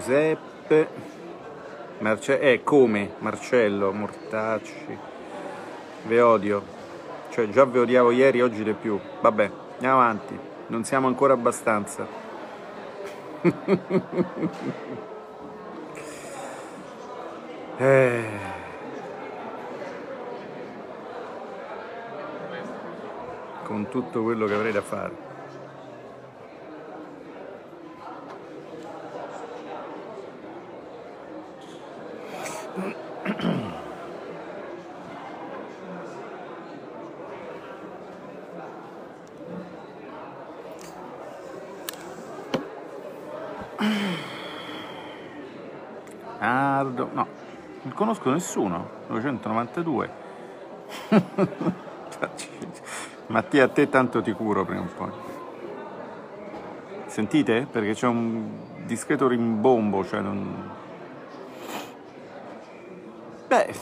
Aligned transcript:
Giuseppe, 0.00 0.88
Marce- 1.98 2.40
eh, 2.40 2.62
come 2.64 3.10
Marcello, 3.18 3.92
Mortacci, 3.92 4.98
ve 6.04 6.20
odio, 6.22 6.62
cioè 7.28 7.50
già 7.50 7.66
ve 7.66 7.80
odiavo 7.80 8.10
ieri, 8.10 8.40
oggi 8.40 8.64
di 8.64 8.72
più, 8.72 8.98
vabbè, 9.20 9.50
andiamo 9.74 10.00
avanti, 10.00 10.38
non 10.68 10.84
siamo 10.84 11.06
ancora 11.06 11.34
abbastanza. 11.34 12.06
eh. 17.76 18.24
Con 23.64 23.86
tutto 23.90 24.22
quello 24.22 24.46
che 24.46 24.54
avrei 24.54 24.72
da 24.72 24.80
fare. 24.80 25.28
Ardo, 46.42 47.10
no, 47.12 47.26
non 47.82 47.92
conosco 48.20 48.30
nessuno, 48.30 48.88
992. 49.08 50.10
Mattia, 53.28 53.64
a 53.64 53.68
te 53.68 53.88
tanto 53.88 54.20
ti 54.20 54.32
curo 54.32 54.64
prima 54.64 54.82
o 54.82 54.88
poi. 54.96 55.10
Sentite? 57.06 57.66
Perché 57.70 57.94
c'è 57.94 58.06
un 58.06 58.84
discreto 58.84 59.26
rimbombo, 59.26 60.04
cioè 60.04 60.20
non... 60.20 60.70
Beh... 63.48 63.74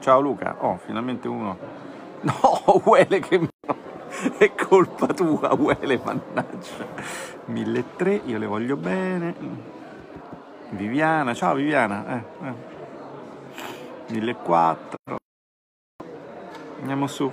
Ciao 0.00 0.20
Luca, 0.20 0.56
oh, 0.58 0.78
finalmente 0.84 1.28
uno. 1.28 1.56
No, 2.20 2.82
Uele 2.84 3.20
che... 3.20 3.48
È 4.36 4.52
colpa 4.54 5.06
tua, 5.06 5.54
Uele, 5.54 6.00
mannaggia. 6.04 6.86
1003, 7.46 8.22
io 8.26 8.38
le 8.38 8.46
voglio 8.46 8.76
bene. 8.76 9.81
Viviana, 10.72 11.34
ciao 11.34 11.54
Viviana. 11.54 12.04
Eh, 12.06 12.46
eh. 12.46 12.54
1004. 14.08 15.16
Andiamo 16.80 17.06
su. 17.06 17.30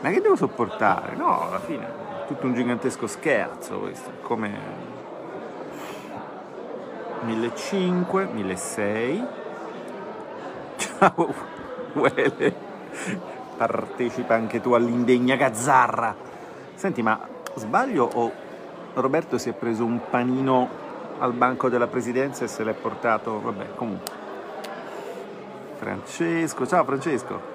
Ma 0.00 0.10
che 0.10 0.20
devo 0.20 0.34
sopportare? 0.34 1.14
No, 1.14 1.42
alla 1.42 1.60
fine 1.60 1.86
è 1.86 2.26
tutto 2.26 2.46
un 2.46 2.54
gigantesco 2.54 3.06
scherzo 3.06 3.78
questo. 3.78 4.10
Come 4.22 4.58
1500, 7.22 8.28
1600. 8.32 9.44
Ciao, 10.76 11.34
Uele. 11.92 12.54
Partecipa 13.56 14.34
anche 14.34 14.60
tu 14.60 14.72
all'indegna 14.72 15.36
gazzarra. 15.36 16.16
Senti, 16.74 17.00
ma 17.00 17.18
sbaglio 17.54 18.10
o 18.12 18.32
Roberto 18.94 19.38
si 19.38 19.50
è 19.50 19.52
preso 19.52 19.84
un 19.84 20.00
panino 20.10 20.85
al 21.18 21.32
banco 21.32 21.68
della 21.68 21.86
presidenza 21.86 22.44
e 22.44 22.48
se 22.48 22.64
l'è 22.64 22.72
portato? 22.72 23.40
Vabbè, 23.40 23.74
comunque. 23.74 24.24
Francesco, 25.76 26.66
ciao 26.66 26.84
Francesco. 26.84 27.54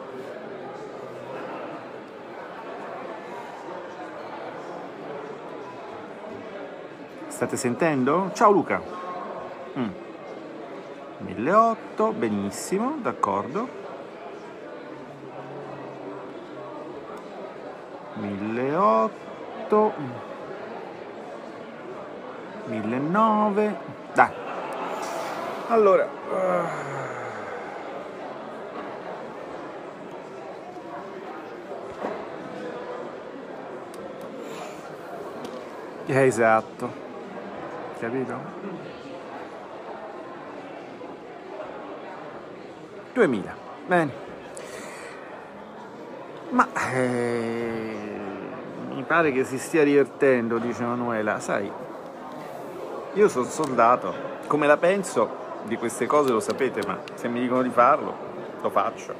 State 7.28 7.58
sentendo? 7.58 8.30
Ciao 8.34 8.52
Luca. 8.52 8.82
Mm. 9.78 9.90
1008, 11.18 12.12
benissimo, 12.12 12.98
d'accordo. 13.02 13.80
1008 18.16 20.31
1009 22.66 23.76
dai. 24.14 24.32
Allora 25.68 26.08
eh, 36.06 36.26
esatto. 36.26 36.92
Capito? 38.00 38.40
2000 43.14 43.56
bene. 43.86 44.12
Ma 46.50 46.68
eh, 46.94 48.20
mi 48.90 49.04
pare 49.04 49.32
che 49.32 49.44
si 49.44 49.58
stia 49.58 49.84
divertendo, 49.84 50.58
dice 50.58 50.84
Manuela. 50.84 51.40
Sai, 51.40 51.72
io 53.14 53.28
sono 53.28 53.46
soldato, 53.46 54.14
come 54.48 54.68
la 54.68 54.78
penso 54.78 55.40
di 55.64 55.76
queste 55.76 56.06
cose 56.06 56.32
lo 56.32 56.40
sapete, 56.40 56.82
ma 56.88 57.00
se 57.16 57.28
mi 57.28 57.42
dicono 57.42 57.62
di 57.62 57.70
farlo, 57.70 58.14
lo 58.62 58.70
faccio. 58.70 59.14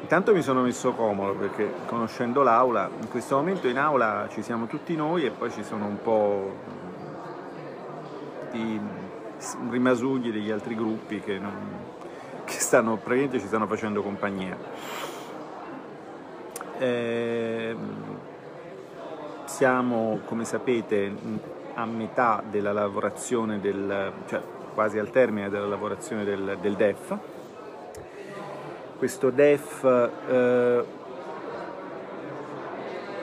Intanto 0.00 0.32
mi 0.34 0.42
sono 0.42 0.62
messo 0.62 0.92
comodo 0.92 1.34
perché 1.34 1.72
conoscendo 1.86 2.42
l'aula, 2.42 2.88
in 3.00 3.08
questo 3.08 3.36
momento 3.36 3.68
in 3.68 3.78
aula 3.78 4.28
ci 4.30 4.42
siamo 4.42 4.66
tutti 4.66 4.94
noi 4.94 5.24
e 5.24 5.30
poi 5.30 5.50
ci 5.50 5.64
sono 5.64 5.86
un 5.86 6.00
po' 6.02 6.54
di 8.50 8.80
rimasugli 9.70 10.32
degli 10.32 10.50
altri 10.50 10.74
gruppi 10.74 11.20
che, 11.20 11.38
non, 11.38 11.54
che 12.44 12.58
stanno, 12.58 12.96
praticamente 12.96 13.40
ci 13.40 13.46
stanno 13.46 13.66
facendo 13.66 14.02
compagnia. 14.02 14.56
Eh, 16.78 17.76
siamo, 19.44 20.20
come 20.26 20.44
sapete, 20.44 21.12
a 21.76 21.84
metà 21.84 22.42
della 22.48 22.72
lavorazione 22.72 23.60
del, 23.60 24.12
cioè 24.26 24.40
quasi 24.74 24.98
al 24.98 25.10
termine 25.10 25.48
della 25.48 25.66
lavorazione 25.66 26.24
del, 26.24 26.58
del 26.60 26.74
DEF. 26.74 27.16
Questo 28.98 29.30
DEF 29.30 29.84
eh, 30.28 30.84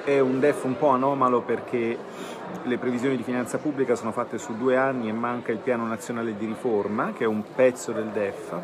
è 0.06 0.20
un 0.20 0.40
DEF 0.40 0.64
un 0.64 0.78
po' 0.78 0.90
anomalo 0.90 1.42
perché 1.42 1.98
le 2.64 2.78
previsioni 2.78 3.18
di 3.18 3.24
finanza 3.24 3.58
pubblica 3.58 3.96
sono 3.96 4.12
fatte 4.12 4.38
su 4.38 4.56
due 4.56 4.78
anni 4.78 5.10
e 5.10 5.14
manca 5.14 5.52
il 5.52 5.58
piano 5.58 5.86
nazionale 5.88 6.38
di 6.38 6.46
riforma, 6.46 7.12
che 7.14 7.24
è 7.24 7.28
un 7.28 7.44
pezzo 7.56 7.92
del 7.92 8.08
DEF. 8.08 8.60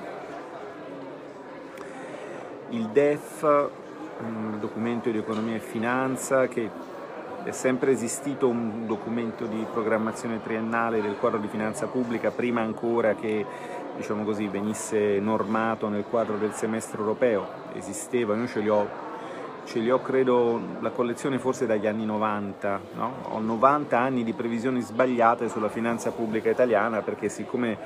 Il 2.69 2.87
DEF 2.89 3.69
un 4.21 4.59
documento 4.59 5.09
di 5.09 5.17
economia 5.17 5.55
e 5.55 5.59
finanza 5.59 6.47
che 6.47 6.69
è 7.43 7.51
sempre 7.51 7.91
esistito 7.91 8.47
un 8.47 8.85
documento 8.85 9.45
di 9.45 9.65
programmazione 9.71 10.41
triennale 10.41 11.01
del 11.01 11.15
quadro 11.17 11.39
di 11.39 11.47
finanza 11.47 11.87
pubblica 11.87 12.31
prima 12.31 12.61
ancora 12.61 13.15
che 13.15 13.45
diciamo 13.99 14.23
così, 14.23 14.47
venisse 14.47 15.19
normato 15.19 15.89
nel 15.89 16.05
quadro 16.09 16.37
del 16.37 16.53
semestre 16.53 16.99
europeo, 16.99 17.45
esisteva, 17.73 18.33
io 18.35 18.47
ce 18.47 18.59
li 18.61 18.69
ho, 18.69 18.87
ce 19.65 19.79
li 19.79 19.91
ho 19.91 20.01
credo 20.01 20.59
la 20.79 20.91
collezione 20.91 21.37
forse 21.37 21.65
dagli 21.65 21.85
anni 21.85 22.05
90, 22.05 22.79
no? 22.93 23.13
ho 23.23 23.39
90 23.39 23.99
anni 23.99 24.23
di 24.23 24.31
previsioni 24.31 24.79
sbagliate 24.79 25.49
sulla 25.49 25.67
finanza 25.67 26.11
pubblica 26.11 26.49
italiana 26.49 27.01
perché 27.01 27.27
siccome 27.27 27.77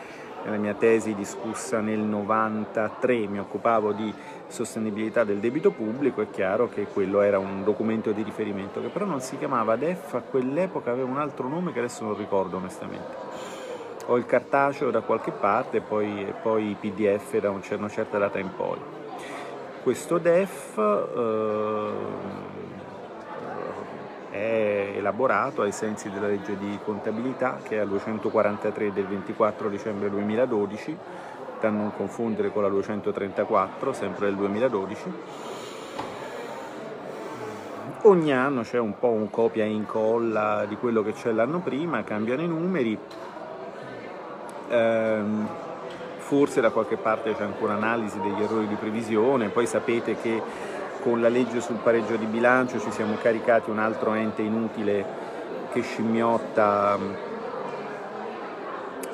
nella 0.43 0.57
mia 0.57 0.75
tesi 0.75 1.15
discussa 1.15 1.79
nel 1.79 1.99
93 1.99 3.27
mi 3.27 3.39
occupavo 3.39 3.91
di 3.93 4.13
sostenibilità 4.53 5.23
del 5.23 5.39
debito 5.39 5.71
pubblico, 5.71 6.21
è 6.21 6.29
chiaro 6.29 6.69
che 6.69 6.85
quello 6.85 7.21
era 7.21 7.39
un 7.39 7.63
documento 7.63 8.11
di 8.11 8.21
riferimento 8.21 8.79
che 8.81 8.89
però 8.89 9.05
non 9.05 9.19
si 9.19 9.37
chiamava 9.37 9.75
DEF, 9.75 10.13
a 10.13 10.21
quell'epoca 10.21 10.91
aveva 10.91 11.09
un 11.09 11.17
altro 11.17 11.47
nome 11.47 11.73
che 11.73 11.79
adesso 11.79 12.03
non 12.03 12.15
ricordo 12.15 12.57
onestamente. 12.57 13.15
Ho 14.07 14.17
il 14.17 14.27
cartaceo 14.27 14.91
da 14.91 15.01
qualche 15.01 15.31
parte 15.31 15.77
e 15.77 15.81
poi, 15.81 16.27
e 16.27 16.33
poi 16.39 16.69
i 16.69 16.75
PDF 16.79 17.39
da 17.39 17.49
una 17.49 17.89
certa 17.89 18.19
data 18.19 18.37
in 18.37 18.49
poi. 18.55 18.77
Questo 19.81 20.19
DEF 20.19 20.77
eh, 20.77 21.91
è 24.29 24.93
elaborato 24.97 25.63
ai 25.63 25.71
sensi 25.71 26.11
della 26.11 26.27
legge 26.27 26.57
di 26.57 26.77
contabilità 26.83 27.57
che 27.63 27.77
è 27.77 27.79
al 27.79 27.87
243 27.87 28.93
del 28.93 29.07
24 29.07 29.69
dicembre 29.69 30.09
2012 30.11 30.97
da 31.63 31.69
non 31.69 31.93
confondere 31.95 32.51
con 32.51 32.61
la 32.61 32.67
234, 32.67 33.93
sempre 33.93 34.25
del 34.25 34.35
2012. 34.35 35.13
Ogni 38.01 38.33
anno 38.33 38.63
c'è 38.63 38.79
un 38.79 38.99
po' 38.99 39.07
un 39.07 39.29
copia 39.29 39.63
e 39.63 39.69
incolla 39.69 40.65
di 40.67 40.75
quello 40.75 41.01
che 41.03 41.13
c'è 41.13 41.31
l'anno 41.31 41.59
prima, 41.59 42.03
cambiano 42.03 42.41
i 42.41 42.47
numeri. 42.47 42.99
Ehm, 44.67 45.47
forse 46.17 46.59
da 46.59 46.69
qualche 46.69 46.97
parte 46.97 47.33
c'è 47.33 47.43
ancora 47.43 47.75
analisi 47.75 48.19
degli 48.19 48.41
errori 48.41 48.67
di 48.67 48.75
previsione, 48.75 49.47
poi 49.47 49.65
sapete 49.65 50.17
che 50.17 50.41
con 51.01 51.21
la 51.21 51.29
legge 51.29 51.61
sul 51.61 51.77
pareggio 51.77 52.17
di 52.17 52.25
bilancio 52.25 52.77
ci 52.77 52.91
siamo 52.91 53.15
caricati 53.21 53.69
un 53.69 53.79
altro 53.79 54.13
ente 54.13 54.41
inutile 54.41 55.05
che 55.71 55.81
scimmiotta 55.81 57.31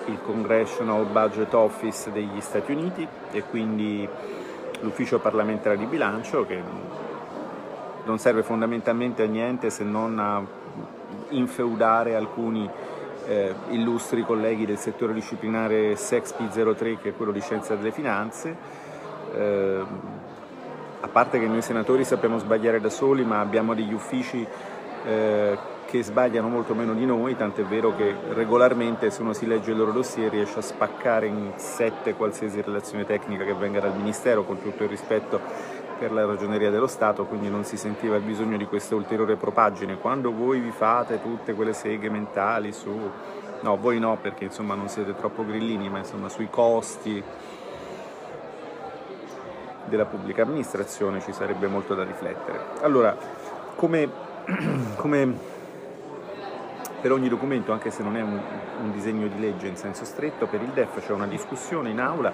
il 0.09 0.19
Congressional 0.21 1.05
Budget 1.05 1.53
Office 1.53 2.11
degli 2.11 2.41
Stati 2.41 2.71
Uniti 2.71 3.07
e 3.31 3.43
quindi 3.43 4.07
l'ufficio 4.81 5.19
parlamentare 5.19 5.77
di 5.77 5.85
bilancio 5.85 6.45
che 6.45 6.61
non 8.03 8.17
serve 8.17 8.43
fondamentalmente 8.43 9.23
a 9.23 9.27
niente 9.27 9.69
se 9.69 9.83
non 9.83 10.17
a 10.19 10.43
infeudare 11.29 12.15
alcuni 12.15 12.69
eh, 13.27 13.53
illustri 13.69 14.23
colleghi 14.23 14.65
del 14.65 14.77
settore 14.77 15.13
disciplinare 15.13 15.93
SEXP03 15.93 16.97
che 16.99 17.09
è 17.09 17.13
quello 17.15 17.31
di 17.31 17.41
scienza 17.41 17.75
delle 17.75 17.91
finanze. 17.91 18.55
Eh, 19.33 19.83
a 21.01 21.07
parte 21.07 21.39
che 21.39 21.45
noi 21.45 21.61
senatori 21.61 22.03
sappiamo 22.03 22.39
sbagliare 22.39 22.81
da 22.81 22.89
soli, 22.89 23.23
ma 23.23 23.39
abbiamo 23.39 23.73
degli 23.73 23.93
uffici 23.93 24.45
eh, 25.05 25.57
che 25.89 26.03
sbagliano 26.03 26.47
molto 26.47 26.75
meno 26.75 26.93
di 26.93 27.03
noi, 27.03 27.35
tant'è 27.35 27.63
vero 27.63 27.95
che 27.95 28.13
regolarmente 28.33 29.09
se 29.09 29.23
uno 29.23 29.33
si 29.33 29.47
legge 29.47 29.71
il 29.71 29.77
loro 29.77 29.91
dossier 29.91 30.29
riesce 30.29 30.59
a 30.59 30.61
spaccare 30.61 31.25
in 31.25 31.53
sette 31.55 32.13
qualsiasi 32.13 32.61
relazione 32.61 33.07
tecnica 33.07 33.43
che 33.43 33.55
venga 33.55 33.79
dal 33.79 33.95
Ministero, 33.95 34.43
con 34.43 34.61
tutto 34.61 34.83
il 34.83 34.89
rispetto 34.89 35.41
per 35.97 36.11
la 36.11 36.25
ragioneria 36.25 36.69
dello 36.69 36.85
Stato, 36.85 37.25
quindi 37.25 37.49
non 37.49 37.63
si 37.63 37.75
sentiva 37.75 38.17
il 38.17 38.21
bisogno 38.21 38.55
di 38.55 38.65
questa 38.65 38.93
ulteriore 38.93 39.35
propagine. 39.35 39.97
Quando 39.97 40.31
voi 40.31 40.59
vi 40.59 40.69
fate 40.69 41.19
tutte 41.23 41.53
quelle 41.53 41.73
seghe 41.73 42.09
mentali 42.11 42.71
su... 42.71 42.91
no, 43.61 43.77
voi 43.77 43.97
no 43.97 44.15
perché 44.21 44.43
insomma 44.43 44.75
non 44.75 44.89
siete 44.89 45.15
troppo 45.15 45.43
grillini, 45.43 45.89
ma 45.89 45.97
insomma 45.97 46.29
sui 46.29 46.49
costi 46.51 47.21
della 49.85 50.05
pubblica 50.05 50.43
amministrazione 50.43 51.19
ci 51.19 51.33
sarebbe 51.33 51.65
molto 51.65 51.95
da 51.95 52.03
riflettere. 52.03 52.59
Allora, 52.81 53.17
come, 53.75 54.07
come 54.95 55.57
per 57.01 57.11
ogni 57.11 57.29
documento, 57.29 57.71
anche 57.71 57.91
se 57.91 58.03
non 58.03 58.17
è 58.17 58.21
un, 58.21 58.39
un, 58.81 58.91
disegno 58.91 59.27
di 59.27 59.39
legge 59.39 59.67
in 59.67 59.77
senso 59.77 60.05
stretto, 60.05 60.47
per 60.47 60.61
il 60.61 60.69
DEF 60.69 61.05
c'è 61.05 61.13
una 61.13 61.27
discussione 61.27 61.89
in 61.89 61.99
aula, 61.99 62.33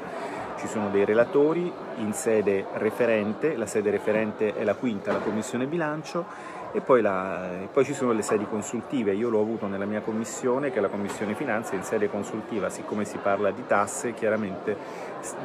ci 0.58 0.68
sono 0.68 0.90
dei 0.90 1.06
relatori 1.06 1.72
in 1.98 2.14
sede 2.14 2.66
referente, 2.74 3.56
la 3.56 3.66
sede 3.66 3.92
referente 3.92 4.56
è 4.56 4.64
la 4.64 4.76
quinta, 4.76 5.12
la 5.12 5.20
Commissione 5.20 5.68
Bilancio, 5.68 6.26
e 6.72 6.82
poi, 6.82 7.02
la, 7.02 7.62
e 7.62 7.70
poi 7.72 7.86
ci 7.86 7.94
sono 7.94 8.12
le 8.12 8.22
sedi 8.22 8.46
consultive. 8.46 9.14
Io 9.14 9.30
l'ho 9.30 9.40
avuto 9.40 9.68
nella 9.68 9.86
mia 9.86 10.02
commissione, 10.02 10.72
che 10.72 10.80
è 10.80 10.82
la 10.82 10.90
Commissione 10.90 11.34
Finanze, 11.34 11.76
in 11.76 11.84
sede 11.84 12.10
consultiva, 12.10 12.70
siccome 12.70 13.06
si 13.06 13.18
parla 13.18 13.52
di 13.52 13.66
tasse, 13.66 14.14
chiaramente 14.14 14.76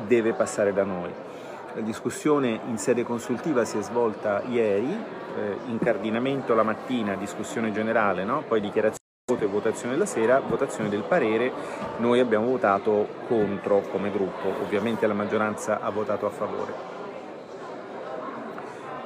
deve 0.06 0.32
passare 0.32 0.72
da 0.72 0.82
noi. 0.82 1.10
La 1.74 1.82
discussione 1.82 2.58
in 2.66 2.78
sede 2.78 3.04
consultiva 3.04 3.64
si 3.64 3.78
è 3.78 3.82
svolta 3.82 4.42
ieri, 4.48 4.90
eh, 4.90 5.56
incardinamento 5.68 6.52
la 6.54 6.64
mattina, 6.64 7.14
discussione 7.14 7.70
generale, 7.70 8.24
no? 8.24 8.42
poi 8.48 8.60
dichiarazione 8.60 8.99
voto 9.30 9.44
e 9.44 9.46
votazione 9.46 9.92
della 9.92 10.06
sera, 10.06 10.40
votazione 10.40 10.88
del 10.88 11.02
parere, 11.02 11.52
noi 11.98 12.18
abbiamo 12.18 12.46
votato 12.46 13.06
contro 13.28 13.82
come 13.90 14.10
gruppo, 14.10 14.48
ovviamente 14.62 15.06
la 15.06 15.14
maggioranza 15.14 15.80
ha 15.80 15.90
votato 15.90 16.26
a 16.26 16.30
favore. 16.30 16.72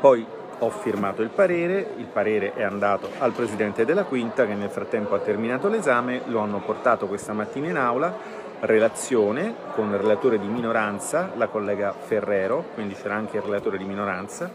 Poi 0.00 0.26
ho 0.58 0.70
firmato 0.70 1.20
il 1.22 1.30
parere, 1.30 1.94
il 1.96 2.06
parere 2.06 2.54
è 2.54 2.62
andato 2.62 3.10
al 3.18 3.32
Presidente 3.32 3.84
della 3.84 4.04
Quinta 4.04 4.46
che 4.46 4.54
nel 4.54 4.70
frattempo 4.70 5.14
ha 5.14 5.18
terminato 5.18 5.68
l'esame, 5.68 6.22
lo 6.26 6.40
hanno 6.40 6.60
portato 6.60 7.06
questa 7.06 7.32
mattina 7.32 7.68
in 7.68 7.76
aula, 7.76 8.42
relazione 8.60 9.54
con 9.74 9.90
il 9.90 9.98
relatore 9.98 10.38
di 10.38 10.46
minoranza, 10.46 11.32
la 11.36 11.48
collega 11.48 11.92
Ferrero, 11.92 12.64
quindi 12.74 12.94
c'era 12.94 13.14
anche 13.14 13.36
il 13.36 13.42
relatore 13.42 13.76
di 13.76 13.84
minoranza, 13.84 14.50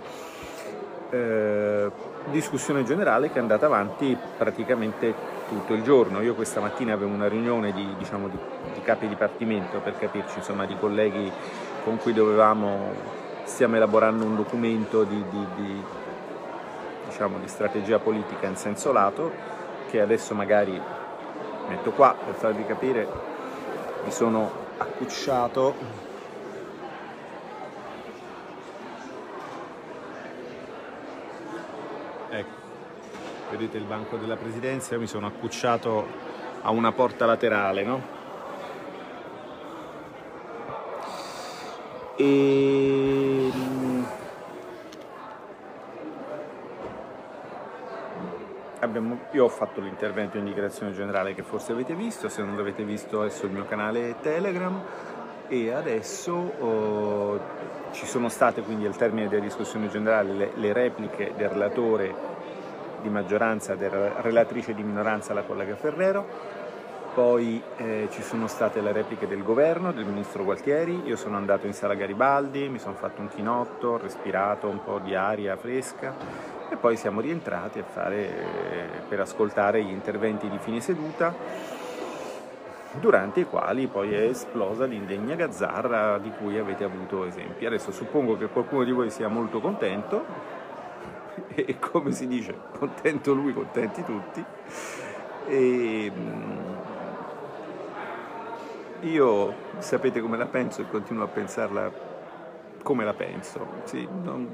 eh, 1.12 1.92
discussione 2.32 2.84
generale 2.84 3.30
che 3.30 3.36
è 3.36 3.42
andata 3.42 3.66
avanti 3.66 4.18
praticamente 4.38 5.39
tutto 5.50 5.74
il 5.74 5.82
giorno. 5.82 6.22
Io 6.22 6.36
questa 6.36 6.62
mattina 6.62 6.94
avevo 6.94 7.12
una 7.12 7.28
riunione 7.28 7.74
di, 7.74 7.96
diciamo, 7.98 8.30
di, 8.30 8.38
di 8.74 8.82
capi 8.82 9.08
dipartimento 9.08 9.80
per 9.80 9.98
capirci, 9.98 10.38
insomma, 10.38 10.66
di 10.66 10.78
colleghi 10.80 11.30
con 11.84 11.98
cui 11.98 12.14
dovevamo, 12.14 12.94
stiamo 13.44 13.76
elaborando 13.76 14.24
un 14.24 14.36
documento 14.36 15.04
di, 15.04 15.24
di, 15.56 15.84
diciamo, 17.08 17.40
di 17.40 17.48
strategia 17.48 18.00
politica 18.00 18.48
in 18.48 18.56
senso 18.56 18.92
lato 18.92 19.32
che 19.90 20.00
adesso 20.00 20.36
magari 20.36 20.80
metto 21.68 21.92
qua 21.92 22.16
per 22.24 22.36
farvi 22.36 22.64
capire, 22.66 23.08
mi 24.06 24.12
sono 24.12 24.50
accucciato 24.78 26.09
vedete 33.50 33.78
il 33.78 33.86
banco 33.86 34.18
della 34.18 34.36
presidenza, 34.36 34.94
io 34.94 35.00
mi 35.00 35.08
sono 35.08 35.28
accucciato 35.28 36.06
a 36.62 36.70
una 36.72 36.92
porta 36.92 37.26
laterale, 37.26 37.84
no? 37.84 38.18
E... 42.16 43.52
Abbiamo, 48.82 49.20
io 49.32 49.44
ho 49.44 49.50
fatto 49.50 49.82
l'intervento 49.82 50.38
in 50.38 50.46
dichiarazione 50.46 50.94
generale 50.94 51.34
che 51.34 51.44
forse 51.44 51.74
avete 51.74 51.94
visto, 51.96 52.30
se 52.30 52.42
non 52.42 52.56
l'avete 52.56 52.84
visto 52.84 53.22
adesso 53.22 53.46
il 53.46 53.52
mio 53.52 53.66
canale 53.66 54.16
Telegram 54.22 54.82
e 55.50 55.72
adesso 55.72 56.32
oh, 56.34 57.40
ci 57.92 58.06
sono 58.06 58.30
state 58.30 58.62
quindi 58.62 58.86
al 58.86 58.96
termine 58.96 59.28
della 59.28 59.42
discussione 59.42 59.90
generale 59.90 60.32
le, 60.34 60.52
le 60.56 60.74
repliche 60.74 61.34
del 61.36 61.50
relatore 61.50 62.39
di 63.02 63.10
maggioranza 63.10 63.76
della 63.76 64.22
relatrice 64.22 64.74
di 64.74 64.84
minoranza, 64.84 65.34
la 65.34 65.44
collega 65.44 65.76
Ferrero, 65.76 66.26
poi 67.14 67.62
eh, 67.78 68.08
ci 68.12 68.22
sono 68.22 68.48
state 68.48 68.82
le 68.82 68.92
repliche 68.92 69.28
del 69.28 69.44
governo, 69.44 69.92
del 69.92 70.06
ministro 70.06 70.44
Gualtieri, 70.44 71.02
io 71.06 71.16
sono 71.16 71.38
andato 71.38 71.66
in 71.66 71.74
sala 71.74 71.96
Garibaldi, 71.96 72.70
mi 72.70 72.80
sono 72.80 72.96
fatto 72.96 73.20
un 73.22 73.28
chinotto, 73.28 73.98
respirato 73.98 74.68
un 74.68 74.84
po' 74.84 75.00
di 75.00 75.16
aria 75.16 75.58
fresca. 75.58 76.14
E 76.70 76.76
poi 76.76 76.96
siamo 76.96 77.20
rientrati 77.20 77.84
fare, 77.86 78.16
eh, 78.16 78.88
per 79.08 79.20
ascoltare 79.22 79.84
gli 79.84 79.90
interventi 79.90 80.48
di 80.50 80.60
fine 80.60 80.80
seduta 80.80 81.34
durante 82.94 83.42
i 83.42 83.46
quali 83.46 83.88
poi 83.88 84.14
è 84.14 84.22
esplosa 84.22 84.86
l'indegna 84.86 85.36
gazzarra 85.36 86.18
di 86.18 86.32
cui 86.32 86.58
avete 86.58 86.84
avuto 86.84 87.26
esempi. 87.26 87.66
Adesso 87.66 87.92
suppongo 87.92 88.38
che 88.38 88.48
qualcuno 88.48 88.84
di 88.84 88.92
voi 88.92 89.10
sia 89.10 89.28
molto 89.28 89.60
contento, 89.60 90.26
e 91.66 91.80
come 91.80 92.12
si 92.12 92.28
dice, 92.28 92.56
contento 92.78 93.34
lui, 93.34 93.54
contenti 93.54 94.04
tutti. 94.04 94.44
E 95.48 96.12
mm, 96.14 96.60
io 99.02 99.54
sapete 99.80 100.22
come 100.22 100.38
la 100.38 100.46
penso 100.46 100.82
e 100.82 100.90
continuo 100.90 101.24
a 101.24 101.28
pensarla 101.28 101.92
come 102.84 103.04
la 103.04 103.14
penso. 103.14 103.68
Sì, 103.84 104.08
non, 104.24 104.48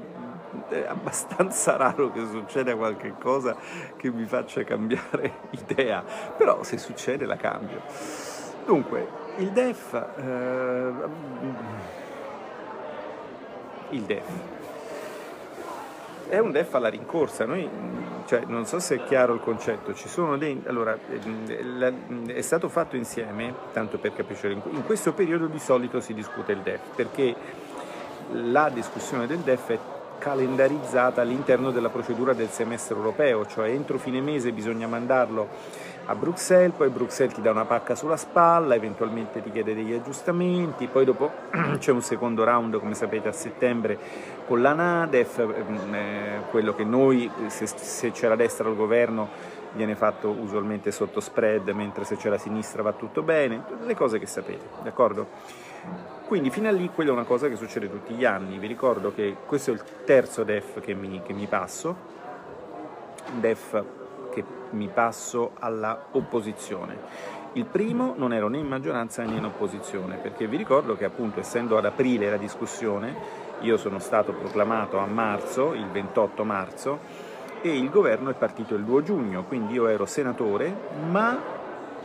è 0.68 0.84
abbastanza 0.86 1.76
raro 1.78 2.10
che 2.12 2.24
succeda 2.26 2.74
qualche 2.76 3.14
cosa 3.20 3.56
che 3.96 4.10
mi 4.10 4.24
faccia 4.24 4.64
cambiare 4.64 5.32
idea, 5.68 6.02
però 6.36 6.62
se 6.62 6.78
succede 6.78 7.26
la 7.26 7.36
cambio. 7.36 7.82
Dunque, 8.64 9.24
il 9.36 9.50
DEF, 9.50 9.92
eh, 10.16 10.92
il 13.90 14.02
DEF 14.02 14.54
è 16.28 16.38
un 16.38 16.50
DEF 16.50 16.74
alla 16.74 16.88
rincorsa, 16.88 17.44
Noi, 17.44 17.68
cioè, 18.26 18.42
non 18.46 18.66
so 18.66 18.78
se 18.78 18.96
è 18.96 19.04
chiaro 19.04 19.34
il 19.34 19.40
concetto, 19.40 19.94
dei, 20.36 20.62
allora, 20.66 20.98
è 22.26 22.40
stato 22.40 22.68
fatto 22.68 22.96
insieme, 22.96 23.54
tanto 23.72 23.98
per 23.98 24.14
capire, 24.14 24.52
in 24.52 24.84
questo 24.84 25.12
periodo 25.12 25.46
di 25.46 25.58
solito 25.58 26.00
si 26.00 26.14
discute 26.14 26.52
il 26.52 26.58
DEF, 26.58 26.80
perché 26.94 27.34
la 28.32 28.68
discussione 28.68 29.26
del 29.26 29.38
DEF 29.38 29.70
è 29.70 29.78
calendarizzata 30.18 31.20
all'interno 31.20 31.70
della 31.70 31.90
procedura 31.90 32.32
del 32.32 32.48
semestre 32.48 32.96
europeo, 32.96 33.46
cioè 33.46 33.68
entro 33.68 33.98
fine 33.98 34.20
mese 34.20 34.52
bisogna 34.52 34.86
mandarlo 34.86 35.48
a 36.06 36.14
Bruxelles, 36.14 36.74
poi 36.76 36.88
Bruxelles 36.88 37.34
ti 37.34 37.42
dà 37.42 37.50
una 37.50 37.64
pacca 37.64 37.94
sulla 37.94 38.16
spalla, 38.16 38.74
eventualmente 38.74 39.42
ti 39.42 39.50
chiede 39.50 39.74
degli 39.74 39.92
aggiustamenti, 39.92 40.86
poi 40.86 41.04
dopo 41.04 41.30
c'è 41.78 41.90
un 41.90 42.02
secondo 42.02 42.44
round, 42.44 42.78
come 42.78 42.94
sapete, 42.94 43.28
a 43.28 43.32
settembre 43.32 43.98
con 44.46 44.62
la 44.62 44.72
Nadef, 44.72 45.38
ehm, 45.38 45.94
eh, 45.94 46.40
quello 46.50 46.74
che 46.74 46.84
noi, 46.84 47.30
se, 47.48 47.66
se 47.66 48.12
c'è 48.12 48.28
la 48.28 48.36
destra 48.36 48.68
al 48.68 48.76
governo, 48.76 49.28
viene 49.72 49.94
fatto 49.94 50.30
usualmente 50.30 50.90
sotto 50.90 51.20
spread, 51.20 51.68
mentre 51.68 52.04
se 52.04 52.16
c'è 52.16 52.28
la 52.28 52.38
sinistra 52.38 52.82
va 52.82 52.92
tutto 52.92 53.22
bene, 53.22 53.62
le 53.84 53.94
cose 53.94 54.18
che 54.18 54.26
sapete, 54.26 54.66
d'accordo? 54.82 55.28
Quindi 56.26 56.50
fino 56.50 56.68
a 56.68 56.72
lì 56.72 56.90
quella 56.92 57.10
è 57.10 57.12
una 57.12 57.24
cosa 57.24 57.48
che 57.48 57.56
succede 57.56 57.90
tutti 57.90 58.14
gli 58.14 58.24
anni, 58.24 58.58
vi 58.58 58.66
ricordo 58.66 59.12
che 59.14 59.36
questo 59.46 59.70
è 59.70 59.74
il 59.74 59.82
terzo 60.04 60.42
DEF 60.42 60.80
che 60.80 60.94
mi, 60.94 61.22
che 61.24 61.32
mi 61.32 61.46
passo, 61.46 61.94
DEF 63.38 63.84
che 64.32 64.44
mi 64.70 64.88
passo 64.88 65.52
alla 65.58 66.06
opposizione. 66.12 67.44
Il 67.52 67.64
primo 67.64 68.14
non 68.16 68.32
ero 68.32 68.48
né 68.48 68.58
in 68.58 68.66
maggioranza 68.66 69.22
né 69.22 69.36
in 69.36 69.44
opposizione, 69.44 70.16
perché 70.16 70.46
vi 70.46 70.56
ricordo 70.56 70.96
che 70.96 71.04
appunto 71.04 71.40
essendo 71.40 71.78
ad 71.78 71.84
aprile 71.84 72.28
la 72.28 72.36
discussione, 72.36 73.44
io 73.60 73.76
sono 73.76 73.98
stato 73.98 74.32
proclamato 74.32 74.98
a 74.98 75.06
marzo, 75.06 75.72
il 75.74 75.86
28 75.86 76.44
marzo, 76.44 76.98
e 77.62 77.76
il 77.76 77.90
governo 77.90 78.30
è 78.30 78.34
partito 78.34 78.74
il 78.74 78.84
2 78.84 79.02
giugno, 79.02 79.44
quindi 79.44 79.74
io 79.74 79.88
ero 79.88 80.06
senatore, 80.06 80.74
ma 81.08 81.38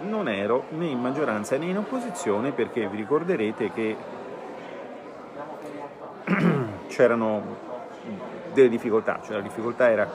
non 0.03 0.27
ero 0.27 0.65
né 0.69 0.87
in 0.87 0.99
maggioranza 0.99 1.57
né 1.57 1.65
in 1.65 1.77
opposizione 1.77 2.51
perché 2.51 2.87
vi 2.87 2.97
ricorderete 2.97 3.71
che 3.71 3.95
c'erano 6.87 7.69
delle 8.53 8.69
difficoltà, 8.69 9.19
cioè 9.23 9.35
la 9.35 9.41
difficoltà 9.41 9.89
era 9.89 10.09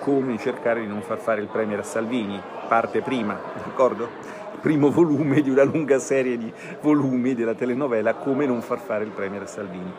come 0.00 0.38
cercare 0.38 0.80
di 0.80 0.86
non 0.86 1.02
far 1.02 1.18
fare 1.18 1.40
il 1.40 1.48
Premier 1.48 1.80
a 1.80 1.84
Salvini, 1.84 2.40
parte 2.68 3.00
prima, 3.02 3.38
d'accordo? 3.54 4.08
Il 4.52 4.58
primo 4.60 4.90
volume 4.90 5.40
di 5.40 5.50
una 5.50 5.62
lunga 5.62 5.98
serie 5.98 6.36
di 6.36 6.52
volumi 6.80 7.34
della 7.34 7.54
telenovela 7.54 8.14
Come 8.14 8.46
non 8.46 8.60
far 8.62 8.78
fare 8.78 9.04
il 9.04 9.10
Premier 9.10 9.42
a 9.42 9.46
Salvini. 9.46 9.92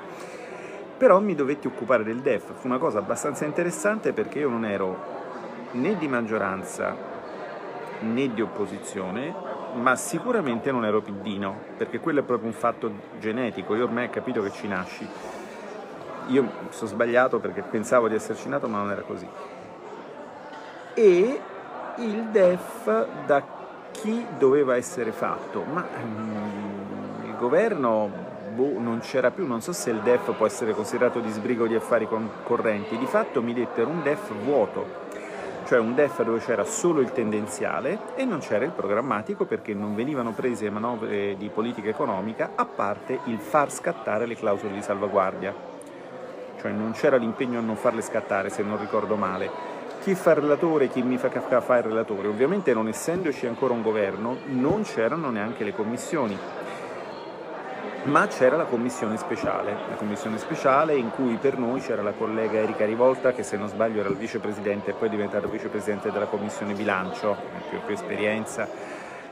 Però 1.02 1.20
mi 1.20 1.34
dovetti 1.34 1.66
occupare 1.66 2.04
del 2.04 2.20
DEF, 2.20 2.54
fu 2.54 2.68
una 2.68 2.78
cosa 2.78 3.00
abbastanza 3.00 3.44
interessante 3.46 4.14
perché 4.14 4.38
io 4.38 4.50
non 4.50 4.66
ero 4.66 4.96
né 5.72 5.98
di 5.98 6.08
maggioranza 6.08 6.96
né 8.02 8.32
di 8.32 8.40
opposizione, 8.40 9.34
ma 9.82 9.96
sicuramente 9.96 10.72
non 10.72 10.86
ero 10.86 11.02
piddino, 11.02 11.58
perché 11.76 12.00
quello 12.00 12.20
è 12.20 12.24
proprio 12.24 12.50
un 12.50 12.54
fatto 12.54 12.92
genetico, 13.20 13.74
io 13.74 13.86
ormai 13.86 14.06
ho 14.06 14.10
capito 14.12 14.44
che 14.44 14.52
ci 14.52 14.68
nasci 14.68 15.08
io 16.28 16.52
sono 16.70 16.88
sbagliato 16.88 17.40
perché 17.40 17.64
pensavo 17.64 18.08
di 18.08 18.14
esserci 18.14 18.48
nato 18.48 18.68
ma 18.68 18.78
non 18.78 18.92
era 18.92 19.02
così. 19.02 19.28
E 20.94 21.42
il 21.98 22.24
DEF 22.26 23.08
da 23.26 23.42
chi 23.90 24.24
doveva 24.38 24.76
essere 24.76 25.12
fatto? 25.12 25.64
Ma 25.64 25.84
mm, 25.84 27.26
il 27.26 27.36
governo 27.38 28.31
boh, 28.52 28.80
non 28.80 29.00
c'era 29.00 29.32
più, 29.32 29.48
non 29.48 29.62
so 29.62 29.74
se 29.74 29.90
il 29.90 30.00
DEF 30.02 30.36
può 30.36 30.46
essere 30.46 30.74
considerato 30.74 31.20
di 31.20 31.30
sbrigo 31.30 31.66
di 31.68 31.76
affari 31.76 32.08
concorrenti, 32.08 32.98
di 32.98 33.06
fatto 33.06 33.42
mi 33.42 33.54
dettero 33.54 33.90
un 33.90 34.04
DEF 34.04 34.32
vuoto, 34.44 34.86
cioè 35.66 35.80
un 35.80 35.96
DEF 35.96 36.24
dove 36.24 36.40
c'era 36.40 36.64
solo 36.64 37.02
il 37.02 37.12
tendenziale 37.12 38.16
e 38.16 38.26
non 38.26 38.40
c'era 38.40 38.66
il 38.66 38.72
programmatico 38.72 39.46
perché 39.46 39.74
non 39.74 39.96
venivano 39.96 40.32
prese 40.32 40.70
manovre 40.70 41.36
di 41.38 41.50
politica 41.50 41.90
economica 41.90 42.52
a 42.56 42.66
parte 42.66 43.20
il 43.26 43.40
far 43.40 43.72
scattare 43.72 44.26
le 44.26 44.36
clausole 44.36 44.74
di 44.74 44.82
salvaguardia 44.82 45.72
cioè 46.62 46.72
non 46.72 46.92
c'era 46.92 47.18
l'impegno 47.18 47.58
a 47.58 47.62
non 47.64 47.76
farle 47.76 48.04
scattare 48.04 48.50
se 48.50 48.62
non 48.62 48.80
ricordo 48.80 49.16
male. 49.16 49.50
Chi 50.02 50.14
fa 50.14 50.32
il 50.32 50.38
relatore, 50.38 50.90
chi 50.90 51.02
mi 51.02 51.18
fa, 51.18 51.30
fa 51.30 51.78
il 51.78 51.84
relatore? 51.84 52.28
Ovviamente 52.28 52.72
non 52.74 52.88
essendoci 52.88 53.48
ancora 53.48 53.74
un 53.74 53.82
governo 53.82 54.38
non 54.46 54.84
c'erano 54.84 55.32
neanche 55.32 55.64
le 55.64 55.74
commissioni, 55.74 56.38
ma 58.04 58.26
c'era 58.26 58.56
la 58.56 58.66
commissione 58.66 59.16
speciale, 59.18 59.76
la 59.88 59.96
commissione 59.96 60.40
speciale 60.40 60.96
in 60.96 61.12
cui 61.12 61.36
per 61.36 61.60
noi 61.60 61.82
c'era 61.82 62.02
la 62.02 62.14
collega 62.14 62.58
Erika 62.58 62.84
Rivolta 62.84 63.32
che 63.32 63.44
se 63.44 63.58
non 63.58 63.68
sbaglio 63.68 64.00
era 64.00 64.10
il 64.10 64.16
vicepresidente 64.16 64.90
e 64.90 64.94
poi 64.94 65.08
è 65.08 65.12
diventato 65.12 65.48
vicepresidente 65.48 66.12
della 66.12 66.26
commissione 66.26 66.74
bilancio, 66.74 67.38
più, 67.70 67.80
più 67.86 67.94
esperienza, 67.94 68.68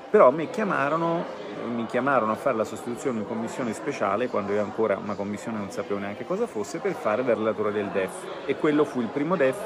però 0.07 0.29
mi 0.29 0.51
chiamarono, 0.51 1.25
mi 1.65 1.87
chiamarono, 1.87 2.31
a 2.31 2.35
fare 2.35 2.57
la 2.57 2.63
sostituzione 2.63 3.19
in 3.19 3.27
commissione 3.27 3.73
speciale 3.73 4.27
quando 4.27 4.53
io 4.53 4.61
ancora 4.61 4.99
una 5.01 5.15
commissione 5.15 5.57
non 5.57 5.71
sapevo 5.71 5.99
neanche 5.99 6.25
cosa 6.25 6.45
fosse 6.45 6.77
per 6.77 6.93
fare 6.93 7.23
la 7.23 7.33
relatura 7.33 7.71
del 7.71 7.87
DEF 7.87 8.45
e 8.45 8.55
quello 8.55 8.85
fu 8.85 9.01
il 9.01 9.07
primo 9.07 9.35
DEF 9.35 9.57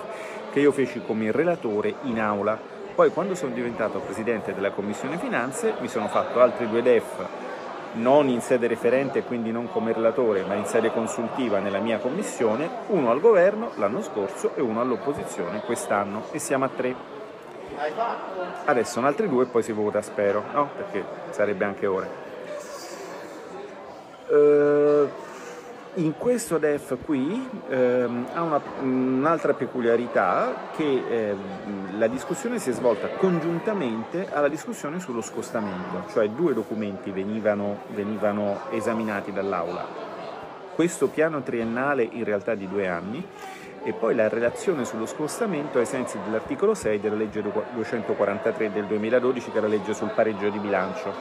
che 0.54 0.62
io 0.62 0.72
feci 0.72 1.02
come 1.06 1.30
relatore 1.32 1.96
in 2.04 2.22
aula. 2.22 2.58
Poi 2.96 3.10
quando 3.12 3.36
sono 3.36 3.54
diventato 3.54 4.00
presidente 4.00 4.54
della 4.54 4.72
commissione 4.72 5.18
finanze 5.18 5.74
mi 5.82 5.90
sono 5.90 6.08
fatto 6.08 6.40
altri 6.40 6.70
due 6.70 6.82
DEF 6.82 7.52
non 7.94 8.30
in 8.30 8.42
sede 8.42 8.68
referente 8.68 9.20
e 9.20 9.24
quindi 9.24 9.52
non 9.52 9.70
come 9.70 9.94
relatore, 9.94 10.44
ma 10.44 10.56
in 10.56 10.66
sede 10.66 10.92
consultiva 10.92 11.60
nella 11.60 11.80
mia 11.80 12.00
commissione, 12.00 12.70
uno 12.88 13.12
al 13.12 13.20
governo 13.20 13.72
l'anno 13.76 14.02
scorso 14.02 14.56
e 14.56 14.62
uno 14.62 14.82
all'opposizione 14.82 15.62
quest'anno 15.62 16.24
e 16.32 16.40
siamo 16.40 16.66
a 16.66 16.70
tre. 16.70 16.96
Adesso 18.66 18.92
sono 18.92 19.08
altri 19.08 19.28
due 19.28 19.44
e 19.44 19.48
poi 19.48 19.64
si 19.64 19.72
vota, 19.72 20.02
spero, 20.02 20.44
no? 20.52 20.70
Perché 20.76 21.04
sarebbe 21.32 21.66
anche 21.66 21.86
ora. 21.86 22.08
Uh, 24.28 25.10
in 25.96 26.18
questo 26.18 26.58
DEF 26.58 26.98
qui 27.06 27.48
ehm, 27.70 28.28
ha 28.34 28.42
una, 28.42 28.62
un'altra 28.82 29.54
peculiarità 29.54 30.70
che 30.76 31.04
eh, 31.08 31.36
la 31.98 32.08
discussione 32.08 32.58
si 32.58 32.72
è 32.72 32.74
svolta 32.74 33.10
congiuntamente 33.10 34.28
alla 34.32 34.48
discussione 34.48 35.00
sullo 35.00 35.22
scostamento, 35.22 36.06
cioè 36.12 36.30
due 36.30 36.54
documenti 36.54 37.12
venivano, 37.12 37.82
venivano 37.90 38.62
esaminati 38.72 39.32
dall'Aula. 39.32 39.86
Questo 40.74 41.08
piano 41.10 41.44
triennale 41.44 42.04
in 42.04 42.24
realtà 42.24 42.56
di 42.56 42.68
due 42.68 42.88
anni 42.88 43.24
e 43.84 43.94
poi 43.94 44.16
la 44.16 44.30
relazione 44.30 44.86
sullo 44.86 45.06
scostamento 45.06 45.78
ai 45.78 45.86
sensi 45.86 46.18
dell'articolo 46.24 46.74
6 46.74 47.00
della 47.00 47.16
legge 47.16 47.44
243 47.44 48.72
del 48.72 48.86
2012 48.86 49.52
che 49.52 49.58
è 49.60 49.62
la 49.62 49.68
legge 49.68 49.94
sul 49.94 50.12
pareggio 50.16 50.50
di 50.50 50.58
bilancio. 50.58 51.14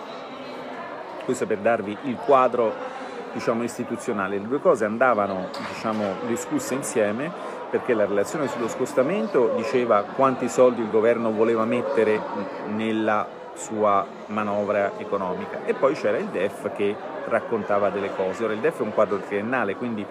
Questo 1.25 1.47
per 1.47 1.59
darvi 1.59 1.97
il 2.05 2.17
quadro 2.17 3.01
diciamo, 3.33 3.63
istituzionale. 3.63 4.39
Le 4.39 4.47
due 4.47 4.61
cose 4.61 4.85
andavano 4.85 5.49
diciamo, 5.69 6.15
discusse 6.27 6.75
insieme 6.75 7.31
perché 7.71 7.95
la 7.95 8.05
relazione 8.05 8.49
sullo 8.49 8.69
scostamento 8.69 9.55
diceva 9.57 10.03
quanti 10.03 10.49
soldi 10.49 10.83
il 10.83 10.91
governo 10.91 11.33
voleva 11.33 11.65
mettere 11.65 12.21
nella 12.69 13.27
sua 13.55 14.07
manovra 14.27 14.93
economica 14.99 15.65
e 15.65 15.75
poi 15.75 15.95
c'era 15.95 16.19
il 16.19 16.27
DEF 16.27 16.73
che 16.75 16.95
raccontava 17.29 17.91
delle 17.91 18.15
cose. 18.15 18.45
Ora 18.45 18.53
il 18.53 18.61
DEF 18.61 18.79
è 18.81 18.83
un 18.83 18.93
quadro 18.93 19.19
triennale, 19.19 19.77
quindi 19.77 20.05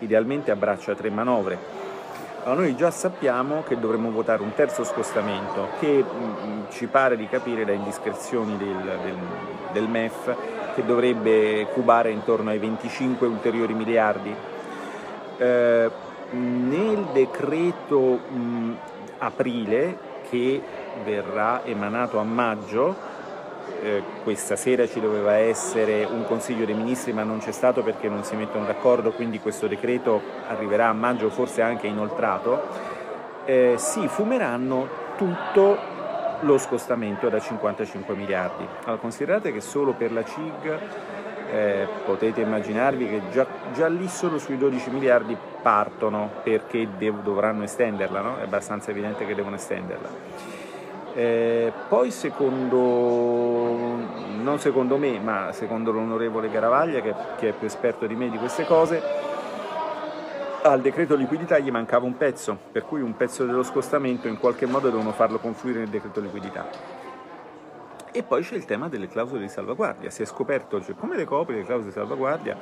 idealmente 0.00 0.50
abbraccia 0.50 0.94
tre 0.94 1.10
manovre 1.10 1.86
allora 2.46 2.60
noi 2.60 2.76
già 2.76 2.92
sappiamo 2.92 3.64
che 3.66 3.76
dovremmo 3.76 4.12
votare 4.12 4.40
un 4.40 4.54
terzo 4.54 4.84
scostamento 4.84 5.70
che 5.80 6.04
mh, 6.04 6.16
mm, 6.16 6.48
mm, 6.48 6.62
ci 6.70 6.86
pare 6.86 7.16
di 7.16 7.26
capire 7.26 7.64
da 7.64 7.72
indiscrezioni 7.72 8.56
del, 8.56 8.98
del, 9.02 9.16
del, 9.72 9.88
MEF 9.88 10.36
che 10.76 10.84
dovrebbe 10.84 11.66
cubare 11.72 12.10
intorno 12.10 12.50
ai 12.50 12.58
25 12.58 13.26
ulteriori 13.26 13.72
miliardi. 13.72 14.34
Eh, 15.38 15.90
nel 16.30 17.06
decreto 17.14 17.98
mh, 17.98 18.76
aprile 19.18 19.98
che 20.28 20.60
verrà 21.02 21.64
emanato 21.64 22.18
a 22.18 22.24
maggio 22.24 22.94
eh, 23.82 24.02
questa 24.22 24.56
sera 24.56 24.86
ci 24.86 25.00
doveva 25.00 25.36
essere 25.36 26.04
un 26.04 26.24
Consiglio 26.26 26.66
dei 26.66 26.74
Ministri 26.74 27.12
ma 27.12 27.22
non 27.22 27.38
c'è 27.38 27.52
stato 27.52 27.82
perché 27.82 28.08
non 28.08 28.22
si 28.22 28.36
mettono 28.36 28.66
d'accordo, 28.66 29.12
quindi 29.12 29.40
questo 29.40 29.66
decreto 29.66 30.20
arriverà 30.46 30.88
a 30.88 30.92
maggio 30.92 31.30
forse 31.30 31.62
anche 31.62 31.86
inoltrato, 31.86 32.62
eh, 33.46 33.74
si 33.78 34.08
fumeranno 34.08 34.88
tutto 35.16 35.94
lo 36.40 36.58
scostamento 36.58 37.28
da 37.28 37.40
55 37.40 38.14
miliardi. 38.14 38.66
Allora, 38.84 39.00
considerate 39.00 39.52
che 39.52 39.60
solo 39.60 39.92
per 39.92 40.12
la 40.12 40.24
CIG 40.24 40.78
eh, 41.50 41.86
potete 42.04 42.40
immaginarvi 42.40 43.08
che 43.08 43.22
già, 43.30 43.46
già, 43.72 43.86
lì 43.86 44.08
solo 44.08 44.38
sui 44.38 44.58
12 44.58 44.90
miliardi 44.90 45.36
partono 45.62 46.30
perché 46.42 46.88
dev- 46.96 47.22
dovranno 47.22 47.62
estenderla, 47.62 48.20
no? 48.20 48.38
è 48.38 48.42
abbastanza 48.42 48.90
evidente 48.90 49.26
che 49.26 49.34
devono 49.34 49.56
estenderla. 49.56 50.08
Eh, 51.14 51.72
poi 51.88 52.10
secondo, 52.10 52.78
non 54.42 54.58
secondo 54.58 54.98
me, 54.98 55.18
ma 55.18 55.50
secondo 55.52 55.90
l'onorevole 55.90 56.50
Garavaglia, 56.50 57.00
che, 57.00 57.14
che, 57.38 57.48
è 57.48 57.52
più 57.52 57.66
esperto 57.66 58.06
di 58.06 58.14
me 58.14 58.28
di 58.28 58.36
queste 58.36 58.66
cose, 58.66 59.00
al 60.70 60.80
decreto 60.80 61.14
liquidità 61.14 61.58
gli 61.58 61.70
mancava 61.70 62.06
un 62.06 62.16
pezzo, 62.16 62.58
per 62.72 62.84
cui 62.84 63.00
un 63.00 63.16
pezzo 63.16 63.44
dello 63.44 63.62
scostamento 63.62 64.28
in 64.28 64.38
qualche 64.38 64.66
modo 64.66 64.88
devono 64.88 65.12
farlo 65.12 65.38
confluire 65.38 65.80
nel 65.80 65.88
decreto 65.88 66.20
liquidità. 66.20 66.68
E 68.10 68.22
poi 68.22 68.42
c'è 68.42 68.54
il 68.54 68.64
tema 68.64 68.88
delle 68.88 69.08
clausole 69.08 69.40
di 69.40 69.48
salvaguardia, 69.48 70.10
si 70.10 70.22
è 70.22 70.24
scoperto 70.24 70.82
cioè, 70.82 70.94
come 70.94 71.16
le 71.16 71.24
copri 71.24 71.56
le 71.56 71.64
clausole 71.64 71.88
di 71.88 71.94
salvaguardia? 71.94 72.56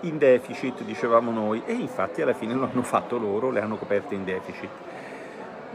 In 0.00 0.18
deficit, 0.18 0.82
dicevamo 0.82 1.30
noi, 1.30 1.62
e 1.64 1.72
infatti 1.72 2.22
alla 2.22 2.34
fine 2.34 2.54
lo 2.54 2.68
hanno 2.70 2.82
fatto 2.82 3.18
loro, 3.18 3.50
le 3.50 3.60
hanno 3.60 3.76
coperte 3.76 4.14
in 4.14 4.24
deficit. 4.24 4.70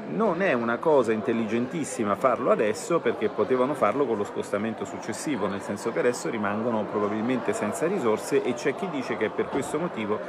Non 0.10 0.42
è 0.42 0.54
una 0.54 0.78
cosa 0.78 1.12
intelligentissima 1.12 2.16
farlo 2.16 2.52
adesso 2.52 3.00
perché 3.00 3.30
potevano 3.30 3.74
farlo 3.74 4.06
con 4.06 4.18
lo 4.18 4.24
scostamento 4.24 4.86
successivo, 4.86 5.48
nel 5.48 5.62
senso 5.62 5.92
che 5.92 6.00
adesso 6.00 6.30
rimangono 6.30 6.84
probabilmente 6.84 7.54
senza 7.54 7.88
risorse 7.88 8.44
e 8.44 8.54
c'è 8.54 8.76
chi 8.76 8.90
dice 8.90 9.18
che 9.18 9.30
per 9.30 9.48
questo 9.48 9.80
motivo 9.80 10.20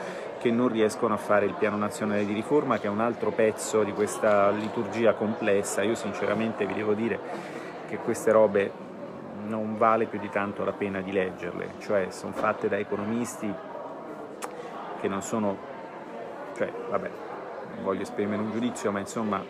che 0.44 0.50
non 0.50 0.68
riescono 0.68 1.14
a 1.14 1.16
fare 1.16 1.46
il 1.46 1.54
piano 1.54 1.78
nazionale 1.78 2.26
di 2.26 2.34
riforma 2.34 2.78
che 2.78 2.86
è 2.86 2.90
un 2.90 3.00
altro 3.00 3.30
pezzo 3.30 3.82
di 3.82 3.94
questa 3.94 4.50
liturgia 4.50 5.14
complessa. 5.14 5.80
Io 5.80 5.94
sinceramente 5.94 6.66
vi 6.66 6.74
devo 6.74 6.92
dire 6.92 7.18
che 7.88 7.96
queste 7.96 8.30
robe 8.30 8.70
non 9.46 9.78
vale 9.78 10.04
più 10.04 10.18
di 10.18 10.28
tanto 10.28 10.62
la 10.62 10.72
pena 10.72 11.00
di 11.00 11.12
leggerle, 11.12 11.76
cioè 11.78 12.08
sono 12.10 12.34
fatte 12.34 12.68
da 12.68 12.76
economisti 12.76 13.50
che 15.00 15.08
non 15.08 15.22
sono, 15.22 15.56
cioè 16.58 16.70
vabbè, 16.90 17.10
voglio 17.82 18.02
esprimere 18.02 18.42
un 18.42 18.50
giudizio, 18.50 18.92
ma 18.92 18.98
insomma 18.98 19.42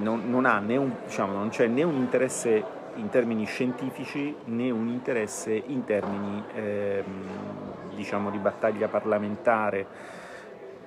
non, 0.00 0.30
non, 0.30 0.44
un, 0.44 0.92
diciamo, 1.06 1.32
non 1.32 1.48
c'è 1.48 1.66
né 1.66 1.82
un 1.82 1.96
interesse 1.96 2.62
in 2.94 3.08
termini 3.08 3.44
scientifici 3.44 4.34
né 4.44 4.70
un 4.70 4.88
interesse 4.88 5.52
in 5.52 5.84
termini 5.84 6.42
ehm, 6.54 7.94
diciamo 7.94 8.30
di 8.30 8.38
battaglia 8.38 8.88
parlamentare. 8.88 9.86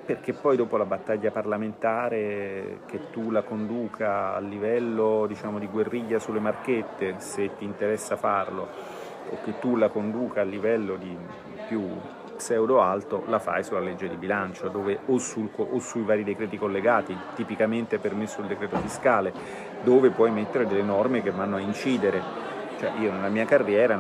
Perché 0.06 0.34
poi 0.34 0.58
dopo 0.58 0.76
la 0.76 0.86
battaglia 0.86 1.32
parlamentare 1.32 2.80
che 2.88 3.10
tu 3.10 3.32
la 3.32 3.42
conduca 3.42 4.36
a 4.36 4.40
livello 4.40 5.26
diciamo, 5.28 5.60
di 5.60 5.68
guerriglia 5.68 6.20
sulle 6.20 6.40
marchette 6.40 7.16
se 7.20 7.56
ti 7.58 7.64
interessa 7.64 8.18
farlo 8.18 8.68
o 9.30 9.38
che 9.46 9.60
tu 9.60 9.78
la 9.78 9.88
conduca 9.88 10.42
a 10.42 10.44
livello 10.44 10.98
di 10.98 11.16
più 11.70 11.88
pseudo 12.36 12.82
alto 12.82 13.24
la 13.28 13.40
fai 13.40 13.64
sulla 13.64 13.80
legge 13.80 14.10
di 14.10 14.18
bilancio 14.18 14.68
dove 14.68 15.00
o, 15.06 15.18
sul, 15.18 15.50
o 15.56 15.80
sui 15.80 16.04
vari 16.04 16.26
decreti 16.26 16.58
collegati 16.58 17.16
tipicamente 17.36 18.00
permesso 18.00 18.42
il 18.42 18.48
decreto 18.48 18.76
fiscale 18.78 19.73
dove 19.84 20.10
puoi 20.10 20.32
mettere 20.32 20.66
delle 20.66 20.82
norme 20.82 21.22
che 21.22 21.32
vanno 21.32 21.58
a 21.58 21.60
incidere. 21.60 22.22
Cioè 22.80 22.92
io 23.00 23.12
nella 23.12 23.30
mia 23.30 23.46
carriera 23.46 23.98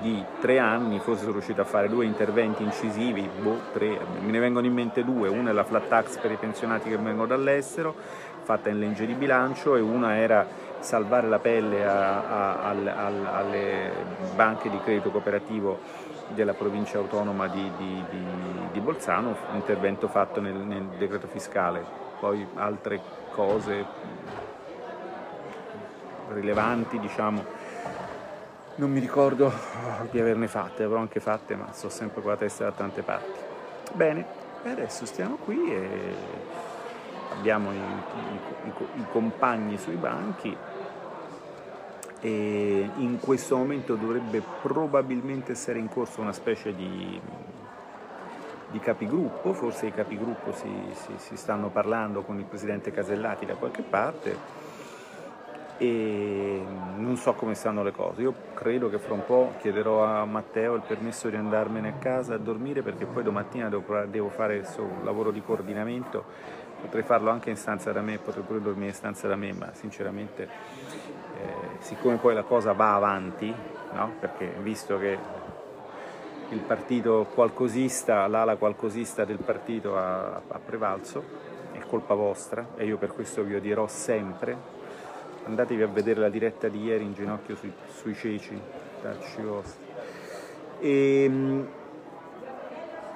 di 0.00 0.24
tre 0.40 0.58
anni, 0.58 1.00
forse 1.00 1.20
sono 1.20 1.32
riuscito 1.32 1.60
a 1.60 1.64
fare 1.64 1.88
due 1.88 2.04
interventi 2.04 2.62
incisivi, 2.62 3.28
boh, 3.40 3.60
tre, 3.72 3.98
me 4.20 4.30
ne 4.30 4.38
vengono 4.38 4.66
in 4.66 4.72
mente 4.72 5.04
due, 5.04 5.28
una 5.28 5.50
è 5.50 5.52
la 5.52 5.64
flat 5.64 5.88
tax 5.88 6.18
per 6.18 6.30
i 6.30 6.36
pensionati 6.36 6.88
che 6.88 6.96
vengono 6.96 7.26
dall'estero, 7.26 7.94
fatta 8.42 8.68
in 8.68 8.78
legge 8.78 9.06
di 9.06 9.14
bilancio, 9.14 9.74
e 9.74 9.80
una 9.80 10.16
era 10.16 10.46
salvare 10.78 11.26
la 11.28 11.40
pelle 11.40 11.84
a, 11.84 12.60
a, 12.60 12.70
a, 12.70 13.38
alle 13.38 13.90
banche 14.36 14.70
di 14.70 14.78
credito 14.78 15.10
cooperativo 15.10 15.80
della 16.28 16.54
provincia 16.54 16.98
autonoma 16.98 17.48
di, 17.48 17.70
di, 17.76 18.04
di, 18.10 18.24
di 18.72 18.80
Bolzano, 18.80 19.34
intervento 19.54 20.06
fatto 20.06 20.40
nel, 20.40 20.54
nel 20.54 20.84
decreto 20.96 21.26
fiscale, 21.26 21.84
poi 22.20 22.46
altre 22.54 23.00
cose 23.32 23.84
rilevanti 26.32 26.98
diciamo 26.98 27.44
non 28.78 28.92
mi 28.92 29.00
ricordo 29.00 29.52
di 30.10 30.20
averne 30.20 30.46
fatte, 30.46 30.84
avrò 30.84 31.00
anche 31.00 31.18
fatte, 31.18 31.56
ma 31.56 31.66
sto 31.72 31.88
sempre 31.88 32.22
con 32.22 32.30
la 32.30 32.36
testa 32.36 32.64
da 32.64 32.72
tante 32.72 33.02
parti. 33.02 33.38
Bene, 33.92 34.24
adesso 34.64 35.04
stiamo 35.04 35.36
qui 35.36 35.72
e 35.72 36.14
abbiamo 37.36 37.72
i, 37.72 37.76
i, 37.76 38.68
i, 38.68 38.72
i 39.00 39.04
compagni 39.10 39.78
sui 39.78 39.96
banchi 39.96 40.56
e 42.20 42.90
in 42.96 43.18
questo 43.20 43.56
momento 43.56 43.94
dovrebbe 43.96 44.42
probabilmente 44.62 45.52
essere 45.52 45.80
in 45.80 45.88
corso 45.88 46.20
una 46.20 46.32
specie 46.32 46.72
di, 46.72 47.20
di 48.70 48.78
capigruppo, 48.78 49.54
forse 49.54 49.86
i 49.86 49.92
capigruppo 49.92 50.52
si, 50.52 50.68
si, 50.92 51.12
si 51.16 51.36
stanno 51.36 51.68
parlando 51.68 52.22
con 52.22 52.38
il 52.38 52.44
presidente 52.44 52.92
Casellati 52.92 53.44
da 53.44 53.54
qualche 53.54 53.82
parte 53.82 54.67
e 55.78 56.60
non 56.96 57.16
so 57.16 57.34
come 57.34 57.54
stanno 57.54 57.82
le 57.82 57.92
cose. 57.92 58.22
Io 58.22 58.34
credo 58.54 58.90
che 58.90 58.98
fra 58.98 59.14
un 59.14 59.24
po' 59.24 59.52
chiederò 59.60 60.04
a 60.04 60.24
Matteo 60.24 60.74
il 60.74 60.82
permesso 60.86 61.28
di 61.28 61.36
andarmene 61.36 61.88
a 61.90 61.92
casa 61.94 62.34
a 62.34 62.38
dormire 62.38 62.82
perché 62.82 63.06
poi 63.06 63.22
domattina 63.22 63.68
devo, 63.68 64.28
fare 64.28 64.66
un 64.78 65.04
lavoro 65.04 65.30
di 65.30 65.40
coordinamento, 65.40 66.24
potrei 66.82 67.04
farlo 67.04 67.30
anche 67.30 67.50
in 67.50 67.56
stanza 67.56 67.92
da 67.92 68.00
me, 68.00 68.18
potrei 68.18 68.44
pure 68.44 68.60
dormire 68.60 68.88
in 68.88 68.94
stanza 68.94 69.28
da 69.28 69.36
me, 69.36 69.52
ma 69.52 69.72
sinceramente 69.72 70.42
eh, 70.42 71.78
siccome 71.78 72.16
poi 72.16 72.34
la 72.34 72.42
cosa 72.42 72.72
va 72.72 72.94
avanti, 72.94 73.54
no? 73.92 74.12
perché 74.18 74.54
visto 74.60 74.98
che 74.98 75.46
il 76.50 76.60
partito 76.60 77.28
qualcosista, 77.32 78.26
l'ala 78.26 78.56
qualcosista 78.56 79.24
del 79.24 79.38
partito 79.38 79.96
ha, 79.96 80.40
ha 80.48 80.58
prevalso, 80.64 81.22
è 81.70 81.78
colpa 81.86 82.14
vostra 82.14 82.70
e 82.74 82.84
io 82.84 82.96
per 82.96 83.12
questo 83.12 83.44
vi 83.44 83.54
odierò 83.54 83.86
sempre 83.86 84.77
andatevi 85.48 85.82
a 85.82 85.86
vedere 85.86 86.20
la 86.20 86.28
diretta 86.28 86.68
di 86.68 86.84
ieri 86.84 87.04
in 87.04 87.14
ginocchio 87.14 87.56
sui, 87.56 87.72
sui 87.88 88.14
ceci, 88.14 88.60
tacci 89.00 89.42
vostri. 89.42 89.86
E, 90.80 91.24
ehm, 91.24 91.68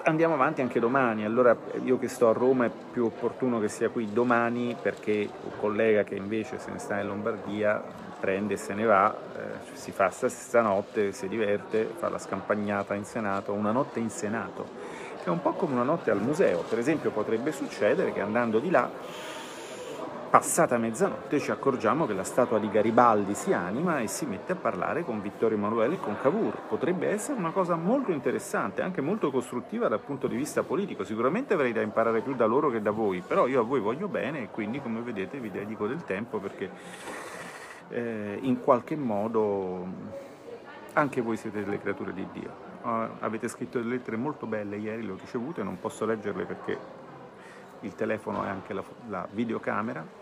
andiamo 0.04 0.34
avanti 0.34 0.62
anche 0.62 0.80
domani, 0.80 1.24
allora 1.24 1.56
io 1.84 1.98
che 1.98 2.08
sto 2.08 2.28
a 2.28 2.32
Roma 2.32 2.64
è 2.64 2.70
più 2.92 3.04
opportuno 3.04 3.60
che 3.60 3.68
sia 3.68 3.90
qui 3.90 4.12
domani 4.12 4.74
perché 4.80 5.28
un 5.42 5.50
collega 5.60 6.02
che 6.02 6.14
invece 6.14 6.58
se 6.58 6.70
ne 6.70 6.78
sta 6.78 6.98
in 6.98 7.06
Lombardia 7.06 7.82
prende 8.18 8.54
e 8.54 8.56
se 8.56 8.74
ne 8.74 8.84
va, 8.84 9.14
eh, 9.14 9.74
si 9.74 9.92
fa 9.92 10.10
stanotte, 10.10 11.12
si 11.12 11.28
diverte, 11.28 11.84
fa 11.84 12.08
la 12.08 12.18
scampagnata 12.18 12.94
in 12.94 13.04
Senato, 13.04 13.52
una 13.52 13.72
notte 13.72 14.00
in 14.00 14.10
Senato, 14.10 14.66
che 15.18 15.24
è 15.24 15.28
un 15.28 15.42
po' 15.42 15.52
come 15.52 15.74
una 15.74 15.82
notte 15.82 16.10
al 16.10 16.20
museo, 16.20 16.64
per 16.68 16.78
esempio 16.78 17.10
potrebbe 17.10 17.52
succedere 17.52 18.12
che 18.12 18.20
andando 18.20 18.58
di 18.58 18.70
là 18.70 18.88
Passata 20.32 20.78
mezzanotte 20.78 21.38
ci 21.38 21.50
accorgiamo 21.50 22.06
che 22.06 22.14
la 22.14 22.24
statua 22.24 22.58
di 22.58 22.70
Garibaldi 22.70 23.34
si 23.34 23.52
anima 23.52 24.00
e 24.00 24.06
si 24.06 24.24
mette 24.24 24.52
a 24.52 24.54
parlare 24.54 25.04
con 25.04 25.20
Vittorio 25.20 25.58
Emanuele 25.58 25.96
e 25.96 26.00
con 26.00 26.16
Cavour. 26.18 26.56
Potrebbe 26.68 27.06
essere 27.10 27.38
una 27.38 27.50
cosa 27.50 27.76
molto 27.76 28.12
interessante, 28.12 28.80
anche 28.80 29.02
molto 29.02 29.30
costruttiva 29.30 29.88
dal 29.88 30.00
punto 30.00 30.28
di 30.28 30.36
vista 30.36 30.62
politico. 30.62 31.04
Sicuramente 31.04 31.52
avrei 31.52 31.74
da 31.74 31.82
imparare 31.82 32.22
più 32.22 32.34
da 32.34 32.46
loro 32.46 32.70
che 32.70 32.80
da 32.80 32.92
voi, 32.92 33.20
però 33.20 33.46
io 33.46 33.60
a 33.60 33.62
voi 33.62 33.80
voglio 33.80 34.08
bene 34.08 34.44
e 34.44 34.48
quindi 34.48 34.80
come 34.80 35.02
vedete 35.02 35.38
vi 35.38 35.50
dedico 35.50 35.86
del 35.86 36.02
tempo 36.04 36.38
perché 36.38 36.70
eh, 37.90 38.38
in 38.40 38.58
qualche 38.62 38.96
modo 38.96 39.86
anche 40.94 41.20
voi 41.20 41.36
siete 41.36 41.62
delle 41.62 41.78
creature 41.78 42.14
di 42.14 42.26
Dio. 42.32 42.70
Uh, 42.80 43.18
avete 43.18 43.48
scritto 43.48 43.76
delle 43.76 43.96
lettere 43.96 44.16
molto 44.16 44.46
belle 44.46 44.76
ieri, 44.78 45.04
le 45.04 45.12
ho 45.12 45.16
ricevute, 45.20 45.62
non 45.62 45.78
posso 45.78 46.06
leggerle 46.06 46.44
perché 46.46 46.78
il 47.80 47.94
telefono 47.94 48.44
è 48.44 48.48
anche 48.48 48.72
la, 48.72 48.82
la 49.08 49.28
videocamera 49.30 50.20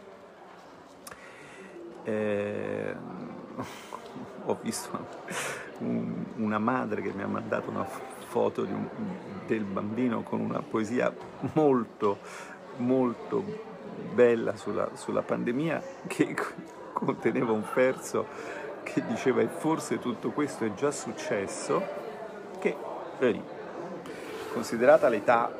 eh, 2.11 2.96
ho 4.44 4.59
visto 4.62 5.07
un, 5.79 6.25
una 6.37 6.59
madre 6.59 7.03
che 7.03 7.12
mi 7.12 7.23
ha 7.23 7.27
mandato 7.27 7.70
una 7.70 7.85
foto 7.85 8.62
un, 8.62 8.88
del 9.46 9.64
bambino 9.64 10.23
con 10.23 10.40
una 10.40 10.61
poesia 10.61 11.12
molto, 11.55 12.18
molto 12.77 13.68
bella 14.12 14.57
sulla, 14.57 14.90
sulla 14.94 15.23
pandemia 15.23 15.83
che 16.07 16.35
conteneva 16.92 17.53
un 17.53 17.64
verso 17.75 18.27
che 18.83 19.05
diceva 19.07 19.40
e 19.40 19.49
forse 19.49 19.99
tutto 19.99 20.31
questo 20.31 20.64
è 20.64 20.75
già 20.75 20.90
successo, 20.90 21.83
che, 22.59 22.77
vedi, 23.18 23.40
considerata 24.53 25.09
l'età, 25.09 25.53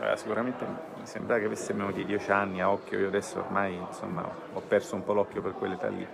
eh, 0.00 0.16
sicuramente 0.16 0.92
mi 1.04 1.10
sembra 1.10 1.38
che 1.38 1.44
avesse 1.44 1.74
meno 1.74 1.90
di 1.90 2.06
dieci 2.06 2.30
anni 2.30 2.62
a 2.62 2.70
occhio, 2.70 2.98
io 2.98 3.08
adesso 3.08 3.38
ormai 3.38 3.74
insomma, 3.74 4.26
ho 4.54 4.60
perso 4.60 4.94
un 4.94 5.04
po' 5.04 5.12
l'occhio 5.12 5.42
per 5.42 5.52
quell'età 5.52 5.88
lì. 5.88 6.06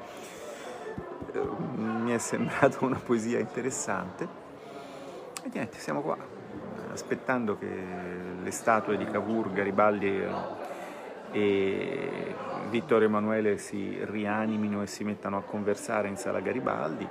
Eh, 1.33 1.49
mi 1.77 2.11
è 2.11 2.19
sembrata 2.19 2.85
una 2.85 2.99
poesia 2.99 3.39
interessante 3.39 4.27
e 5.45 5.51
niente, 5.53 5.79
siamo 5.79 6.01
qua, 6.01 6.17
aspettando 6.91 7.57
che 7.57 7.69
le 8.43 8.51
statue 8.51 8.97
di 8.97 9.05
Cavour, 9.05 9.53
Garibaldi 9.53 10.25
e 11.31 12.35
Vittorio 12.71 13.07
Emanuele 13.07 13.59
si 13.59 13.97
rianimino 14.03 14.83
e 14.83 14.89
si 14.89 15.05
mettano 15.05 15.37
a 15.37 15.43
conversare 15.43 16.09
in 16.09 16.17
sala 16.17 16.41
Garibaldi. 16.41 17.07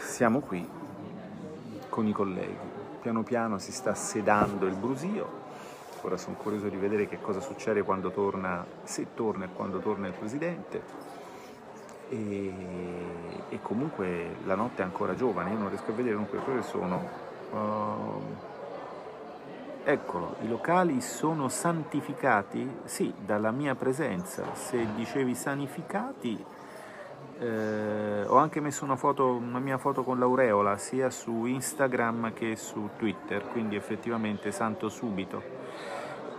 Siamo 0.00 0.40
qui 0.40 0.68
con 1.88 2.08
i 2.08 2.12
colleghi 2.12 2.75
piano 3.06 3.22
piano 3.22 3.58
si 3.58 3.70
sta 3.70 3.94
sedando 3.94 4.66
il 4.66 4.74
brusio. 4.74 5.44
Ora 6.02 6.16
sono 6.16 6.34
curioso 6.34 6.68
di 6.68 6.76
vedere 6.76 7.06
che 7.06 7.20
cosa 7.20 7.40
succede 7.40 7.82
quando 7.82 8.10
torna, 8.10 8.66
se 8.82 9.14
torna 9.14 9.44
e 9.44 9.48
quando 9.54 9.78
torna 9.78 10.08
il 10.08 10.12
presidente. 10.12 10.82
E, 12.08 12.52
e 13.48 13.62
comunque 13.62 14.38
la 14.44 14.56
notte 14.56 14.82
è 14.82 14.84
ancora 14.84 15.14
giovane, 15.14 15.52
io 15.52 15.58
non 15.58 15.68
riesco 15.68 15.92
a 15.92 15.94
vedere 15.94 16.16
dunque 16.16 16.38
quelle 16.38 16.62
sono. 16.62 17.08
Uh, 17.52 18.22
eccolo, 19.84 20.34
i 20.40 20.48
locali 20.48 21.00
sono 21.00 21.48
santificati? 21.48 22.78
Sì, 22.84 23.14
dalla 23.24 23.52
mia 23.52 23.76
presenza. 23.76 24.52
Se 24.54 24.84
dicevi 24.96 25.36
sanificati, 25.36 26.44
eh, 27.38 28.24
ho 28.26 28.36
anche 28.36 28.60
messo 28.60 28.84
una, 28.84 28.96
foto, 28.96 29.34
una 29.34 29.58
mia 29.58 29.78
foto 29.78 30.02
con 30.02 30.18
l'aureola 30.18 30.76
sia 30.76 31.10
su 31.10 31.44
Instagram 31.44 32.32
che 32.32 32.56
su 32.56 32.90
Twitter, 32.96 33.46
quindi 33.48 33.76
effettivamente 33.76 34.50
santo 34.52 34.88
subito. 34.88 35.64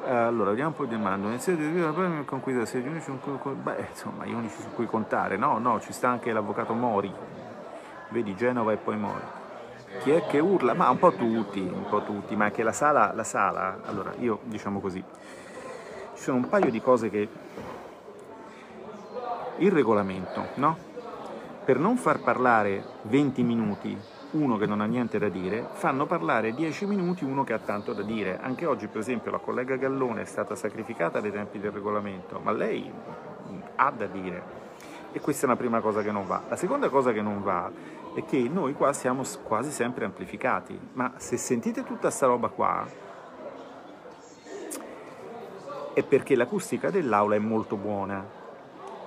Allora, 0.06 0.52
vediamo 0.52 0.70
un 0.70 0.76
po' 0.76 0.86
di 0.86 0.96
domande. 0.96 2.24
Con 2.26 2.40
cui 2.40 2.66
se 2.66 2.80
gli 2.80 2.88
unici, 2.88 3.12
beh, 3.12 3.88
insomma, 3.90 4.26
gli 4.26 4.34
unici 4.34 4.62
su 4.62 4.72
cui 4.74 4.86
contare. 4.86 5.36
No, 5.36 5.58
no, 5.60 5.82
ci 5.82 5.92
sta 5.92 6.10
anche 6.10 6.32
l'avvocato 6.32 6.74
Mori. 6.74 7.14
Vedi 8.10 8.34
Genova 8.36 8.72
e 8.72 8.78
poi 8.78 8.98
Mori. 8.98 9.36
Chi 10.00 10.12
è 10.12 10.26
che 10.26 10.40
urla? 10.40 10.74
Ma 10.74 10.90
un 10.90 10.98
po' 10.98 11.14
tutti, 11.14 11.60
un 11.60 11.86
po' 11.90 12.04
tutti, 12.04 12.36
ma 12.36 12.52
che 12.52 12.64
la 12.64 12.72
sala, 12.72 13.14
la 13.14 13.24
sala, 13.24 13.80
allora 13.84 14.14
io 14.20 14.40
diciamo 14.44 14.80
così, 14.80 15.04
ci 16.14 16.22
sono 16.22 16.38
un 16.38 16.48
paio 16.48 16.70
di 16.70 16.82
cose 16.82 17.10
che 17.10 17.28
il 19.58 19.72
regolamento, 19.72 20.48
no? 20.56 20.87
Per 21.68 21.80
non 21.80 21.98
far 21.98 22.22
parlare 22.22 22.82
20 23.02 23.44
minuti 23.44 24.00
uno 24.32 24.56
che 24.56 24.66
non 24.66 24.80
ha 24.80 24.86
niente 24.86 25.20
da 25.20 25.28
dire, 25.28 25.68
fanno 25.74 26.06
parlare 26.06 26.54
10 26.54 26.86
minuti 26.86 27.26
uno 27.26 27.44
che 27.44 27.52
ha 27.52 27.60
tanto 27.60 27.92
da 27.92 28.04
dire. 28.04 28.40
Anche 28.40 28.66
oggi, 28.66 28.88
per 28.88 29.02
esempio, 29.02 29.32
la 29.32 29.40
collega 29.40 29.76
Gallone 29.76 30.22
è 30.22 30.26
stata 30.26 30.56
sacrificata 30.56 31.20
dai 31.20 31.34
tempi 31.34 31.60
del 31.60 31.72
regolamento, 31.72 32.40
ma 32.42 32.54
lei 32.54 32.90
ha 33.76 33.92
da 33.92 34.06
dire. 34.06 34.44
E 35.12 35.20
questa 35.20 35.42
è 35.44 35.50
una 35.50 35.58
prima 35.58 35.82
cosa 35.82 36.02
che 36.02 36.12
non 36.14 36.26
va. 36.26 36.44
La 36.48 36.56
seconda 36.56 36.88
cosa 36.88 37.12
che 37.12 37.22
non 37.22 37.44
va 37.44 37.70
è 38.16 38.24
che 38.24 38.48
noi 38.50 38.72
qua 38.72 38.94
siamo 38.94 39.24
quasi 39.44 39.70
sempre 39.70 40.06
amplificati, 40.06 40.80
ma 40.94 41.16
se 41.18 41.36
sentite 41.36 41.84
tutta 41.84 42.10
sta 42.10 42.28
roba 42.28 42.48
qua 42.48 42.88
è 45.94 46.02
perché 46.02 46.34
l'acustica 46.38 46.90
dell'aula 46.90 47.36
è 47.36 47.40
molto 47.40 47.76
buona, 47.76 48.37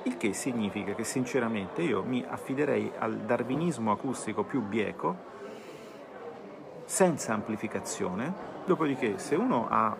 il 0.05 0.17
che 0.17 0.33
significa 0.33 0.95
che 0.95 1.05
sinceramente 1.05 1.83
io 1.83 2.03
mi 2.03 2.25
affiderei 2.27 2.91
al 2.99 3.17
darwinismo 3.17 3.93
acustico 3.93 4.43
più 4.43 4.63
bieco, 4.63 5.29
senza 6.85 7.33
amplificazione, 7.35 8.33
dopodiché 8.65 9.19
se 9.19 9.35
uno 9.35 9.67
ha 9.69 9.97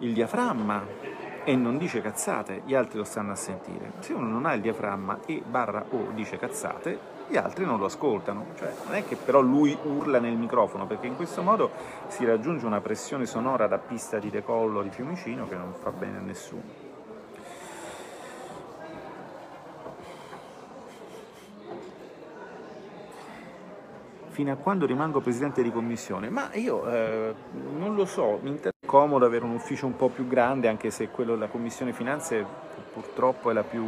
il 0.00 0.12
diaframma 0.12 0.82
e 1.44 1.56
non 1.56 1.78
dice 1.78 2.00
cazzate, 2.00 2.62
gli 2.64 2.74
altri 2.74 2.98
lo 2.98 3.04
stanno 3.04 3.32
a 3.32 3.36
sentire. 3.36 3.92
Se 4.00 4.12
uno 4.12 4.26
non 4.26 4.44
ha 4.44 4.52
il 4.52 4.60
diaframma 4.60 5.20
e 5.26 5.42
barra 5.44 5.84
o 5.88 6.10
dice 6.12 6.36
cazzate, 6.36 7.18
gli 7.28 7.36
altri 7.36 7.64
non 7.64 7.78
lo 7.78 7.86
ascoltano. 7.86 8.46
Cioè, 8.56 8.72
non 8.84 8.94
è 8.94 9.04
che 9.04 9.16
però 9.16 9.40
lui 9.40 9.76
urla 9.82 10.18
nel 10.18 10.36
microfono, 10.36 10.86
perché 10.86 11.06
in 11.06 11.16
questo 11.16 11.42
modo 11.42 11.70
si 12.08 12.24
raggiunge 12.24 12.66
una 12.66 12.80
pressione 12.80 13.24
sonora 13.24 13.66
da 13.66 13.78
pista 13.78 14.18
di 14.18 14.30
decollo 14.30 14.82
di 14.82 14.90
Fiumicino 14.90 15.48
che 15.48 15.54
non 15.54 15.72
fa 15.72 15.90
bene 15.90 16.18
a 16.18 16.20
nessuno. 16.20 16.89
Fino 24.30 24.52
a 24.52 24.56
quando 24.56 24.86
rimango 24.86 25.20
presidente 25.20 25.62
di 25.62 25.70
commissione? 25.70 26.30
Ma 26.30 26.50
io 26.54 26.88
eh, 26.90 27.34
non 27.76 27.94
lo 27.94 28.06
so, 28.06 28.38
mi 28.42 28.50
interessa 28.50 28.78
comodo 28.86 29.24
avere 29.24 29.44
un 29.44 29.52
ufficio 29.52 29.86
un 29.86 29.94
po' 29.94 30.08
più 30.08 30.26
grande, 30.26 30.66
anche 30.66 30.90
se 30.90 31.10
quello 31.10 31.34
della 31.34 31.46
commissione 31.46 31.92
finanze 31.92 32.44
purtroppo 32.92 33.50
è 33.50 33.52
la 33.52 33.62
più, 33.62 33.86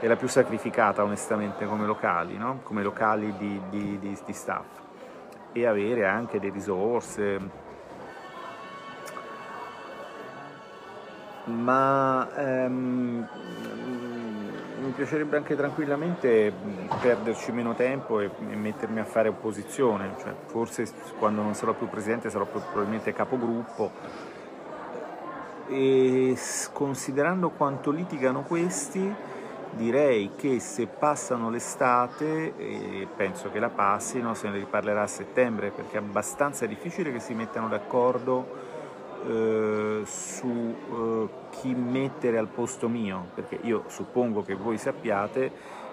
è 0.00 0.06
la 0.06 0.16
più 0.16 0.28
sacrificata 0.28 1.02
onestamente 1.02 1.66
come 1.66 1.84
locali, 1.84 2.38
no? 2.38 2.60
come 2.62 2.82
locali 2.82 3.34
di, 3.36 3.60
di, 3.68 3.98
di, 3.98 4.18
di 4.24 4.32
staff, 4.32 4.64
e 5.52 5.66
avere 5.66 6.06
anche 6.06 6.40
delle 6.40 6.52
risorse. 6.52 7.62
Ma 11.44 12.26
ehm, 12.34 13.28
mi 14.80 14.90
piacerebbe 14.90 15.36
anche 15.36 15.56
tranquillamente 15.56 16.52
perderci 17.00 17.52
meno 17.52 17.74
tempo 17.74 18.20
e, 18.20 18.30
e 18.50 18.56
mettermi 18.56 19.00
a 19.00 19.04
fare 19.04 19.28
opposizione, 19.28 20.14
cioè, 20.20 20.34
forse 20.46 20.86
quando 21.18 21.42
non 21.42 21.54
sarò 21.54 21.72
più 21.72 21.88
presidente 21.88 22.30
sarò 22.30 22.44
probabilmente 22.46 23.12
capogruppo. 23.12 23.90
E 25.68 26.36
considerando 26.72 27.50
quanto 27.50 27.90
litigano 27.90 28.42
questi 28.42 29.32
direi 29.70 30.32
che 30.36 30.60
se 30.60 30.86
passano 30.86 31.50
l'estate 31.50 32.56
e 32.56 33.08
penso 33.16 33.50
che 33.50 33.58
la 33.58 33.70
passino 33.70 34.34
se 34.34 34.48
ne 34.48 34.58
riparlerà 34.58 35.02
a 35.02 35.06
settembre 35.06 35.70
perché 35.70 35.96
è 35.96 36.00
abbastanza 36.00 36.66
difficile 36.66 37.12
che 37.12 37.18
si 37.18 37.34
mettano 37.34 37.68
d'accordo 37.68 38.63
eh, 39.26 40.02
su 40.04 40.76
eh, 40.90 41.28
chi 41.50 41.74
mettere 41.74 42.38
al 42.38 42.48
posto 42.48 42.88
mio, 42.88 43.28
perché 43.34 43.58
io 43.62 43.84
suppongo 43.86 44.42
che 44.42 44.54
voi 44.54 44.78
sappiate 44.78 45.50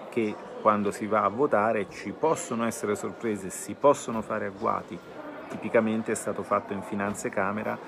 che 0.08 0.34
quando 0.60 0.90
si 0.90 1.06
va 1.06 1.24
a 1.24 1.28
votare 1.28 1.88
ci 1.88 2.12
possono 2.12 2.66
essere 2.66 2.94
sorprese, 2.94 3.50
si 3.50 3.74
possono 3.74 4.22
fare 4.22 4.46
agguati. 4.46 4.98
Tipicamente 5.48 6.12
è 6.12 6.14
stato 6.14 6.42
fatto 6.42 6.72
in 6.72 6.82
Finanze 6.82 7.28
Camera 7.28 7.78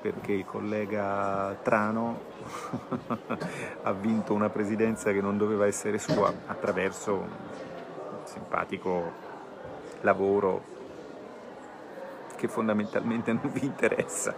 perché 0.00 0.32
il 0.32 0.44
collega 0.44 1.56
Trano 1.62 2.20
ha 3.82 3.92
vinto 3.92 4.34
una 4.34 4.50
presidenza 4.50 5.12
che 5.12 5.20
non 5.20 5.38
doveva 5.38 5.66
essere 5.66 5.98
sua 5.98 6.32
attraverso 6.46 7.14
un 7.14 7.28
simpatico 8.24 9.12
lavoro 10.02 10.72
che 12.36 12.48
fondamentalmente 12.48 13.32
non 13.32 13.50
vi 13.50 13.64
interessa. 13.64 14.34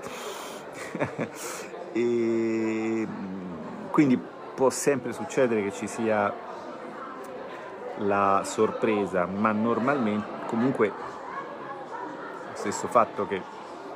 e 1.93 3.07
quindi 3.91 4.19
può 4.55 4.71
sempre 4.71 5.13
succedere 5.13 5.63
che 5.63 5.73
ci 5.73 5.87
sia 5.87 6.33
la 7.99 8.43
sorpresa, 8.45 9.27
ma 9.27 9.53
normalmente 9.53 10.47
comunque 10.47 10.89
lo 10.89 12.55
stesso 12.55 12.89
fatto 12.89 13.27
che 13.27 13.41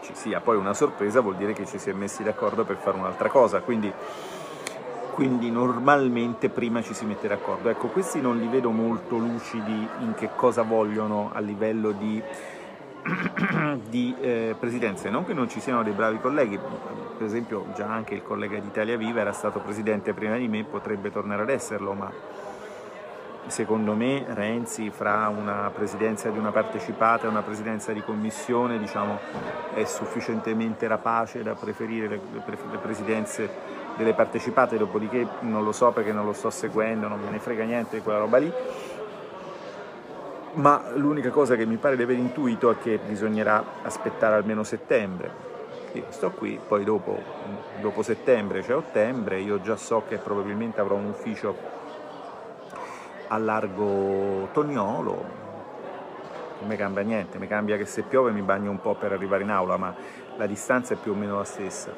ci 0.02 0.14
sia 0.14 0.40
poi 0.40 0.56
una 0.56 0.74
sorpresa 0.74 1.20
vuol 1.20 1.36
dire 1.36 1.52
che 1.52 1.66
ci 1.66 1.78
si 1.78 1.90
è 1.90 1.92
messi 1.92 2.22
d'accordo 2.22 2.64
per 2.64 2.76
fare 2.76 2.96
un'altra 2.96 3.28
cosa, 3.28 3.60
quindi, 3.60 3.92
quindi 5.12 5.50
normalmente 5.50 6.48
prima 6.48 6.82
ci 6.82 6.94
si 6.94 7.04
mette 7.04 7.28
d'accordo. 7.28 7.68
Ecco, 7.68 7.88
questi 7.88 8.20
non 8.20 8.38
li 8.38 8.46
vedo 8.46 8.70
molto 8.70 9.16
lucidi 9.16 9.88
in 10.00 10.14
che 10.14 10.30
cosa 10.34 10.62
vogliono 10.62 11.30
a 11.32 11.40
livello 11.40 11.92
di 11.92 12.22
di 13.88 14.14
eh, 14.20 14.54
presidenze, 14.58 15.10
non 15.10 15.24
che 15.24 15.32
non 15.32 15.48
ci 15.48 15.60
siano 15.60 15.82
dei 15.82 15.92
bravi 15.92 16.18
colleghi, 16.18 16.58
per 16.58 17.26
esempio 17.26 17.66
già 17.74 17.86
anche 17.86 18.14
il 18.14 18.22
collega 18.22 18.58
di 18.58 18.66
Italia 18.66 18.96
Viva 18.96 19.20
era 19.20 19.32
stato 19.32 19.60
presidente 19.60 20.12
prima 20.12 20.36
di 20.36 20.48
me, 20.48 20.64
potrebbe 20.64 21.10
tornare 21.10 21.42
ad 21.42 21.50
esserlo, 21.50 21.92
ma 21.92 22.10
secondo 23.46 23.94
me 23.94 24.24
Renzi 24.28 24.90
fra 24.90 25.28
una 25.28 25.70
presidenza 25.74 26.28
di 26.30 26.38
una 26.38 26.52
partecipata 26.52 27.26
e 27.26 27.28
una 27.28 27.42
presidenza 27.42 27.92
di 27.92 28.02
commissione 28.02 28.78
diciamo, 28.78 29.18
è 29.74 29.84
sufficientemente 29.84 30.86
rapace 30.86 31.42
da 31.42 31.54
preferire 31.54 32.06
le, 32.06 32.20
le, 32.32 32.42
le 32.70 32.78
presidenze 32.78 33.78
delle 33.96 34.14
partecipate, 34.14 34.78
dopodiché 34.78 35.26
non 35.40 35.64
lo 35.64 35.72
so 35.72 35.90
perché 35.90 36.12
non 36.12 36.24
lo 36.24 36.32
sto 36.32 36.48
seguendo, 36.50 37.08
non 37.08 37.20
me 37.20 37.30
ne 37.30 37.38
frega 37.38 37.64
niente 37.64 37.96
di 37.96 38.02
quella 38.02 38.18
roba 38.18 38.38
lì 38.38 38.52
ma 40.54 40.90
l'unica 40.94 41.30
cosa 41.30 41.54
che 41.54 41.64
mi 41.64 41.76
pare 41.76 41.96
di 41.96 42.02
aver 42.02 42.16
intuito 42.16 42.70
è 42.70 42.78
che 42.78 42.98
bisognerà 42.98 43.62
aspettare 43.82 44.34
almeno 44.34 44.62
settembre. 44.64 45.48
Io 45.92 46.04
sto 46.08 46.30
qui, 46.30 46.58
poi 46.66 46.84
dopo, 46.84 47.18
dopo 47.80 48.02
settembre 48.02 48.62
cioè 48.62 48.76
ottobre, 48.76 49.40
io 49.40 49.60
già 49.60 49.76
so 49.76 50.04
che 50.08 50.18
probabilmente 50.18 50.80
avrò 50.80 50.94
un 50.94 51.06
ufficio 51.06 51.56
a 53.28 53.38
largo 53.38 54.48
Tognolo, 54.52 55.24
non 56.60 56.68
mi 56.68 56.76
cambia 56.76 57.02
niente, 57.02 57.38
mi 57.38 57.46
cambia 57.46 57.76
che 57.76 57.86
se 57.86 58.02
piove 58.02 58.32
mi 58.32 58.42
bagno 58.42 58.70
un 58.70 58.80
po' 58.80 58.94
per 58.94 59.12
arrivare 59.12 59.42
in 59.42 59.50
aula, 59.50 59.76
ma 59.76 59.94
la 60.36 60.46
distanza 60.46 60.94
è 60.94 60.96
più 60.96 61.12
o 61.12 61.14
meno 61.14 61.36
la 61.36 61.44
stessa, 61.44 61.92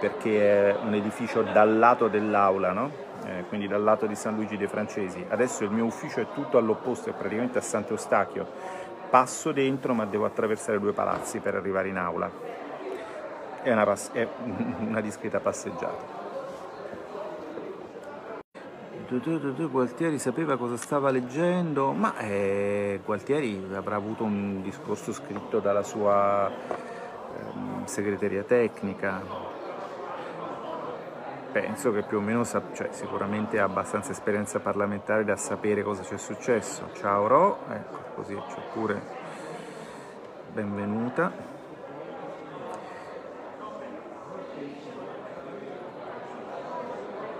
perché 0.00 0.70
è 0.70 0.76
un 0.82 0.94
edificio 0.94 1.42
dal 1.42 1.78
lato 1.78 2.08
dell'aula, 2.08 2.72
no? 2.72 2.90
Eh, 3.24 3.44
quindi 3.48 3.68
dal 3.68 3.82
lato 3.82 4.06
di 4.06 4.14
San 4.14 4.34
Luigi 4.34 4.56
dei 4.56 4.66
Francesi. 4.66 5.24
Adesso 5.28 5.64
il 5.64 5.70
mio 5.70 5.84
ufficio 5.84 6.20
è 6.20 6.26
tutto 6.32 6.58
all'opposto, 6.58 7.10
è 7.10 7.12
praticamente 7.12 7.58
a 7.58 7.62
Sant'Eustachio. 7.62 8.46
Passo 9.10 9.52
dentro 9.52 9.94
ma 9.94 10.06
devo 10.06 10.24
attraversare 10.24 10.78
due 10.78 10.92
palazzi 10.92 11.40
per 11.40 11.54
arrivare 11.54 11.88
in 11.88 11.96
aula. 11.96 12.30
È 13.62 13.70
una, 13.70 13.84
pass- 13.84 14.12
è 14.12 14.26
una 14.80 15.00
discreta 15.00 15.40
passeggiata. 15.40 16.20
Gualtieri 19.70 20.18
sapeva 20.18 20.56
cosa 20.56 20.78
stava 20.78 21.10
leggendo, 21.10 21.92
ma 21.92 22.16
eh, 22.16 23.00
Gualtieri 23.04 23.62
avrà 23.74 23.96
avuto 23.96 24.24
un 24.24 24.62
discorso 24.62 25.12
scritto 25.12 25.58
dalla 25.58 25.82
sua 25.82 26.48
eh, 26.48 27.84
segreteria 27.84 28.42
tecnica, 28.42 29.20
penso 31.52 31.92
che 31.92 32.02
più 32.02 32.16
o 32.16 32.20
meno, 32.20 32.44
cioè, 32.44 32.88
sicuramente 32.90 33.60
ha 33.60 33.64
abbastanza 33.64 34.10
esperienza 34.10 34.58
parlamentare 34.58 35.24
da 35.24 35.36
sapere 35.36 35.82
cosa 35.82 36.02
c'è 36.02 36.16
successo. 36.16 36.88
Ciao 36.94 37.26
Ro, 37.26 37.58
ecco 37.70 37.98
così 38.14 38.34
c'è 38.34 38.60
pure 38.72 39.00
benvenuta. 40.52 41.50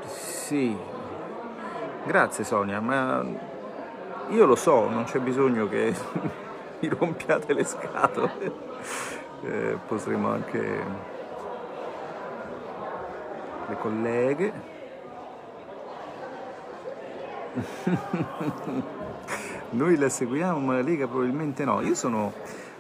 Sì, 0.07 0.77
grazie 2.05 2.45
Sonia, 2.45 2.81
ma 2.81 3.25
io 4.29 4.45
lo 4.45 4.57
so, 4.57 4.89
non 4.91 5.05
c'è 5.05 5.19
bisogno 5.21 5.67
che 5.67 5.95
mi 6.81 6.89
rompiate 6.89 7.55
le 7.55 7.65
scatole. 7.65 8.53
Eh, 9.45 9.79
potremo 9.87 10.31
anche 10.31 11.21
le 13.73 13.79
colleghe. 13.79 14.53
Noi 19.71 19.97
la 19.97 20.09
seguiamo, 20.09 20.59
ma 20.59 20.75
la 20.75 20.83
Lega 20.83 21.07
probabilmente 21.07 21.65
no. 21.65 21.81
Io 21.81 21.95
sono 21.95 22.33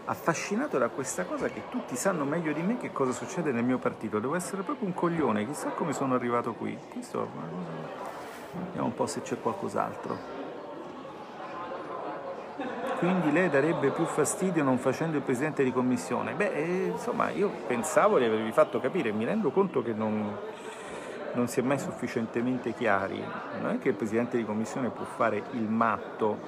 affascinato 0.05 0.79
da 0.79 0.89
questa 0.89 1.25
cosa 1.25 1.49
che 1.49 1.63
tutti 1.71 1.97
sanno 1.97 2.25
meglio 2.25 2.53
di 2.53 2.61
me 2.63 2.77
che 2.77 2.93
cosa 2.93 3.13
succede 3.13 3.53
nel 3.53 3.65
mio 3.65 3.79
partito. 3.79 4.19
Devo 4.19 4.35
essere 4.35 4.63
proprio 4.63 4.87
un 4.87 4.95
coglione, 4.95 5.47
chissà 5.47 5.71
come 5.71 5.93
sono 5.93 6.15
arrivato 6.15 6.53
qui. 6.53 6.77
Questo, 6.91 7.29
vediamo 8.67 8.87
un 8.87 8.95
po' 8.95 9.07
se 9.07 9.23
c'è 9.23 9.41
qualcos'altro. 9.41 10.41
Quindi 12.99 13.33
lei 13.33 13.49
darebbe 13.51 13.91
più 13.91 14.05
fastidio 14.05 14.63
non 14.63 14.79
facendo 14.79 15.17
il 15.17 15.25
presidente 15.25 15.65
di 15.65 15.73
commissione? 15.73 16.35
Beh, 16.35 16.53
eh, 16.53 16.87
insomma, 16.93 17.31
io 17.31 17.51
pensavo 17.67 18.19
di 18.19 18.27
avervi 18.27 18.53
fatto 18.53 18.79
capire, 18.79 19.11
mi 19.11 19.25
rendo 19.25 19.51
conto 19.51 19.83
che 19.83 19.93
non, 19.93 20.37
non 21.35 21.49
si 21.49 21.61
è 21.61 21.62
mai 21.62 21.79
sufficientemente 21.79 22.73
chiari. 22.75 23.23
Non 23.61 23.73
è 23.73 23.79
che 23.79 23.88
il 23.90 23.95
Presidente 23.95 24.37
di 24.37 24.45
Commissione 24.45 24.90
può 24.90 25.05
fare 25.05 25.42
il 25.53 25.68
matto. 25.68 26.38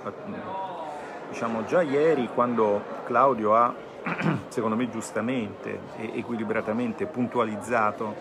Diciamo, 1.29 1.65
già 1.65 1.83
ieri 1.83 2.29
quando 2.33 2.83
Claudio 3.05 3.57
ha, 3.57 3.75
secondo 4.49 4.77
me 4.77 4.89
giustamente 4.91 5.81
e 5.97 6.19
equilibratamente, 6.19 7.07
puntualizzato 7.07 8.15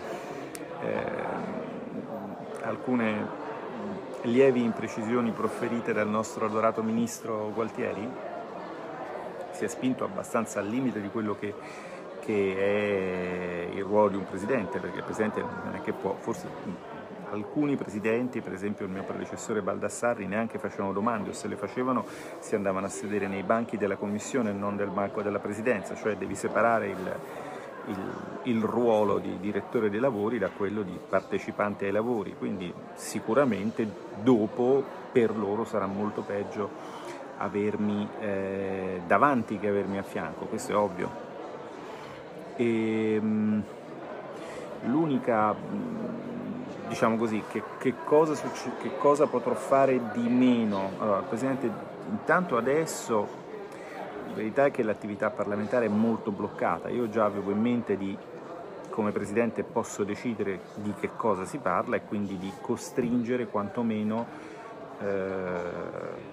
eh, 0.82 1.52
alcune 2.62 3.42
lievi 4.24 4.64
imprecisioni 4.64 5.32
proferite 5.32 5.92
dal 5.92 6.08
nostro 6.08 6.46
adorato 6.46 6.82
Ministro 6.82 7.52
Gualtieri, 7.54 8.10
si 9.52 9.66
è 9.66 9.68
spinto 9.68 10.06
abbastanza 10.06 10.60
al 10.60 10.68
limite 10.68 11.02
di 11.02 11.10
quello 11.10 11.36
che 11.38 11.54
che 12.24 13.70
è 13.72 13.76
il 13.76 13.84
ruolo 13.84 14.10
di 14.10 14.16
un 14.16 14.26
presidente, 14.26 14.80
perché 14.80 14.98
il 14.98 15.04
presidente 15.04 15.42
non 15.42 15.76
è 15.76 15.82
che 15.82 15.92
può, 15.92 16.16
forse 16.18 16.48
alcuni 17.32 17.76
presidenti, 17.76 18.42
per 18.42 18.54
esempio 18.54 18.86
il 18.86 18.92
mio 18.92 19.04
predecessore 19.04 19.62
Baldassarri, 19.62 20.26
neanche 20.26 20.58
facevano 20.58 20.94
domande 20.94 21.30
o 21.30 21.34
se 21.34 21.48
le 21.48 21.56
facevano 21.56 22.06
si 22.40 22.56
andavano 22.56 22.86
a 22.86 22.90
sedere 22.90 23.28
nei 23.28 23.44
banchi 23.44 23.76
della 23.76 23.98
commissione 23.98 24.52
e 24.52 24.54
non 24.54 24.76
del 24.78 24.90
banco 24.90 25.22
della 25.22 25.40
presidenza, 25.40 25.96
cioè 25.96 26.16
devi 26.16 26.36
separare 26.36 26.88
il, 26.88 27.20
il, 27.88 28.14
il, 28.44 28.62
ruolo 28.62 29.18
di 29.18 29.40
direttore 29.40 29.90
dei 29.90 30.00
lavori 30.00 30.38
da 30.38 30.50
quello 30.50 30.84
di 30.84 30.98
partecipante 31.10 31.86
ai 31.86 31.92
lavori, 31.92 32.36
quindi 32.38 32.72
sicuramente 32.94 33.86
dopo 34.22 34.84
per 35.12 35.36
loro 35.36 35.66
sarà 35.66 35.88
molto 35.88 36.22
peggio 36.22 37.02
avermi 37.38 38.08
eh, 38.20 39.02
davanti 39.08 39.58
che 39.58 39.68
avermi 39.68 39.98
a 39.98 40.04
fianco, 40.04 40.46
questo 40.46 40.72
è 40.72 40.76
ovvio. 40.76 41.23
E, 42.56 43.16
ehm, 43.16 43.64
l'unica, 44.86 45.56
diciamo 46.88 47.18
così, 47.18 47.44
che, 47.50 47.64
che, 47.78 47.94
cosa 48.04 48.34
che, 48.82 48.98
cosa 48.98 49.28
potrò 49.28 49.54
fare 49.54 50.00
di 50.14 50.28
meno? 50.28 50.92
Allora, 51.00 51.22
Presidente, 51.22 51.70
intanto 52.10 52.58
adesso 52.58 53.42
la 54.28 54.34
verità 54.34 54.66
è 54.66 54.72
che 54.72 54.84
l'attività 54.84 55.30
parlamentare 55.30 55.86
è 55.86 55.90
molto 55.90 56.32
bloccata. 56.32 56.90
Io 56.90 57.10
già 57.10 57.26
avevo 57.26 57.52
in 57.52 57.62
mente 57.62 57.98
di, 57.98 58.18
come 58.90 59.12
Presidente, 59.12 59.64
posso 59.64 60.04
decidere 60.04 60.60
di 60.76 60.94
che 61.00 61.12
cosa 61.16 61.46
si 61.46 61.58
parla 61.58 61.96
e 61.96 62.04
quindi 62.04 62.38
di 62.38 62.52
costringere 62.62 63.48
quantomeno 63.48 64.26
eh, 65.00 66.32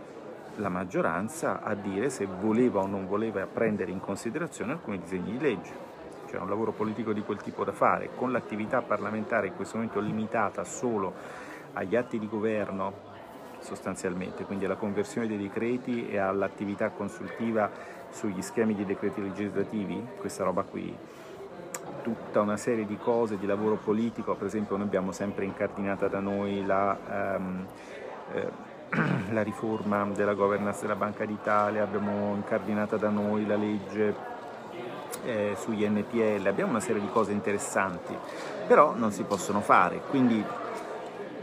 la 0.57 0.69
maggioranza 0.69 1.63
a 1.63 1.75
dire 1.75 2.11
se 2.11 2.27
voleva 2.27 2.81
o 2.81 2.87
non 2.87 3.07
voleva 3.07 3.47
prendere 3.47 3.91
in 3.91 4.01
considerazione 4.01 4.73
alcuni 4.73 4.99
disegni 4.99 5.33
di 5.33 5.39
legge 5.39 5.90
c'è 6.31 6.39
un 6.39 6.49
lavoro 6.49 6.71
politico 6.71 7.13
di 7.13 7.23
quel 7.23 7.39
tipo 7.39 7.65
da 7.65 7.73
fare, 7.73 8.11
con 8.15 8.31
l'attività 8.31 8.83
parlamentare 8.83 9.49
in 9.49 9.57
questo 9.57 9.77
momento 9.77 9.99
limitata 9.99 10.63
solo 10.63 11.13
agli 11.73 11.97
atti 11.97 12.21
di 12.21 12.29
governo 12.29 13.09
sostanzialmente, 13.59 14.45
quindi 14.45 14.65
alla 14.65 14.77
conversione 14.77 15.27
dei 15.27 15.37
decreti 15.37 16.09
e 16.09 16.19
all'attività 16.19 16.91
consultiva 16.91 17.69
sugli 18.11 18.41
schemi 18.43 18.75
di 18.75 18.85
decreti 18.85 19.21
legislativi, 19.21 20.07
questa 20.19 20.45
roba 20.45 20.63
qui, 20.63 20.97
tutta 22.03 22.41
una 22.41 22.57
serie 22.57 22.87
di 22.87 22.97
cose 22.97 23.37
di 23.37 23.47
lavoro 23.47 23.75
politico, 23.75 24.35
per 24.37 24.47
esempio 24.47 24.77
noi 24.77 24.87
abbiamo 24.87 25.11
sempre 25.11 25.45
incardinata 25.45 26.07
da 26.07 26.21
noi 26.21 26.65
la, 26.65 27.37
um, 27.37 27.67
eh, 28.35 28.49
la 29.33 29.43
riforma 29.43 30.05
della 30.15 30.35
governance 30.35 30.83
della 30.83 30.97
Banca 30.97 31.25
d'Italia, 31.25 31.83
abbiamo 31.83 32.35
incardinata 32.37 32.97
da 32.97 33.09
noi 33.09 33.47
la 33.47 33.57
legge 33.57 34.30
eh, 35.25 35.57
sugli 35.59 35.87
NPL, 35.87 36.47
abbiamo 36.47 36.71
una 36.71 36.81
serie 36.81 37.01
di 37.01 37.09
cose 37.09 37.33
interessanti, 37.33 38.17
però 38.67 38.95
non 38.95 39.13
si 39.13 39.23
possono 39.25 39.61
fare, 39.61 40.01
quindi 40.09 40.45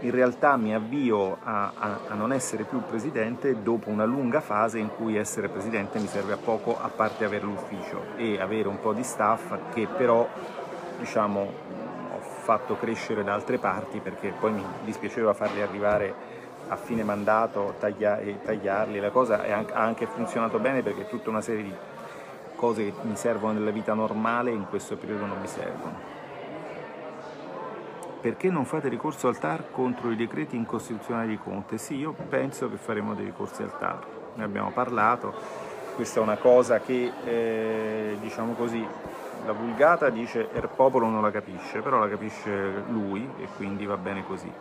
in 0.01 0.11
realtà 0.11 0.57
mi 0.57 0.75
avvio 0.75 1.37
a, 1.43 1.71
a, 1.75 1.99
a, 2.09 2.13
non 2.13 2.31
essere 2.31 2.63
più 2.63 2.81
presidente 2.83 3.63
dopo 3.63 3.89
una 3.89 4.05
lunga 4.05 4.41
fase 4.41 4.77
in 4.77 4.89
cui 4.95 5.15
essere 5.15 5.49
presidente 5.49 5.97
mi 5.97 6.07
serve 6.07 6.33
a 6.33 6.37
poco 6.37 6.77
a 6.79 6.89
parte 6.89 7.25
avere 7.25 7.45
l'ufficio 7.45 8.03
e 8.15 8.39
avere 8.39 8.67
un 8.67 8.79
po' 8.79 8.93
di 8.93 9.01
staff 9.01 9.55
che 9.73 9.87
però 9.87 10.27
diciamo 10.99 11.39
ho 12.13 12.19
fatto 12.19 12.77
crescere 12.77 13.23
da 13.23 13.33
altre 13.33 13.57
parti 13.57 13.99
perché 13.99 14.33
poi 14.39 14.51
mi 14.51 14.63
dispiaceva 14.83 15.33
farli 15.33 15.61
arrivare 15.61 16.13
a 16.67 16.75
fine 16.75 17.03
mandato 17.03 17.75
taglia, 17.79 18.19
tagliarli, 18.43 18.99
la 18.99 19.09
cosa 19.09 19.41
ha 19.41 19.65
anche 19.73 20.05
funzionato 20.05 20.59
bene 20.59 20.83
perché 20.83 21.07
tutta 21.07 21.29
una 21.29 21.41
serie 21.41 21.63
di 21.63 21.73
cose 22.57 22.83
che 22.83 22.93
mi 23.03 23.15
servono 23.15 23.53
nella 23.53 23.71
vita 23.71 23.93
normale 23.93 24.51
in 24.51 24.65
questo 24.67 24.97
periodo 24.97 25.27
non 25.27 25.39
mi 25.39 25.47
servono. 25.47 26.15
Perché 28.19 28.49
non 28.49 28.65
fate 28.65 28.89
ricorso 28.89 29.29
al 29.29 29.37
TAR 29.37 29.71
contro 29.71 30.11
i 30.11 30.17
decreti 30.17 30.57
incostituzionali 30.57 31.29
di 31.29 31.37
Conte? 31.37 31.77
Sì, 31.77 31.95
io 31.95 32.13
penso 32.27 32.69
che 32.69 32.75
faremo 32.75 33.13
dei 33.13 33.23
ricorsi 33.23 33.61
al 33.61 33.77
TAR, 33.77 34.05
ne 34.33 34.43
abbiamo 34.43 34.71
parlato, 34.71 35.33
questa 35.95 36.19
è 36.19 36.23
una 36.23 36.35
cosa 36.35 36.79
che, 36.79 37.11
eh, 37.23 38.17
diciamo 38.19 38.53
così, 38.53 38.85
la 39.45 39.51
vulgata 39.53 40.09
dice 40.09 40.49
il 40.51 40.69
popolo 40.75 41.07
non 41.07 41.21
la 41.21 41.31
capisce, 41.31 41.79
però 41.79 41.99
la 41.99 42.09
capisce 42.09 42.83
lui 42.89 43.25
e 43.39 43.47
quindi 43.55 43.85
va 43.85 43.97
bene 43.97 44.25
così. 44.25 44.51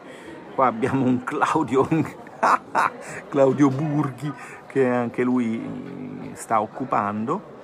Qua 0.54 0.66
abbiamo 0.66 1.04
un 1.04 1.24
Claudio, 1.24 1.88
Claudio 3.28 3.68
Burghi 3.68 4.32
che 4.66 4.86
anche 4.86 5.24
lui 5.24 6.30
sta 6.34 6.60
occupando 6.60 7.55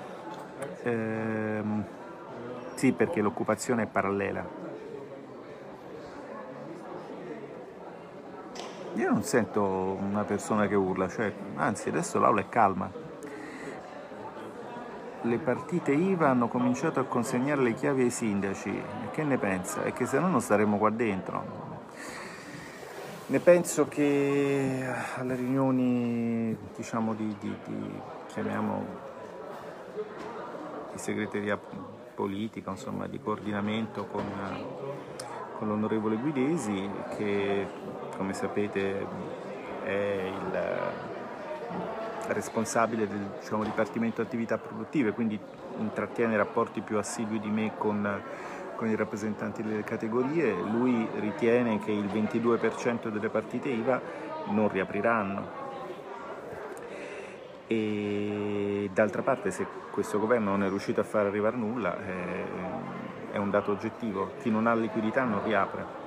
Ehm, 0.83 1.85
sì, 2.75 2.93
perché 2.93 3.21
l'occupazione 3.21 3.85
è 3.85 3.87
parallela. 3.87 4.61
Io 8.95 9.11
non 9.11 9.23
sento 9.23 9.63
una 9.63 10.25
persona 10.25 10.67
che 10.67 10.75
urla, 10.75 11.09
cioè, 11.09 11.33
anzi 11.57 11.89
adesso 11.89 12.19
l'aula 12.19 12.41
è 12.41 12.49
calma. 12.49 12.91
Le 15.25 15.39
partite 15.39 15.93
IVA 15.93 16.29
hanno 16.29 16.49
cominciato 16.49 16.99
a 17.01 17.05
consegnare 17.05 17.63
le 17.63 17.75
chiavi 17.75 18.03
ai 18.03 18.11
sindaci. 18.11 18.83
Che 19.13 19.23
ne 19.23 19.39
pensa? 19.39 19.85
È 19.85 19.93
che 19.93 20.05
se 20.05 20.19
no 20.19 20.29
non 20.29 20.41
staremmo 20.41 20.77
qua 20.77 20.91
dentro. 20.91 21.71
Ne 23.27 23.39
penso 23.39 23.87
che 23.89 24.85
alle 25.17 25.37
riunioni, 25.37 26.55
diciamo, 26.77 27.15
di, 27.15 27.35
di, 27.39 27.55
di 27.65 28.01
chiamiamo 28.27 29.11
segreteria 31.03 31.59
politica, 32.15 32.71
insomma, 32.71 33.09
di 33.09 33.19
coordinamento 33.19 34.07
con, 34.07 34.25
con 35.59 35.67
l'onorevole 35.67 36.17
Guidesi 36.17 36.89
che 37.17 37.67
come 38.17 38.33
sapete 38.33 39.07
è 39.83 40.31
il 40.33 40.61
responsabile 42.29 43.09
del 43.09 43.31
diciamo, 43.41 43.65
Dipartimento 43.65 44.23
Attività 44.23 44.59
Produttive, 44.59 45.11
quindi 45.11 45.39
intrattiene 45.79 46.37
rapporti 46.37 46.83
più 46.83 46.99
assidui 46.99 47.41
di 47.41 47.51
me 47.51 47.73
con, 47.77 48.23
con 48.77 48.89
i 48.89 48.95
rappresentanti 48.95 49.65
delle 49.65 49.83
categorie. 49.83 50.55
Lui 50.55 51.09
ritiene 51.19 51.81
che 51.81 51.91
il 51.91 52.07
22% 52.07 53.09
delle 53.09 53.29
partite 53.29 53.71
IVA 53.71 54.01
non 54.51 54.69
riapriranno 54.69 55.62
e 57.73 58.91
d'altra 58.93 59.23
parte 59.23 59.51
se 59.51 59.67
questo 59.91 60.19
governo 60.19 60.51
non 60.51 60.63
è 60.63 60.69
riuscito 60.69 61.01
a 61.01 61.05
far 61.05 61.27
arrivare 61.27 61.57
nulla 61.57 61.97
eh, 61.99 62.93
è 63.33 63.39
un 63.39 63.51
dato 63.51 63.73
oggettivo, 63.73 64.33
chi 64.41 64.51
non 64.51 64.67
ha 64.67 64.75
liquidità 64.75 65.25
non 65.25 65.43
riapre. 65.43 66.01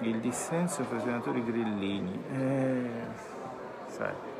Il 0.00 0.20
dissenso 0.20 0.84
fra 0.84 0.96
i 0.96 1.00
senatori 1.00 1.44
grillini. 1.44 2.22
Eh, 2.32 2.90
sai. 3.86 4.35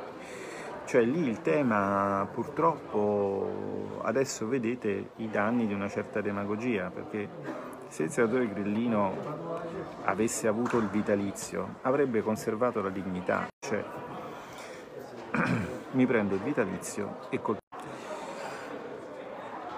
Cioè 0.86 1.02
lì 1.02 1.26
il 1.26 1.42
tema 1.42 2.28
purtroppo 2.32 3.98
adesso 4.02 4.46
vedete 4.46 5.10
i 5.16 5.28
danni 5.28 5.66
di 5.66 5.74
una 5.74 5.88
certa 5.88 6.20
demagogia, 6.20 6.90
perché 6.90 7.28
se 7.88 8.04
il 8.04 8.10
senatore 8.10 8.48
Grillino 8.48 9.12
avesse 10.04 10.46
avuto 10.46 10.78
il 10.78 10.86
vitalizio 10.88 11.78
avrebbe 11.82 12.22
conservato 12.22 12.80
la 12.82 12.90
dignità, 12.90 13.48
cioè 13.58 13.84
mi 15.90 16.06
prendo 16.06 16.36
il 16.36 16.42
vitalizio 16.42 17.18
e 17.30 17.40
col 17.42 17.56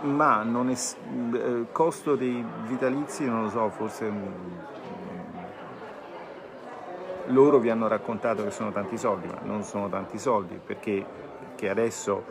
ma 0.01 0.42
non 0.42 0.68
è, 0.68 0.77
eh, 1.35 1.66
costo 1.73 2.16
dei 2.16 2.44
vitalizi 2.66 3.25
non 3.25 3.44
lo 3.44 3.49
so, 3.49 3.71
forse 3.71 4.12
loro 7.29 7.59
vi 7.59 7.71
hanno 7.71 7.88
raccontato 7.88 8.45
che 8.45 8.51
sono 8.51 8.71
tanti 8.73 8.97
soldi, 8.97 9.27
ma 9.27 9.41
non 9.43 9.62
sono 9.62 9.88
tanti 9.88 10.19
soldi 10.19 10.61
perché, 10.64 11.05
perché 11.38 11.69
adesso 11.69 12.25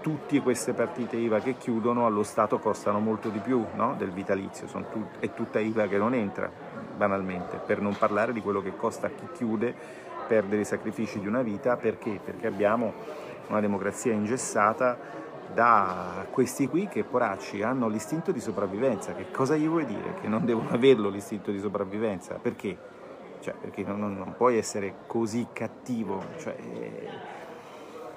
tutte 0.00 0.40
queste 0.40 0.72
partite 0.72 1.16
IVA 1.16 1.40
che 1.40 1.56
chiudono 1.56 2.06
allo 2.06 2.22
Stato 2.22 2.58
costano 2.58 3.00
molto 3.00 3.28
di 3.28 3.38
più 3.38 3.64
no? 3.74 3.94
del 3.96 4.10
vitalizio, 4.10 4.66
tut- 4.66 5.18
è 5.18 5.32
tutta 5.34 5.60
IVA 5.60 5.86
che 5.86 5.98
non 5.98 6.14
entra 6.14 6.50
banalmente, 6.96 7.60
per 7.64 7.80
non 7.80 7.96
parlare 7.96 8.32
di 8.32 8.40
quello 8.40 8.62
che 8.62 8.76
costa 8.76 9.06
a 9.06 9.10
chi 9.10 9.26
chiude, 9.32 9.74
perdere 10.26 10.62
i 10.62 10.64
sacrifici 10.64 11.18
di 11.18 11.26
una 11.26 11.42
vita, 11.42 11.76
perché? 11.76 12.20
Perché 12.22 12.46
abbiamo 12.46 12.92
una 13.48 13.60
democrazia 13.60 14.12
ingessata 14.12 14.98
da 15.54 16.26
questi 16.30 16.68
qui 16.68 16.88
che 16.88 17.04
poracci 17.04 17.62
hanno 17.62 17.88
l'istinto 17.88 18.32
di 18.32 18.40
sopravvivenza. 18.40 19.14
Che 19.14 19.30
cosa 19.30 19.56
gli 19.56 19.66
vuoi 19.66 19.86
dire? 19.86 20.14
Che 20.20 20.28
non 20.28 20.44
devono 20.44 20.70
averlo 20.70 21.08
l'istinto 21.08 21.50
di 21.50 21.58
sopravvivenza? 21.58 22.34
Perché? 22.34 22.76
Cioè, 23.40 23.54
perché 23.54 23.82
non, 23.82 23.98
non, 24.16 24.34
puoi 24.36 24.56
essere 24.56 24.94
così 25.06 25.46
cattivo. 25.52 26.22
Cioè, 26.38 26.54
eh, 26.58 27.08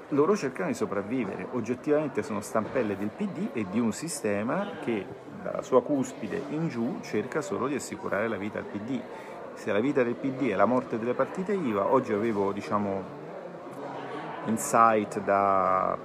loro 0.10 0.36
cercano 0.36 0.68
di 0.68 0.76
sopravvivere, 0.76 1.48
oggettivamente 1.52 2.22
sono 2.24 2.42
stampelle 2.42 2.98
del 2.98 3.10
PD 3.10 3.50
e 3.54 3.66
di 3.70 3.80
un 3.80 3.92
sistema 3.92 4.68
che 4.84 5.06
dalla 5.42 5.62
sua 5.62 5.82
cuspide 5.82 6.42
in 6.50 6.68
giù 6.70 7.00
cerca 7.02 7.42
solo 7.42 7.68
di 7.68 7.76
assicurare 7.76 8.28
la 8.28 8.38
vita 8.38 8.60
al 8.60 8.66
PD. 8.66 9.02
Se 9.56 9.72
la 9.72 9.80
vita 9.80 10.04
del 10.04 10.16
PD 10.16 10.50
è 10.50 10.56
la 10.56 10.66
morte 10.66 10.98
delle 10.98 11.14
partite 11.14 11.54
IVA, 11.54 11.92
oggi 11.92 12.14
avevo 12.14 12.52
diciamo 12.52 13.22
insight 14.46 15.22
da, 15.22 15.98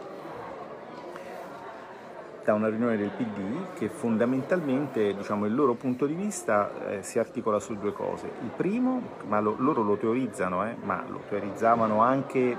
da 2.48 2.54
una 2.54 2.70
riunione 2.70 2.96
del 2.96 3.10
PD 3.10 3.74
che 3.74 3.90
fondamentalmente 3.90 5.14
diciamo, 5.14 5.44
il 5.44 5.54
loro 5.54 5.74
punto 5.74 6.06
di 6.06 6.14
vista 6.14 6.70
eh, 6.88 7.02
si 7.02 7.18
articola 7.18 7.60
su 7.60 7.76
due 7.76 7.92
cose. 7.92 8.30
Il 8.42 8.48
primo, 8.56 9.02
ma 9.26 9.38
lo, 9.38 9.54
loro 9.58 9.82
lo 9.82 9.98
teorizzano, 9.98 10.66
eh, 10.66 10.74
ma 10.82 11.04
lo 11.06 11.20
teorizzavano 11.28 12.00
anche 12.00 12.56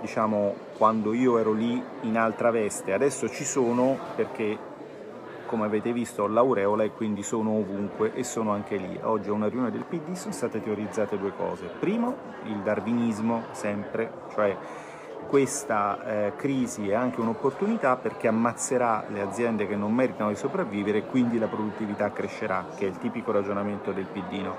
diciamo, 0.00 0.54
quando 0.76 1.12
io 1.12 1.38
ero 1.38 1.52
lì 1.52 1.82
in 2.02 2.16
altra 2.16 2.52
veste, 2.52 2.92
adesso 2.92 3.28
ci 3.28 3.42
sono 3.42 3.98
perché 4.14 4.56
come 5.46 5.64
avete 5.64 5.92
visto 5.92 6.22
ho 6.22 6.28
l'aureola 6.28 6.84
e 6.84 6.92
quindi 6.92 7.24
sono 7.24 7.50
ovunque 7.50 8.14
e 8.14 8.22
sono 8.22 8.52
anche 8.52 8.76
lì. 8.76 8.96
Oggi 9.02 9.28
a 9.28 9.32
una 9.32 9.48
riunione 9.48 9.72
del 9.72 9.84
PD 9.84 10.12
sono 10.12 10.32
state 10.32 10.62
teorizzate 10.62 11.18
due 11.18 11.32
cose. 11.36 11.66
Primo, 11.80 12.14
il 12.44 12.58
darwinismo, 12.58 13.42
sempre, 13.50 14.08
cioè 14.32 14.56
questa 15.26 16.04
eh, 16.04 16.32
crisi 16.36 16.88
è 16.88 16.94
anche 16.94 17.20
un'opportunità 17.20 17.96
perché 17.96 18.28
ammazzerà 18.28 19.04
le 19.08 19.20
aziende 19.20 19.66
che 19.66 19.76
non 19.76 19.94
meritano 19.94 20.30
di 20.30 20.36
sopravvivere 20.36 20.98
e 20.98 21.06
quindi 21.06 21.38
la 21.38 21.46
produttività 21.46 22.10
crescerà, 22.12 22.66
che 22.76 22.86
è 22.86 22.88
il 22.88 22.98
tipico 22.98 23.32
ragionamento 23.32 23.92
del 23.92 24.06
PD. 24.06 24.32
No? 24.42 24.56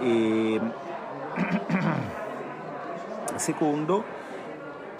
E... 0.00 0.60
Secondo, 3.36 4.04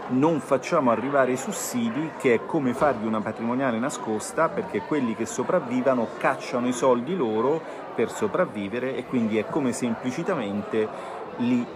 non 0.08 0.40
facciamo 0.40 0.90
arrivare 0.90 1.32
i 1.32 1.36
sussidi, 1.36 2.12
che 2.18 2.34
è 2.34 2.46
come 2.46 2.72
fargli 2.74 3.06
una 3.06 3.20
patrimoniale 3.20 3.78
nascosta, 3.78 4.48
perché 4.48 4.80
quelli 4.80 5.14
che 5.14 5.26
sopravvivano 5.26 6.08
cacciano 6.18 6.66
i 6.66 6.72
soldi 6.72 7.14
loro 7.14 7.60
per 7.94 8.10
sopravvivere 8.10 8.96
e 8.96 9.04
quindi 9.04 9.38
è 9.38 9.46
come 9.46 9.72
se 9.72 9.84
implicitamente 9.84 10.88
li 11.36 11.66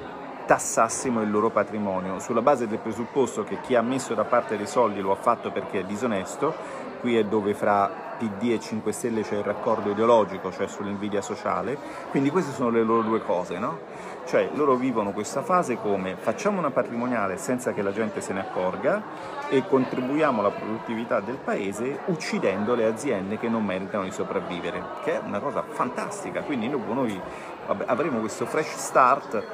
tassassimo 0.47 1.23
il 1.23 1.31
loro 1.31 1.51
patrimonio, 1.51 2.19
sulla 2.19 2.43
base 2.43 2.67
del 2.67 2.79
presupposto 2.79 3.45
che 3.45 3.61
chi 3.61 3.75
ha 3.75 3.83
messo 3.83 4.15
da 4.15 4.25
parte 4.25 4.57
dei 4.57 4.67
soldi 4.67 5.01
lo 5.01 5.13
ha 5.13 5.17
fatto 5.17 5.51
perché 5.51 5.81
è 5.81 5.85
disonesto, 5.85 6.55
qui 7.01 7.17
è 7.17 7.25
dove 7.25 7.55
fra 7.55 8.03
PD 8.17 8.53
e 8.53 8.61
5 8.61 8.93
Stelle 8.93 9.23
c'è 9.23 9.37
il 9.37 9.43
raccordo 9.43 9.91
ideologico, 9.91 10.53
cioè 10.53 10.69
sull'invidia 10.69 11.21
sociale, 11.21 11.77
quindi 12.11 12.31
queste 12.31 12.53
sono 12.53 12.71
le 12.71 12.83
loro 12.83 13.03
due 13.03 13.21
cose, 13.21 13.59
no? 13.59 13.79
Cioè 14.27 14.51
loro 14.55 14.77
vivono 14.77 15.13
questa 15.13 15.43
fase 15.43 15.77
come 15.77 16.17
facciamo 16.17 16.59
una 16.59 16.71
patrimoniale 16.71 17.37
senza 17.37 17.73
che 17.73 17.83
la 17.83 17.93
gente 17.93 18.21
se 18.23 18.33
ne 18.33 18.41
accorga 18.41 19.03
e 19.51 19.67
contribuiamo 19.67 20.41
alla 20.41 20.51
produttività 20.51 21.21
del 21.21 21.37
paese 21.37 22.01
uccidendo 22.07 22.75
le 22.75 22.87
aziende 22.87 23.39
che 23.39 23.49
non 23.49 23.65
meritano 23.65 24.05
di 24.05 24.11
sopravvivere, 24.11 24.83
che 25.03 25.21
è 25.21 25.23
una 25.23 25.41
cosa 25.41 25.63
fantastica, 25.67 26.41
quindi 26.43 26.69
noi 26.69 27.21
avremo 27.87 28.21
questo 28.21 28.47
fresh 28.47 28.77
start, 28.77 29.45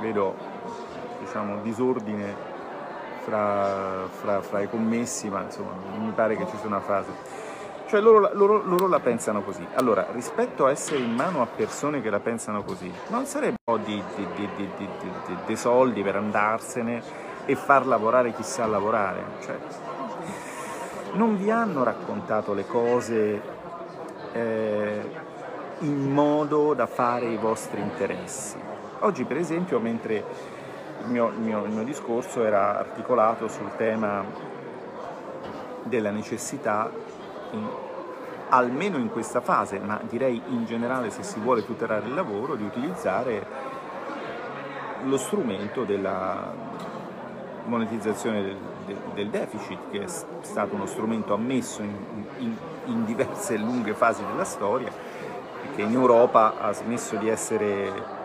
vedo 0.00 0.34
diciamo 1.20 1.60
disordine 1.62 2.34
fra, 3.24 4.06
fra, 4.08 4.40
fra, 4.40 4.60
i 4.60 4.68
commessi, 4.68 5.28
ma 5.28 5.42
insomma 5.42 5.72
mi 5.98 6.10
pare 6.10 6.36
che 6.36 6.46
ci 6.48 6.56
sia 6.56 6.66
una 6.66 6.80
frase. 6.80 7.38
Cioè 7.86 8.00
loro, 8.00 8.30
loro, 8.34 8.62
loro, 8.64 8.86
la 8.86 9.00
pensano 9.00 9.42
così. 9.42 9.66
Allora, 9.74 10.06
rispetto 10.12 10.66
a 10.66 10.70
essere 10.70 11.00
in 11.00 11.12
mano 11.12 11.42
a 11.42 11.46
persone 11.46 12.00
che 12.00 12.08
la 12.08 12.20
pensano 12.20 12.62
così, 12.62 12.90
non 13.08 13.26
sarebbe 13.26 13.56
un 13.64 13.76
po' 13.76 13.82
di, 13.84 14.02
di, 14.14 14.48
di, 14.56 14.88
di, 15.44 15.56
soldi 15.56 16.02
per 16.02 16.16
andarsene 16.16 17.02
e 17.46 17.56
far 17.56 17.86
lavorare 17.86 18.32
chi 18.32 18.44
sa 18.44 18.66
lavorare? 18.66 19.24
Cioè, 19.40 19.58
non 21.14 21.36
vi 21.36 21.50
hanno 21.50 21.82
raccontato 21.82 22.54
le 22.54 22.66
cose 22.66 23.42
eh, 24.32 25.10
in 25.80 26.12
modo 26.12 26.74
da 26.74 26.86
fare 26.86 27.26
i 27.26 27.36
vostri 27.36 27.80
interessi. 27.80 28.69
Oggi, 29.02 29.24
per 29.24 29.38
esempio, 29.38 29.78
mentre 29.78 30.24
il 31.04 31.10
mio, 31.10 31.28
il, 31.28 31.38
mio, 31.38 31.64
il 31.64 31.70
mio, 31.70 31.84
discorso 31.84 32.44
era 32.44 32.78
articolato 32.78 33.48
sul 33.48 33.70
tema 33.76 34.22
della 35.84 36.10
necessità, 36.10 36.90
in, 37.52 37.66
almeno 38.50 38.98
in 38.98 39.08
questa 39.08 39.40
fase, 39.40 39.78
ma 39.78 39.98
direi 40.06 40.42
in 40.48 40.66
generale 40.66 41.08
se 41.08 41.22
si 41.22 41.40
vuole 41.40 41.64
tutelare 41.64 42.08
il 42.08 42.14
lavoro, 42.14 42.56
di 42.56 42.64
utilizzare 42.64 43.46
lo 45.04 45.16
strumento 45.16 45.84
della 45.84 46.52
monetizzazione 47.64 48.42
del, 48.42 48.56
del, 49.14 49.28
deficit, 49.30 49.78
che 49.90 50.02
è 50.02 50.08
stato 50.42 50.74
uno 50.74 50.84
strumento 50.84 51.32
ammesso 51.32 51.80
in, 51.80 51.94
in, 52.36 52.56
in 52.84 53.04
diverse 53.06 53.56
lunghe 53.56 53.94
fasi 53.94 54.22
della 54.26 54.44
storia 54.44 54.92
che 55.74 55.82
in 55.82 55.92
Europa 55.92 56.58
ha 56.58 56.72
smesso 56.72 57.16
di 57.16 57.28
essere 57.28 58.18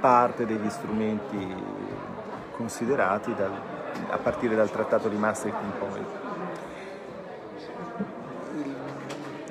parte 0.00 0.46
degli 0.46 0.68
strumenti 0.70 1.54
considerati 2.52 3.34
dal, 3.34 3.52
a 4.10 4.18
partire 4.18 4.54
dal 4.54 4.70
trattato 4.70 5.08
di 5.08 5.16
Maastricht 5.16 5.56
in 5.62 5.72
poi. 5.78 6.04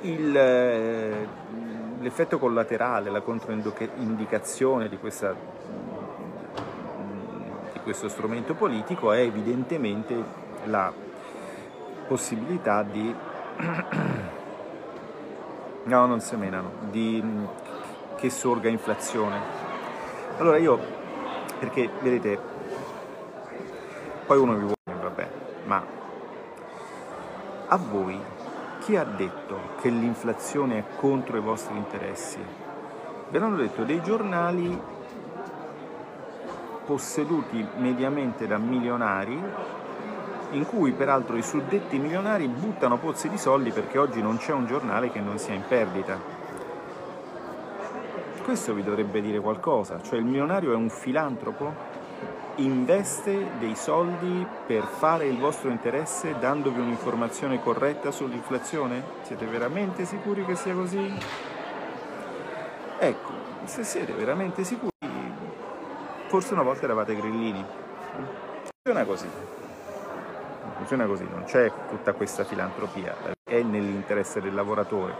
Il, 0.02 0.36
eh, 0.36 1.28
l'effetto 2.00 2.38
collaterale, 2.38 3.10
la 3.10 3.20
controindicazione 3.20 4.88
di, 4.88 4.98
questa, 4.98 5.34
di 7.72 7.80
questo 7.80 8.08
strumento 8.08 8.54
politico 8.54 9.12
è 9.12 9.20
evidentemente 9.20 10.46
la 10.64 10.92
possibilità 12.06 12.82
di 12.82 13.14
no, 15.84 16.06
non 16.06 16.20
semenano, 16.20 16.70
di 16.90 17.22
che 18.16 18.30
sorga 18.30 18.68
inflazione 18.68 19.67
allora 20.38 20.56
io, 20.56 20.78
perché 21.58 21.90
vedete, 22.00 22.38
poi 24.24 24.38
uno 24.38 24.54
vi 24.54 24.60
vuole, 24.60 25.02
vabbè, 25.02 25.28
ma 25.64 25.82
a 27.66 27.76
voi 27.76 28.18
chi 28.80 28.96
ha 28.96 29.04
detto 29.04 29.58
che 29.80 29.88
l'inflazione 29.88 30.78
è 30.78 30.84
contro 30.96 31.36
i 31.36 31.40
vostri 31.40 31.76
interessi? 31.76 32.38
Ve 33.30 33.38
l'hanno 33.38 33.56
detto 33.56 33.82
dei 33.82 34.00
giornali 34.00 34.80
posseduti 36.86 37.66
mediamente 37.76 38.46
da 38.46 38.58
milionari 38.58 39.38
in 40.52 40.64
cui 40.66 40.92
peraltro 40.92 41.36
i 41.36 41.42
suddetti 41.42 41.98
milionari 41.98 42.48
buttano 42.48 42.96
pozzi 42.96 43.28
di 43.28 43.36
soldi 43.36 43.70
perché 43.70 43.98
oggi 43.98 44.22
non 44.22 44.38
c'è 44.38 44.52
un 44.52 44.66
giornale 44.66 45.10
che 45.10 45.20
non 45.20 45.38
sia 45.38 45.52
in 45.52 45.64
perdita 45.68 46.37
questo 48.48 48.72
vi 48.72 48.82
dovrebbe 48.82 49.20
dire 49.20 49.40
qualcosa, 49.40 50.00
cioè 50.00 50.18
il 50.18 50.24
milionario 50.24 50.72
è 50.72 50.74
un 50.74 50.88
filantropo, 50.88 51.70
investe 52.56 53.58
dei 53.58 53.74
soldi 53.74 54.46
per 54.66 54.84
fare 54.84 55.26
il 55.26 55.36
vostro 55.36 55.68
interesse 55.68 56.34
dandovi 56.38 56.80
un'informazione 56.80 57.60
corretta 57.60 58.10
sull'inflazione? 58.10 59.04
Siete 59.20 59.44
veramente 59.44 60.06
sicuri 60.06 60.46
che 60.46 60.56
sia 60.56 60.72
così? 60.72 61.14
Ecco, 62.98 63.30
se 63.64 63.84
siete 63.84 64.14
veramente 64.14 64.64
sicuri, 64.64 64.92
forse 66.28 66.54
una 66.54 66.62
volta 66.62 66.84
eravate 66.84 67.14
grillini. 67.14 67.62
Funziona 68.82 69.04
così. 69.06 69.28
Funziona 70.78 71.04
così, 71.04 71.28
non 71.30 71.44
c'è 71.44 71.70
tutta 71.90 72.14
questa 72.14 72.44
filantropia, 72.44 73.14
è 73.44 73.60
nell'interesse 73.60 74.40
del 74.40 74.54
lavoratore. 74.54 75.14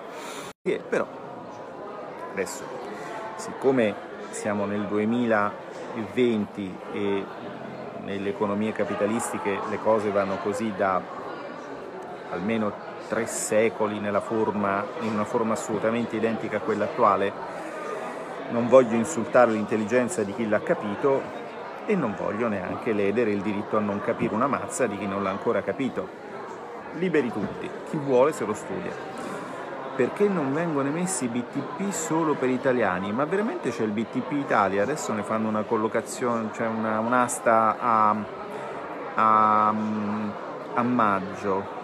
Però 0.62 1.07
adesso 2.33 2.78
siccome 3.39 3.95
siamo 4.30 4.66
nel 4.66 4.84
2020 4.86 6.78
e 6.93 7.24
nelle 8.03 8.28
economie 8.28 8.72
capitalistiche 8.72 9.59
le 9.70 9.78
cose 9.78 10.11
vanno 10.11 10.39
così 10.43 10.72
da 10.76 11.01
almeno 12.30 12.72
tre 13.09 13.26
secoli 13.26 14.01
forma, 14.20 14.84
in 15.01 15.12
una 15.12 15.24
forma 15.24 15.55
assolutamente 15.55 16.16
identica 16.16 16.59
a 16.59 16.61
quella 16.61 16.84
attuale, 16.84 17.32
non 18.51 18.68
voglio 18.68 18.97
insultare 18.97 19.53
l'intelligenza 19.53 20.22
di 20.24 20.34
chi 20.34 20.47
l'ha 20.49 20.61
capito, 20.61 21.22
e 21.86 21.95
non 21.95 22.14
voglio 22.14 22.49
neanche 22.49 22.93
ledere 22.93 23.30
il 23.30 23.41
diritto 23.41 23.78
a 23.78 23.80
non 23.80 24.01
capire 24.01 24.34
una 24.34 24.47
mazza 24.47 24.86
di 24.86 24.99
chi 24.99 25.07
non 25.07 25.22
l'ha 25.22 25.30
ancora 25.30 25.62
capito. 25.62 26.26
Liberi 26.95 27.32
tutti, 27.32 27.70
chi 27.89 27.97
vuole 27.97 28.32
se 28.32 28.45
lo 28.45 28.53
studia 28.53 29.38
perché 29.99 30.29
non 30.29 30.55
vengono 30.55 30.87
emessi 30.87 31.27
BTP 31.27 31.91
solo 31.91 32.35
per 32.35 32.51
italiani? 32.51 33.11
Ma 33.11 33.25
veramente 33.25 33.71
c'è 33.71 33.83
il 33.83 33.91
BTP 33.91 34.31
Italia? 34.31 34.85
Adesso 34.85 35.13
ne 35.13 35.25
fanno 35.25 35.49
una 35.49 35.65
collocazione, 35.65 36.51
cioè 36.53 36.69
una, 36.69 37.01
un'asta 37.01 37.77
a, 37.81 38.17
a, 39.17 39.75
a 40.75 40.83
maggio. 40.85 41.77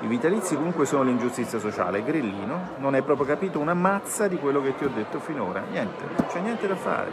I 0.00 0.06
vitalizi 0.06 0.56
comunque 0.56 0.84
sono 0.84 1.04
l'ingiustizia 1.04 1.58
sociale. 1.58 2.04
Grillino 2.04 2.72
non 2.80 2.92
hai 2.92 3.00
proprio 3.00 3.26
capito 3.26 3.58
una 3.60 3.72
mazza 3.72 4.28
di 4.28 4.36
quello 4.36 4.60
che 4.60 4.76
ti 4.76 4.84
ho 4.84 4.90
detto 4.94 5.18
finora. 5.18 5.62
Niente, 5.70 6.04
non 6.04 6.26
c'è 6.26 6.40
niente 6.40 6.66
da 6.66 6.76
fare. 6.76 7.10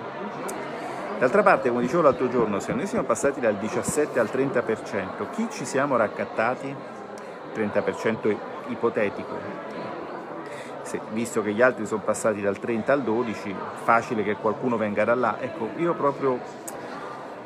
D'altra 1.18 1.44
parte, 1.44 1.70
come 1.70 1.84
dicevo 1.84 2.02
l'altro 2.02 2.28
giorno, 2.28 2.60
se 2.60 2.74
noi 2.74 2.88
siamo 2.88 3.06
passati 3.06 3.40
dal 3.40 3.56
17 3.56 4.20
al 4.20 4.30
30%, 4.30 5.30
chi 5.32 5.48
ci 5.50 5.64
siamo 5.64 5.96
raccattati? 5.96 6.76
30% 7.56 8.36
ipotetico 8.68 9.91
se, 10.84 11.00
visto 11.12 11.42
che 11.42 11.54
gli 11.54 11.62
altri 11.62 11.86
sono 11.86 12.02
passati 12.02 12.42
dal 12.42 12.60
30 12.60 12.94
al 12.94 13.04
12, 13.04 13.56
facile 13.84 14.24
che 14.24 14.36
qualcuno 14.36 14.78
venga 14.78 15.04
da 15.04 15.16
là. 15.16 15.38
Ecco, 15.40 15.70
io 15.78 15.94
proprio 15.94 16.40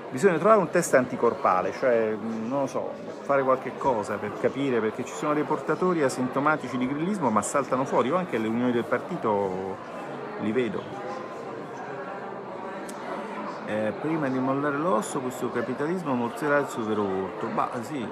bisogna 0.09 0.38
trovare 0.38 0.59
un 0.59 0.69
test 0.69 0.93
anticorpale, 0.93 1.73
cioè 1.73 2.15
non 2.19 2.61
lo 2.61 2.67
so, 2.67 2.91
fare 3.21 3.43
qualche 3.43 3.73
cosa 3.77 4.15
per 4.15 4.33
capire 4.39 4.79
perché 4.79 5.03
ci 5.03 5.13
sono 5.13 5.33
dei 5.33 5.43
portatori 5.43 6.03
asintomatici 6.03 6.77
di 6.77 6.88
grillismo 6.88 7.29
ma 7.29 7.41
saltano 7.41 7.86
fuori, 7.86 8.09
io 8.09 8.15
anche 8.15 8.38
alle 8.38 8.47
riunioni 8.47 8.71
del 8.71 8.86
partito 8.86 9.75
li 10.39 10.51
vedo. 10.51 10.81
Eh, 13.67 13.93
prima 13.99 14.29
di 14.29 14.38
mollare 14.38 14.77
l'osso 14.77 15.19
questo 15.19 15.49
capitalismo 15.49 16.13
morzerà 16.13 16.59
il 16.59 16.67
suo 16.67 16.83
vero 16.83 17.03
volto. 17.03 17.47
Bah 17.47 17.71
sì, 17.81 18.07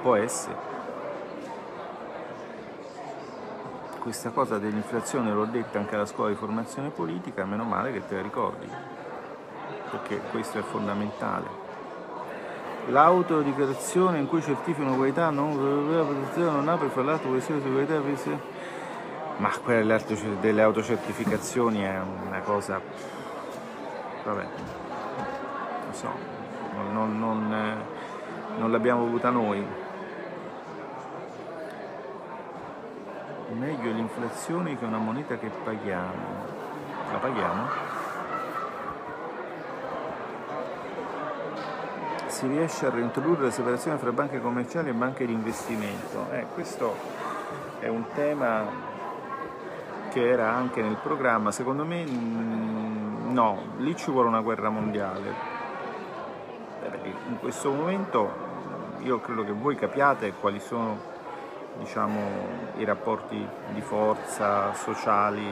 può 0.00 0.16
essere. 0.16 0.71
Questa 4.02 4.30
cosa 4.30 4.58
dell'inflazione 4.58 5.30
l'ho 5.30 5.44
detta 5.44 5.78
anche 5.78 5.94
alla 5.94 6.06
scuola 6.06 6.30
di 6.30 6.34
formazione 6.34 6.90
politica, 6.90 7.44
meno 7.44 7.62
male 7.62 7.92
che 7.92 8.04
te 8.04 8.16
la 8.16 8.22
ricordi, 8.22 8.66
perché 9.90 10.20
questo 10.32 10.58
è 10.58 10.62
fondamentale. 10.62 11.60
L'autodichiarazione 12.88 14.18
in 14.18 14.26
cui 14.26 14.42
certificano 14.42 14.96
qualità 14.96 15.30
non, 15.30 15.94
la 15.96 16.02
protezione 16.02 16.50
non 16.50 16.68
ha 16.68 16.76
per 16.76 16.88
fare 16.88 17.06
l'atto 17.06 17.28
questione 17.28 17.62
di 17.62 17.70
qualità 17.70 18.00
ma 19.36 19.50
quella 19.62 19.98
delle 20.40 20.62
autocertificazioni 20.62 21.80
è 21.80 22.00
una 22.26 22.40
cosa 22.40 22.80
vabbè 24.24 24.46
non 25.84 25.94
so 25.94 26.08
non, 26.90 27.18
non, 27.18 27.76
non 28.58 28.70
l'abbiamo 28.70 29.04
avuta 29.04 29.30
noi 29.30 29.64
meglio 33.54 33.92
l'inflazione 33.92 34.78
che 34.78 34.84
una 34.84 34.98
moneta 34.98 35.36
che 35.38 35.48
paghiamo. 35.48 36.60
La 37.12 37.18
paghiamo? 37.18 37.66
Si 42.26 42.46
riesce 42.46 42.86
a 42.86 42.90
reintrodurre 42.90 43.44
la 43.44 43.50
separazione 43.50 43.98
fra 43.98 44.12
banche 44.12 44.40
commerciali 44.40 44.88
e 44.88 44.92
banche 44.94 45.26
di 45.26 45.32
investimento. 45.32 46.30
Eh, 46.30 46.46
questo 46.54 46.96
è 47.80 47.88
un 47.88 48.04
tema 48.14 48.66
che 50.10 50.28
era 50.28 50.52
anche 50.52 50.82
nel 50.82 50.96
programma, 50.96 51.50
secondo 51.50 51.84
me 51.84 52.04
mm, 52.04 53.32
no, 53.32 53.62
lì 53.78 53.94
ci 53.96 54.10
vuole 54.10 54.28
una 54.28 54.40
guerra 54.40 54.70
mondiale. 54.70 55.50
In 57.28 57.38
questo 57.38 57.70
momento 57.70 58.30
io 58.98 59.20
credo 59.20 59.44
che 59.44 59.52
voi 59.52 59.74
capiate 59.74 60.32
quali 60.34 60.60
sono 60.60 61.11
diciamo, 61.78 62.20
i 62.76 62.84
rapporti 62.84 63.46
di 63.72 63.80
forza 63.80 64.72
sociali 64.74 65.46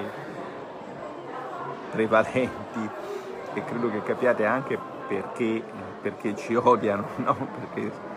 prevalenti 1.90 2.88
e 3.54 3.64
credo 3.64 3.90
che 3.90 4.02
capiate 4.02 4.44
anche 4.44 4.78
perché, 5.08 5.62
perché 6.00 6.36
ci 6.36 6.54
odiano, 6.54 7.06
no? 7.16 7.34
perché 7.58 8.08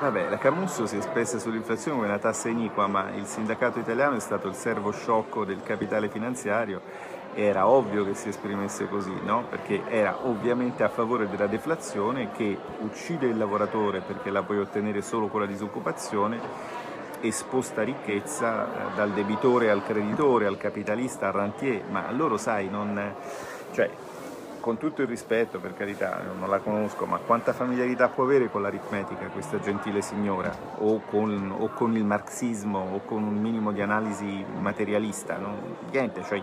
Vabbè, 0.00 0.28
la 0.28 0.38
Camusso 0.38 0.86
si 0.86 0.94
è 0.94 0.98
espressa 0.98 1.40
sull'inflazione 1.40 1.96
come 1.96 2.08
una 2.08 2.20
tassa 2.20 2.48
iniqua, 2.48 2.86
ma 2.86 3.10
il 3.16 3.26
sindacato 3.26 3.80
italiano 3.80 4.14
è 4.14 4.20
stato 4.20 4.46
il 4.46 4.54
servo 4.54 4.92
sciocco 4.92 5.44
del 5.44 5.60
capitale 5.64 6.08
finanziario 6.08 6.80
era 7.40 7.68
ovvio 7.68 8.04
che 8.04 8.14
si 8.14 8.30
esprimesse 8.30 8.88
così, 8.88 9.14
no? 9.22 9.44
perché 9.48 9.82
era 9.88 10.26
ovviamente 10.26 10.82
a 10.82 10.88
favore 10.88 11.28
della 11.28 11.46
deflazione 11.46 12.32
che 12.32 12.58
uccide 12.80 13.26
il 13.26 13.38
lavoratore 13.38 14.00
perché 14.00 14.30
la 14.30 14.42
puoi 14.42 14.58
ottenere 14.58 15.02
solo 15.02 15.28
con 15.28 15.40
la 15.40 15.46
disoccupazione 15.46 16.40
e 17.20 17.30
sposta 17.30 17.84
ricchezza 17.84 18.66
eh, 18.66 18.94
dal 18.96 19.12
debitore 19.12 19.70
al 19.70 19.84
creditore, 19.84 20.46
al 20.46 20.56
capitalista, 20.56 21.28
al 21.28 21.34
rentier, 21.34 21.84
ma 21.88 22.10
loro 22.10 22.36
sai, 22.36 22.68
non, 22.68 23.14
cioè, 23.70 23.88
con 24.60 24.76
tutto 24.76 25.02
il 25.02 25.08
rispetto 25.08 25.60
per 25.60 25.74
carità, 25.74 26.20
non 26.36 26.48
la 26.48 26.58
conosco, 26.58 27.06
ma 27.06 27.18
quanta 27.18 27.52
familiarità 27.52 28.08
può 28.08 28.24
avere 28.24 28.50
con 28.50 28.62
l'aritmetica 28.62 29.26
questa 29.28 29.60
gentile 29.60 30.02
signora 30.02 30.52
o 30.78 31.02
con, 31.08 31.54
o 31.56 31.68
con 31.68 31.96
il 31.96 32.04
marxismo 32.04 32.78
o 32.94 33.00
con 33.04 33.22
un 33.22 33.36
minimo 33.40 33.70
di 33.70 33.80
analisi 33.80 34.44
materialista? 34.58 35.36
No? 35.36 35.56
Niente, 35.90 36.22
cioè 36.24 36.42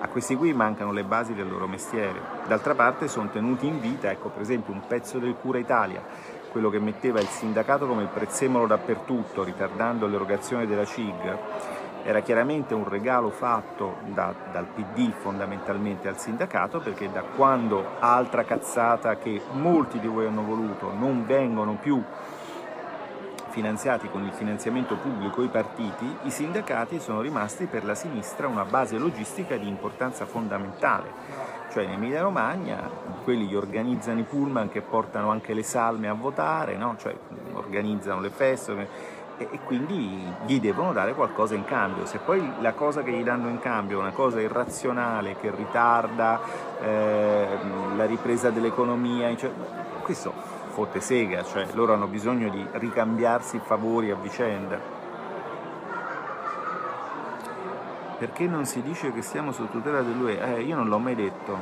a 0.00 0.08
questi 0.08 0.34
qui 0.34 0.52
mancano 0.52 0.92
le 0.92 1.04
basi 1.04 1.34
del 1.34 1.48
loro 1.48 1.66
mestiere. 1.66 2.20
D'altra 2.46 2.74
parte 2.74 3.06
sono 3.06 3.28
tenuti 3.28 3.66
in 3.66 3.80
vita, 3.80 4.10
ecco 4.10 4.30
per 4.30 4.42
esempio 4.42 4.72
un 4.72 4.86
pezzo 4.86 5.18
del 5.18 5.36
Cura 5.40 5.58
Italia, 5.58 6.02
quello 6.50 6.70
che 6.70 6.80
metteva 6.80 7.20
il 7.20 7.28
sindacato 7.28 7.86
come 7.86 8.02
il 8.02 8.08
prezzemolo 8.08 8.66
dappertutto, 8.66 9.44
ritardando 9.44 10.06
l'erogazione 10.06 10.66
della 10.66 10.84
CIG, 10.84 11.38
era 12.02 12.20
chiaramente 12.20 12.74
un 12.74 12.88
regalo 12.88 13.28
fatto 13.28 13.98
da, 14.06 14.34
dal 14.50 14.66
PD 14.66 15.12
fondamentalmente 15.12 16.08
al 16.08 16.18
sindacato 16.18 16.80
perché 16.80 17.10
da 17.12 17.20
quando 17.20 17.84
altra 17.98 18.44
cazzata 18.44 19.16
che 19.16 19.42
molti 19.52 20.00
di 20.00 20.06
voi 20.06 20.26
hanno 20.26 20.42
voluto 20.42 20.92
non 20.98 21.26
vengono 21.26 21.76
più 21.80 22.02
finanziati 23.50 24.08
con 24.08 24.24
il 24.24 24.32
finanziamento 24.32 24.96
pubblico 24.96 25.42
i 25.42 25.48
partiti, 25.48 26.16
i 26.22 26.30
sindacati 26.30 27.00
sono 27.00 27.20
rimasti 27.20 27.66
per 27.66 27.84
la 27.84 27.94
sinistra 27.94 28.46
una 28.46 28.64
base 28.64 28.96
logistica 28.96 29.56
di 29.56 29.68
importanza 29.68 30.24
fondamentale. 30.24 31.58
Cioè 31.70 31.84
in 31.84 31.90
Emilia 31.90 32.22
Romagna 32.22 32.88
quelli 33.22 33.46
gli 33.46 33.54
organizzano 33.54 34.20
i 34.20 34.24
pullman 34.24 34.70
che 34.70 34.80
portano 34.80 35.30
anche 35.30 35.54
le 35.54 35.62
salme 35.62 36.08
a 36.08 36.14
votare, 36.14 36.76
no? 36.76 36.96
cioè, 36.98 37.14
organizzano 37.52 38.20
le 38.20 38.30
feste 38.30 38.88
e, 39.36 39.48
e 39.50 39.60
quindi 39.64 40.22
gli 40.46 40.60
devono 40.60 40.92
dare 40.92 41.14
qualcosa 41.14 41.54
in 41.54 41.64
cambio. 41.64 42.06
Se 42.06 42.18
poi 42.18 42.52
la 42.60 42.72
cosa 42.72 43.02
che 43.02 43.10
gli 43.10 43.22
danno 43.22 43.48
in 43.48 43.58
cambio 43.58 43.98
è 43.98 44.00
una 44.00 44.12
cosa 44.12 44.40
irrazionale 44.40 45.36
che 45.40 45.50
ritarda 45.50 46.40
eh, 46.80 47.46
la 47.96 48.04
ripresa 48.06 48.50
dell'economia, 48.50 49.34
cioè, 49.36 49.50
questo 50.02 50.58
fotte 50.70 51.00
sega, 51.00 51.44
cioè 51.44 51.66
loro 51.74 51.92
hanno 51.92 52.06
bisogno 52.06 52.48
di 52.48 52.64
ricambiarsi 52.72 53.60
favori 53.62 54.10
a 54.10 54.14
vicenda. 54.14 54.78
Perché 58.18 58.46
non 58.46 58.64
si 58.64 58.82
dice 58.82 59.12
che 59.12 59.22
siamo 59.22 59.52
sotto 59.52 59.72
tutela 59.72 60.02
dell'UE? 60.02 60.56
Eh, 60.56 60.62
io 60.62 60.76
non 60.76 60.88
l'ho 60.88 60.98
mai 60.98 61.14
detto. 61.14 61.56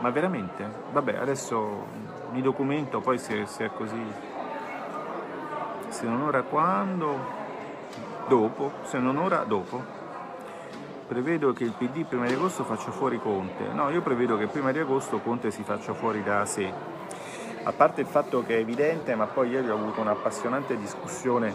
Ma 0.00 0.10
veramente? 0.10 0.68
Vabbè, 0.92 1.16
adesso 1.16 1.86
mi 2.32 2.42
documento, 2.42 3.00
poi 3.00 3.18
se, 3.18 3.46
se 3.46 3.66
è 3.66 3.70
così. 3.72 4.04
Se 5.88 6.06
non 6.06 6.22
ora 6.22 6.42
quando? 6.42 7.40
Dopo, 8.26 8.72
se 8.82 8.98
non 8.98 9.16
ora 9.16 9.44
dopo. 9.44 10.00
Prevedo 11.06 11.52
che 11.52 11.64
il 11.64 11.74
PD 11.76 12.04
prima 12.04 12.26
di 12.26 12.34
agosto 12.34 12.64
faccia 12.64 12.90
fuori 12.90 13.20
Conte. 13.20 13.64
No, 13.72 13.90
io 13.90 14.00
prevedo 14.00 14.36
che 14.36 14.46
prima 14.46 14.72
di 14.72 14.78
agosto 14.78 15.18
Conte 15.18 15.50
si 15.50 15.62
faccia 15.62 15.92
fuori 15.92 16.22
da 16.22 16.44
sé 16.44 16.91
a 17.64 17.72
parte 17.72 18.00
il 18.00 18.06
fatto 18.06 18.44
che 18.44 18.56
è 18.56 18.60
evidente, 18.60 19.14
ma 19.14 19.26
poi 19.26 19.50
ieri 19.50 19.68
ho 19.68 19.74
avuto 19.74 20.00
un'appassionante 20.00 20.76
discussione 20.76 21.54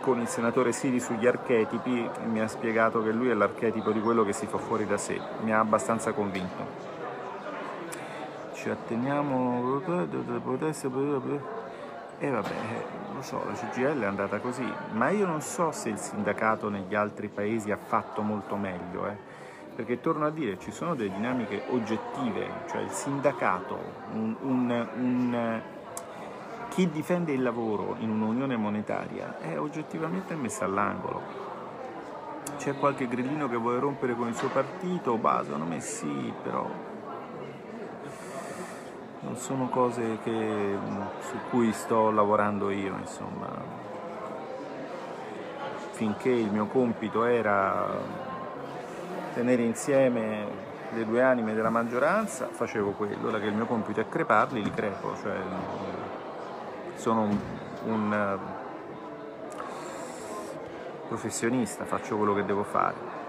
con 0.00 0.20
il 0.20 0.28
senatore 0.28 0.72
Siri 0.72 1.00
sugli 1.00 1.26
archetipi 1.26 2.04
e 2.22 2.26
mi 2.26 2.40
ha 2.40 2.48
spiegato 2.48 3.02
che 3.02 3.10
lui 3.10 3.30
è 3.30 3.34
l'archetipo 3.34 3.90
di 3.90 4.00
quello 4.00 4.22
che 4.22 4.34
si 4.34 4.46
fa 4.46 4.58
fuori 4.58 4.86
da 4.86 4.98
sé, 4.98 5.18
mi 5.42 5.52
ha 5.52 5.60
abbastanza 5.60 6.12
convinto. 6.12 6.92
Ci 8.52 8.68
atteniamo 8.68 9.80
e 12.18 12.30
vabbè, 12.30 12.54
lo 13.14 13.22
so, 13.22 13.42
la 13.46 13.52
CGL 13.52 14.00
è 14.00 14.04
andata 14.04 14.38
così, 14.38 14.70
ma 14.92 15.08
io 15.08 15.26
non 15.26 15.40
so 15.40 15.72
se 15.72 15.88
il 15.88 15.98
sindacato 15.98 16.68
negli 16.68 16.94
altri 16.94 17.28
paesi 17.28 17.70
ha 17.70 17.78
fatto 17.78 18.20
molto 18.20 18.56
meglio. 18.56 19.06
Eh 19.06 19.33
perché 19.74 20.00
torno 20.00 20.26
a 20.26 20.30
dire 20.30 20.58
ci 20.58 20.70
sono 20.70 20.94
delle 20.94 21.12
dinamiche 21.12 21.62
oggettive, 21.68 22.48
cioè 22.70 22.82
il 22.82 22.90
sindacato, 22.90 23.78
un, 24.12 24.36
un, 24.40 24.88
un, 24.96 25.60
chi 26.68 26.88
difende 26.90 27.32
il 27.32 27.42
lavoro 27.42 27.96
in 27.98 28.10
un'unione 28.10 28.56
monetaria 28.56 29.38
è 29.40 29.58
oggettivamente 29.58 30.34
messo 30.34 30.64
all'angolo. 30.64 31.20
c'è 32.56 32.76
qualche 32.76 33.08
grillino 33.08 33.48
che 33.48 33.56
vuole 33.56 33.80
rompere 33.80 34.14
con 34.14 34.28
il 34.28 34.36
suo 34.36 34.48
partito, 34.48 35.18
secondo 35.42 35.64
me 35.64 35.80
sì, 35.80 36.32
però 36.42 36.68
non 39.20 39.36
sono 39.36 39.68
cose 39.68 40.18
che, 40.22 40.76
su 41.20 41.36
cui 41.50 41.72
sto 41.72 42.10
lavorando 42.10 42.70
io, 42.70 42.94
insomma. 42.96 43.82
Finché 45.92 46.30
il 46.30 46.50
mio 46.50 46.66
compito 46.66 47.24
era 47.24 48.33
tenere 49.34 49.62
insieme 49.62 50.46
le 50.90 51.04
due 51.04 51.22
anime 51.22 51.54
della 51.54 51.70
maggioranza, 51.70 52.48
facevo 52.50 52.92
quello, 52.92 53.28
ora 53.28 53.40
che 53.40 53.46
il 53.46 53.54
mio 53.54 53.66
compito 53.66 54.00
è 54.00 54.08
creparli, 54.08 54.62
li 54.62 54.70
crepo, 54.70 55.14
cioè 55.20 55.36
sono 56.94 57.22
un, 57.22 57.38
un 57.84 58.38
professionista, 61.08 61.84
faccio 61.84 62.16
quello 62.16 62.34
che 62.34 62.44
devo 62.44 62.62
fare. 62.62 63.23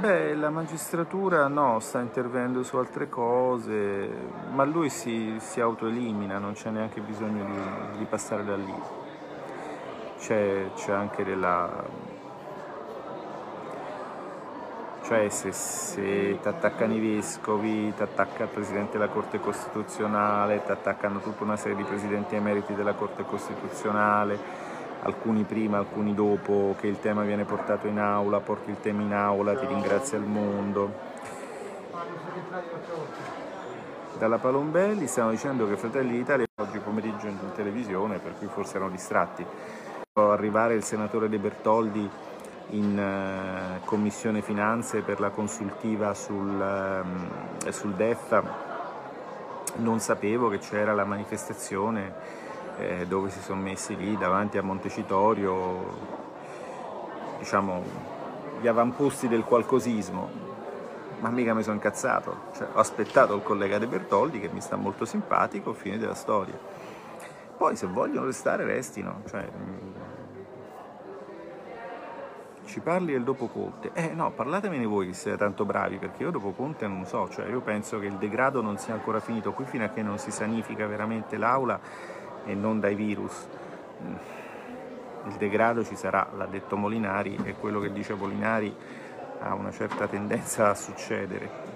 Beh, 0.00 0.34
la 0.34 0.48
magistratura 0.48 1.46
no, 1.48 1.78
sta 1.78 2.00
intervenendo 2.00 2.62
su 2.62 2.78
altre 2.78 3.10
cose, 3.10 4.08
ma 4.50 4.64
lui 4.64 4.88
si, 4.88 5.36
si 5.40 5.60
autoelimina, 5.60 6.38
non 6.38 6.54
c'è 6.54 6.70
neanche 6.70 7.02
bisogno 7.02 7.44
di, 7.44 7.98
di 7.98 8.04
passare 8.06 8.42
da 8.42 8.56
lì. 8.56 8.74
C'è, 10.18 10.70
c'è 10.74 10.92
anche 10.92 11.22
della, 11.22 11.84
cioè 15.02 15.28
se, 15.28 15.52
se 15.52 16.38
ti 16.40 16.48
attaccano 16.48 16.94
i 16.94 17.00
vescovi, 17.00 17.92
ti 17.94 18.02
attacca 18.02 18.44
il 18.44 18.48
Presidente 18.48 18.92
della 18.96 19.10
Corte 19.10 19.38
Costituzionale, 19.38 20.62
ti 20.64 20.70
attaccano 20.70 21.20
tutta 21.20 21.44
una 21.44 21.56
serie 21.56 21.76
di 21.76 21.82
Presidenti 21.82 22.36
emeriti 22.36 22.74
della 22.74 22.94
Corte 22.94 23.24
Costituzionale, 23.24 24.69
alcuni 25.02 25.44
prima, 25.44 25.78
alcuni 25.78 26.14
dopo, 26.14 26.74
che 26.78 26.86
il 26.86 27.00
tema 27.00 27.22
viene 27.22 27.44
portato 27.44 27.86
in 27.86 27.98
aula, 27.98 28.40
porti 28.40 28.70
il 28.70 28.80
tema 28.80 29.02
in 29.02 29.12
aula, 29.12 29.56
ti 29.56 29.66
ringrazia 29.66 30.18
il 30.18 30.24
mondo. 30.24 31.08
Dalla 34.18 34.38
Palombelli 34.38 35.06
stiamo 35.06 35.30
dicendo 35.30 35.66
che 35.66 35.76
Fratelli 35.76 36.18
d'Italia 36.18 36.46
oggi 36.56 36.78
pomeriggio 36.78 37.26
in 37.26 37.38
televisione, 37.54 38.18
per 38.18 38.34
cui 38.36 38.48
forse 38.48 38.76
erano 38.76 38.90
distratti. 38.90 39.44
Arrivare 40.12 40.74
il 40.74 40.82
senatore 40.82 41.28
De 41.28 41.38
Bertoldi 41.38 42.08
in 42.70 42.98
uh, 42.98 43.84
Commissione 43.86 44.42
Finanze 44.42 45.00
per 45.00 45.18
la 45.20 45.30
consultiva 45.30 46.12
sul, 46.14 46.46
um, 46.46 47.70
sul 47.70 47.92
DEF 47.94 48.42
non 49.76 50.00
sapevo 50.00 50.48
che 50.48 50.58
c'era 50.58 50.92
la 50.92 51.04
manifestazione 51.04 52.39
eh, 52.80 53.06
dove 53.06 53.30
si 53.30 53.40
sono 53.40 53.60
messi 53.60 53.96
lì 53.96 54.16
davanti 54.16 54.58
a 54.58 54.62
Montecitorio 54.62 56.18
diciamo 57.38 57.82
gli 58.60 58.68
avamposti 58.68 59.26
del 59.26 59.42
qualcosismo. 59.42 60.48
Ma 61.20 61.30
mica 61.30 61.52
mi 61.52 61.62
sono 61.62 61.74
incazzato. 61.74 62.48
Cioè, 62.54 62.68
ho 62.72 62.78
aspettato 62.78 63.34
il 63.34 63.42
collega 63.42 63.78
De 63.78 63.86
Bertoldi 63.86 64.40
che 64.40 64.48
mi 64.48 64.60
sta 64.60 64.76
molto 64.76 65.04
simpatico 65.04 65.72
fine 65.72 65.98
della 65.98 66.14
storia. 66.14 66.58
Poi 67.56 67.76
se 67.76 67.86
vogliono 67.86 68.26
restare 68.26 68.64
restino. 68.64 69.22
Cioè, 69.28 69.48
ci 72.64 72.80
parli 72.80 73.12
del 73.12 73.24
dopo 73.24 73.48
Conte? 73.48 73.90
Eh 73.92 74.14
no, 74.14 74.30
parlatemene 74.30 74.86
voi 74.86 75.08
che 75.08 75.12
siete 75.12 75.36
tanto 75.36 75.64
bravi, 75.64 75.98
perché 75.98 76.22
io 76.22 76.30
dopo 76.30 76.52
Conte 76.52 76.86
non 76.86 77.04
so, 77.04 77.28
cioè 77.28 77.48
io 77.48 77.60
penso 77.60 77.98
che 77.98 78.06
il 78.06 78.14
degrado 78.14 78.62
non 78.62 78.78
sia 78.78 78.94
ancora 78.94 79.18
finito 79.18 79.52
qui 79.52 79.64
fino 79.64 79.84
a 79.84 79.88
che 79.88 80.02
non 80.02 80.18
si 80.18 80.30
sanifica 80.30 80.86
veramente 80.86 81.36
l'aula 81.36 81.80
e 82.50 82.54
non 82.54 82.80
dai 82.80 82.94
virus. 82.94 83.46
Mm. 84.02 84.14
Il 85.28 85.34
degrado 85.34 85.84
ci 85.84 85.96
sarà, 85.96 86.28
l'ha 86.36 86.46
detto 86.46 86.76
Molinari, 86.76 87.38
e 87.44 87.54
quello 87.54 87.78
che 87.78 87.92
dice 87.92 88.14
Molinari 88.14 88.74
ha 89.40 89.54
una 89.54 89.70
certa 89.70 90.06
tendenza 90.06 90.70
a 90.70 90.74
succedere. 90.74 91.68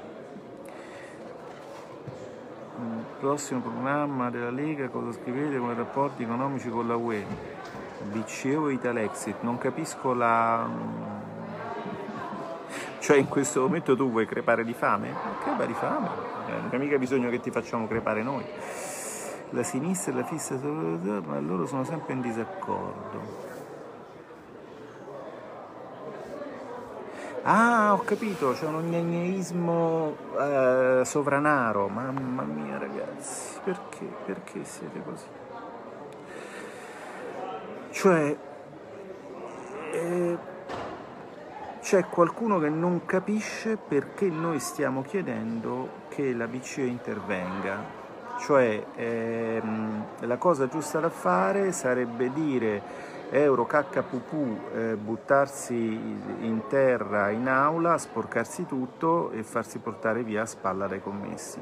Il 2.77 3.05
prossimo 3.21 3.61
programma 3.61 4.31
della 4.31 4.51
Lega 4.51 4.89
cosa 4.89 5.13
scrivete 5.13 5.59
con 5.59 5.71
i 5.71 5.75
rapporti 5.75 6.25
economici 6.25 6.69
con 6.69 6.89
la 6.89 6.97
UE? 6.97 7.25
BCE 8.03 8.57
o 8.57 8.71
Italexit, 8.71 9.37
non 9.41 9.59
capisco 9.59 10.13
la... 10.13 10.69
Cioè 12.99 13.19
in 13.19 13.29
questo 13.29 13.61
momento 13.61 13.95
tu 13.95 14.11
vuoi 14.11 14.27
crepare 14.27 14.65
di 14.65 14.73
fame? 14.73 15.15
Crepa 15.43 15.67
di 15.67 15.75
fame, 15.75 16.09
eh, 16.49 16.53
non 16.53 16.71
c'è 16.71 16.79
mica 16.79 16.99
bisogno 16.99 17.31
che 17.31 17.41
ti 17.41 17.51
facciamo 17.51 17.87
crepare 17.87 18.23
noi. 18.23 18.45
La 19.51 19.63
sinistra 19.63 20.13
e 20.13 20.15
la 20.17 20.25
fissa 20.25 20.57
ma 20.57 21.39
loro 21.39 21.67
sono 21.67 21.85
sempre 21.85 22.13
in 22.15 22.21
disaccordo. 22.21 23.45
Ah, 27.47 27.93
ho 27.93 27.99
capito, 27.99 28.53
c'è 28.53 28.65
un 28.67 28.89
gnagneismo 28.89 30.17
eh, 30.39 31.03
sovranaro. 31.05 31.89
Mamma 31.89 32.43
mia 32.43 32.79
ragazzi, 32.79 33.59
perché? 33.63 34.07
Perché 34.25 34.65
siete 34.65 35.03
così? 35.03 35.27
Cioè, 37.91 38.37
eh, 39.93 40.39
c'è 41.83 42.05
qualcuno 42.07 42.59
che 42.59 42.71
non 42.71 43.05
capisce 43.05 43.77
perché 43.77 44.31
noi 44.31 44.59
stiamo 44.59 45.03
chiedendo 45.03 46.07
che 46.09 46.33
la 46.33 46.47
BCE 46.47 46.85
intervenga. 46.85 48.04
Cioè, 48.39 48.85
ehm, 48.97 50.05
la 50.21 50.37
cosa 50.37 50.69
giusta 50.69 51.01
da 51.01 51.09
fare 51.09 51.73
sarebbe 51.73 52.33
dire 52.33 52.83
euro 53.31 53.65
KPP, 53.65 54.75
eh, 54.75 54.97
buttarsi 54.97 55.75
in 55.75 56.63
terra 56.69 57.31
in 57.31 57.49
aula, 57.49 57.99
sporcarsi 57.99 58.67
tutto 58.67 59.31
e 59.31 59.43
farsi 59.43 59.79
portare 59.79 60.23
via 60.23 60.43
a 60.43 60.47
spalla 60.47 60.87
dai 60.87 61.03
commessi. 61.03 61.59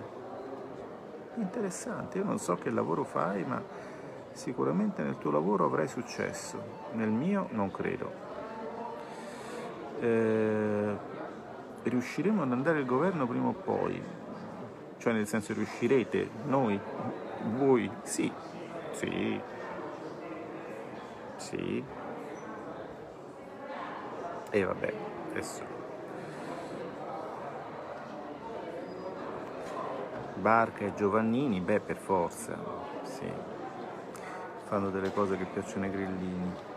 Interessante, 1.34 2.18
io 2.18 2.24
non 2.24 2.38
so 2.38 2.56
che 2.56 2.70
lavoro 2.70 3.04
fai, 3.04 3.44
ma 3.44 3.90
Sicuramente 4.32 5.02
nel 5.02 5.18
tuo 5.18 5.30
lavoro 5.30 5.66
avrai 5.66 5.86
successo, 5.86 6.58
nel 6.92 7.10
mio 7.10 7.48
non 7.50 7.70
credo. 7.70 8.10
Eh, 10.00 10.96
riusciremo 11.82 12.42
ad 12.42 12.50
andare 12.50 12.78
al 12.78 12.86
governo 12.86 13.26
prima 13.26 13.48
o 13.48 13.52
poi? 13.52 14.02
Cioè 15.02 15.12
nel 15.12 15.26
senso 15.26 15.52
riuscirete? 15.52 16.30
Noi? 16.46 16.78
Voi? 17.56 17.90
Sì. 18.04 18.32
Sì. 18.92 19.40
Sì. 21.34 21.84
E 24.50 24.64
vabbè, 24.64 24.92
adesso. 25.30 25.64
Barca 30.36 30.84
e 30.84 30.94
Giovannini, 30.94 31.58
beh 31.58 31.80
per 31.80 31.96
forza, 31.96 32.56
sì 33.02 33.30
fanno 34.72 34.88
delle 34.88 35.12
cose 35.12 35.36
che 35.36 35.44
piacciono 35.44 35.84
ai 35.84 35.90
grillini. 35.90 36.71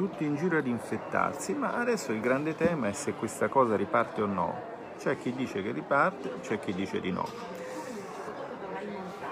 Tutti 0.00 0.24
in 0.24 0.34
giro 0.36 0.56
ad 0.56 0.66
infettarsi, 0.66 1.52
ma 1.52 1.74
adesso 1.74 2.10
il 2.12 2.20
grande 2.20 2.54
tema 2.54 2.88
è 2.88 2.92
se 2.92 3.12
questa 3.12 3.48
cosa 3.48 3.76
riparte 3.76 4.22
o 4.22 4.26
no. 4.26 4.58
C'è 4.96 5.18
chi 5.18 5.34
dice 5.34 5.62
che 5.62 5.72
riparte, 5.72 6.40
c'è 6.40 6.58
chi 6.58 6.72
dice 6.72 7.00
di 7.00 7.10
no. 7.10 7.28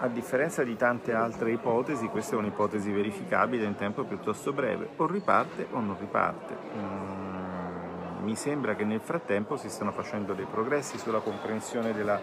A 0.00 0.08
differenza 0.08 0.62
di 0.64 0.76
tante 0.76 1.14
altre 1.14 1.52
ipotesi, 1.52 2.08
questa 2.08 2.36
è 2.36 2.38
un'ipotesi 2.38 2.92
verificabile 2.92 3.64
in 3.64 3.76
tempo 3.76 4.04
piuttosto 4.04 4.52
breve, 4.52 4.90
o 4.96 5.06
riparte 5.06 5.68
o 5.70 5.80
non 5.80 5.96
riparte. 5.98 6.54
Mm, 6.76 8.24
mi 8.24 8.36
sembra 8.36 8.74
che 8.74 8.84
nel 8.84 9.00
frattempo 9.00 9.56
si 9.56 9.70
stiano 9.70 9.92
facendo 9.92 10.34
dei 10.34 10.44
progressi 10.50 10.98
sulla 10.98 11.20
comprensione 11.20 11.94
della 11.94 12.20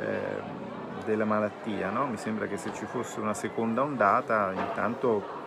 eh, 0.00 0.66
della 1.04 1.24
malattia. 1.24 1.90
No? 1.90 2.06
Mi 2.06 2.16
sembra 2.16 2.46
che 2.46 2.56
se 2.56 2.72
ci 2.74 2.84
fosse 2.86 3.20
una 3.20 3.34
seconda 3.34 3.82
ondata, 3.82 4.52
intanto, 4.52 5.37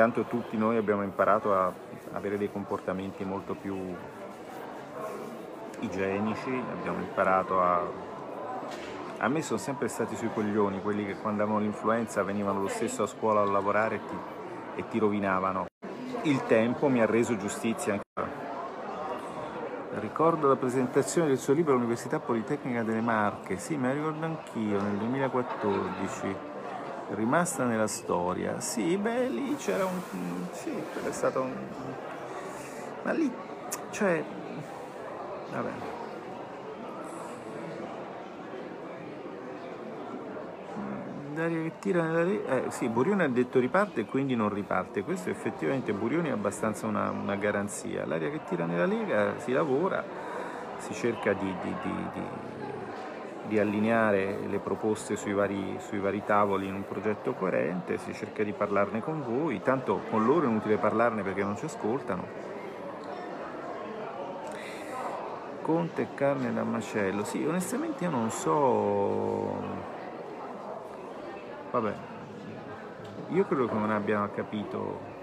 intanto 0.00 0.26
tutti 0.26 0.56
noi 0.56 0.76
abbiamo 0.76 1.02
imparato 1.02 1.52
a 1.52 1.72
avere 2.12 2.38
dei 2.38 2.52
comportamenti 2.52 3.24
molto 3.24 3.56
più 3.56 3.76
igienici, 5.80 6.50
abbiamo 6.70 7.00
imparato 7.00 7.60
a... 7.60 7.84
A 9.16 9.26
me 9.28 9.42
sono 9.42 9.58
sempre 9.58 9.88
stati 9.88 10.14
sui 10.14 10.30
coglioni 10.32 10.80
quelli 10.82 11.04
che 11.04 11.16
quando 11.16 11.42
avevano 11.42 11.64
l'influenza 11.64 12.22
venivano 12.22 12.60
lo 12.60 12.68
stesso 12.68 13.02
a 13.02 13.06
scuola 13.08 13.40
a 13.40 13.44
lavorare 13.44 13.96
e 13.96 14.00
ti, 14.06 14.16
e 14.76 14.88
ti 14.88 15.00
rovinavano. 15.00 15.66
Il 16.22 16.46
tempo 16.46 16.86
mi 16.86 17.00
ha 17.00 17.06
reso 17.06 17.36
giustizia 17.36 18.00
Ricordo 19.98 20.46
la 20.46 20.54
presentazione 20.54 21.26
del 21.26 21.38
suo 21.38 21.54
libro 21.54 21.72
all'Università 21.72 22.20
Politecnica 22.20 22.84
delle 22.84 23.00
Marche, 23.00 23.58
sì, 23.58 23.76
me 23.76 23.88
la 23.88 23.94
ricordo 23.94 24.24
anch'io, 24.24 24.80
nel 24.80 24.96
2014, 24.96 26.36
rimasta 27.10 27.64
nella 27.64 27.86
storia. 27.86 28.60
Sì, 28.60 28.96
beh, 28.96 29.28
lì 29.28 29.56
c'era 29.56 29.84
un... 29.84 30.00
sì, 30.52 30.72
è 31.06 31.12
stato 31.12 31.42
un... 31.42 31.54
Ma 33.02 33.12
lì, 33.12 33.30
cioè, 33.90 34.22
Vabbè. 35.50 35.70
L'aria 41.34 41.62
che 41.62 41.72
tira 41.78 42.02
nella. 42.02 42.64
Eh, 42.66 42.70
sì, 42.70 42.88
Burioni 42.88 43.22
ha 43.22 43.28
detto 43.28 43.60
riparte 43.60 44.00
e 44.02 44.04
quindi 44.04 44.34
non 44.34 44.52
riparte. 44.52 45.04
Questo 45.04 45.30
effettivamente 45.30 45.92
Burioni 45.92 46.28
è 46.28 46.32
abbastanza 46.32 46.86
una, 46.86 47.10
una 47.10 47.36
garanzia. 47.36 48.04
L'aria 48.06 48.30
che 48.30 48.40
tira 48.48 48.66
nella 48.66 48.86
Lega 48.86 49.38
si 49.38 49.52
lavora, 49.52 50.04
si 50.78 50.92
cerca 50.94 51.32
di, 51.32 51.54
di, 51.62 51.74
di, 51.82 51.94
di 52.12 52.22
allineare 53.56 54.40
le 54.48 54.58
proposte 54.58 55.16
sui 55.16 55.32
vari, 55.32 55.78
sui 55.78 56.00
vari, 56.00 56.22
tavoli 56.24 56.66
in 56.66 56.74
un 56.74 56.84
progetto 56.86 57.32
coerente, 57.34 57.98
si 57.98 58.12
cerca 58.12 58.42
di 58.42 58.52
parlarne 58.52 59.00
con 59.00 59.22
voi, 59.22 59.62
tanto 59.62 60.00
con 60.10 60.26
loro 60.26 60.46
è 60.46 60.48
inutile 60.48 60.76
parlarne 60.76 61.22
perché 61.22 61.44
non 61.44 61.56
ci 61.56 61.66
ascoltano. 61.66 62.26
Conte 65.62 66.02
e 66.02 66.14
carne 66.14 66.52
da 66.52 66.64
macello, 66.64 67.22
sì, 67.24 67.44
onestamente 67.46 68.04
io 68.04 68.10
non 68.10 68.30
so 68.30 69.86
Vabbè, 71.70 71.92
io 73.28 73.44
credo 73.44 73.66
che 73.66 73.74
non 73.74 73.90
abbiano 73.90 74.30
capito. 74.30 75.16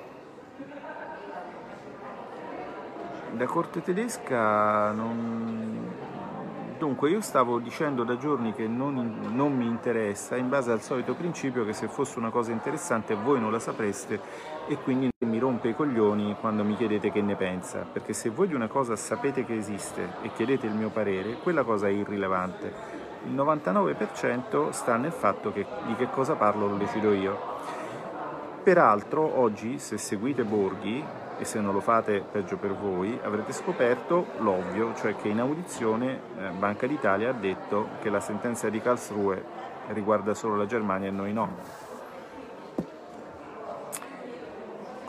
La 3.35 3.45
corte 3.45 3.81
tedesca 3.81 4.91
non... 4.91 6.13
Dunque, 6.77 7.09
io 7.09 7.21
stavo 7.21 7.59
dicendo 7.59 8.03
da 8.03 8.17
giorni 8.17 8.53
che 8.53 8.67
non, 8.67 9.31
non, 9.31 9.55
mi 9.55 9.65
interessa, 9.65 10.35
in 10.35 10.49
base 10.49 10.71
al 10.71 10.81
solito 10.81 11.13
principio 11.13 11.63
che 11.65 11.73
se 11.73 11.87
fosse 11.87 12.19
una 12.19 12.29
cosa 12.29 12.51
interessante 12.51 13.15
voi 13.15 13.39
non 13.39 13.51
la 13.51 13.59
sapreste 13.59 14.19
e 14.67 14.75
quindi 14.77 15.09
mi 15.19 15.39
rompe 15.39 15.69
i 15.69 15.75
coglioni 15.75 16.35
quando 16.39 16.63
mi 16.63 16.75
chiedete 16.75 17.11
che 17.11 17.21
ne 17.21 17.35
pensa, 17.35 17.85
perché 17.91 18.13
se 18.13 18.29
voi 18.29 18.47
di 18.47 18.53
una 18.53 18.67
cosa 18.67 18.95
sapete 18.95 19.45
che 19.45 19.55
esiste 19.55 20.15
e 20.21 20.31
chiedete 20.33 20.65
il 20.65 20.73
mio 20.73 20.89
parere, 20.89 21.37
quella 21.41 21.63
cosa 21.63 21.87
è 21.87 21.91
irrilevante 21.91 23.03
il 23.25 23.33
99% 23.33 24.69
sta 24.69 24.97
nel 24.97 25.11
fatto 25.11 25.51
che 25.51 25.65
di 25.87 25.95
che 25.95 26.09
cosa 26.09 26.35
parlo 26.35 26.67
lo 26.67 26.75
decido 26.75 27.11
io. 27.11 27.53
Peraltro 28.63 29.39
oggi 29.39 29.79
se 29.79 29.97
seguite 29.97 30.43
Borghi 30.43 31.03
e 31.37 31.45
se 31.45 31.59
non 31.59 31.73
lo 31.73 31.81
fate 31.81 32.23
peggio 32.31 32.57
per 32.57 32.73
voi 32.73 33.19
avrete 33.23 33.51
scoperto 33.51 34.27
l'ovvio, 34.39 34.93
cioè 34.95 35.15
che 35.15 35.27
in 35.27 35.39
audizione 35.39 36.19
eh, 36.37 36.49
Banca 36.49 36.87
d'Italia 36.87 37.29
ha 37.29 37.33
detto 37.33 37.89
che 38.01 38.09
la 38.09 38.19
sentenza 38.19 38.69
di 38.69 38.79
Karlsruhe 38.79 39.43
riguarda 39.87 40.33
solo 40.33 40.55
la 40.55 40.65
Germania 40.65 41.09
e 41.09 41.11
noi 41.11 41.33
no. 41.33 41.83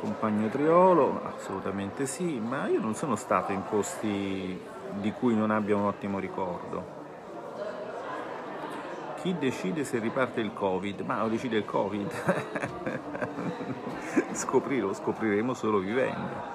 Compagno 0.00 0.48
Triolo, 0.48 1.22
assolutamente 1.36 2.06
sì, 2.06 2.38
ma 2.38 2.68
io 2.68 2.80
non 2.80 2.94
sono 2.94 3.16
stato 3.16 3.52
in 3.52 3.62
posti 3.68 4.60
di 4.92 5.12
cui 5.12 5.34
non 5.34 5.50
abbia 5.50 5.76
un 5.76 5.84
ottimo 5.84 6.18
ricordo 6.18 6.95
chi 9.26 9.36
decide 9.38 9.82
se 9.82 9.98
riparte 9.98 10.40
il 10.40 10.52
Covid? 10.52 11.00
Ma 11.00 11.20
lo 11.22 11.28
decide 11.28 11.56
il 11.56 11.64
Covid. 11.64 12.10
Scoprirlo, 14.30 14.94
scopriremo 14.94 15.52
solo 15.52 15.78
vivendo. 15.78 16.54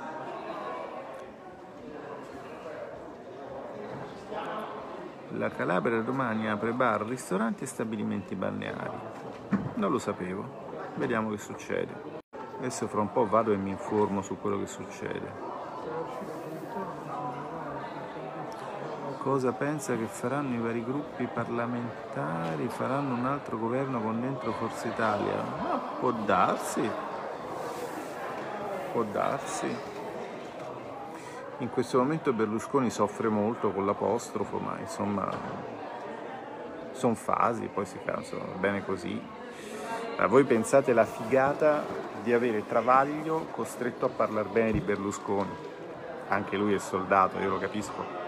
La 5.31 5.49
Calabria 5.49 5.99
domani 5.99 6.47
apre 6.49 6.71
bar, 6.71 7.01
ristoranti 7.01 7.65
e 7.65 7.67
stabilimenti 7.67 8.35
balneari. 8.35 8.97
Non 9.73 9.91
lo 9.91 9.99
sapevo. 9.99 10.69
Vediamo 10.95 11.29
che 11.31 11.39
succede. 11.39 12.19
Adesso 12.57 12.87
fra 12.87 13.01
un 13.01 13.11
po' 13.11 13.25
vado 13.25 13.51
e 13.51 13.57
mi 13.57 13.71
informo 13.71 14.21
su 14.21 14.39
quello 14.39 14.57
che 14.59 14.67
succede. 14.67 15.50
Cosa 19.21 19.51
pensa 19.51 19.95
che 19.95 20.05
faranno 20.05 20.55
i 20.55 20.57
vari 20.57 20.83
gruppi 20.83 21.27
parlamentari? 21.31 22.67
Faranno 22.69 23.13
un 23.13 23.25
altro 23.27 23.59
governo 23.59 24.01
con 24.01 24.19
dentro 24.19 24.51
Forza 24.53 24.87
Italia? 24.87 25.35
Ma 25.61 25.79
può 25.99 26.11
darsi, 26.11 26.89
può 28.91 29.03
darsi. 29.03 29.67
In 31.59 31.69
questo 31.69 31.99
momento 31.99 32.33
Berlusconi 32.33 32.89
soffre 32.89 33.29
molto 33.29 33.71
con 33.71 33.85
l'apostrofo, 33.85 34.57
ma 34.57 34.77
insomma 34.79 35.29
sono 36.91 37.13
fasi, 37.13 37.69
poi 37.71 37.85
si 37.85 37.99
cansano, 38.03 38.55
bene 38.57 38.83
così. 38.83 39.21
Ma 40.17 40.25
voi 40.25 40.45
pensate 40.45 40.93
la 40.93 41.05
figata 41.05 41.85
di 42.23 42.33
avere 42.33 42.65
Travaglio 42.65 43.45
costretto 43.51 44.07
a 44.07 44.09
parlare 44.09 44.49
bene 44.49 44.71
di 44.71 44.79
Berlusconi? 44.79 45.69
Anche 46.29 46.57
lui 46.57 46.73
è 46.73 46.79
soldato, 46.79 47.37
io 47.37 47.49
lo 47.49 47.59
capisco 47.59 48.20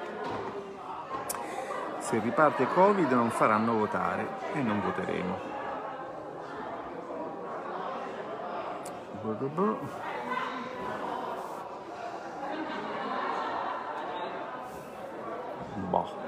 se 2.14 2.20
riparte 2.20 2.68
Covid 2.68 3.12
non 3.12 3.32
faranno 3.32 3.74
votare 3.74 4.28
e 4.54 4.62
non 4.62 4.80
voteremo. 4.82 5.40
Boh. 15.90 16.24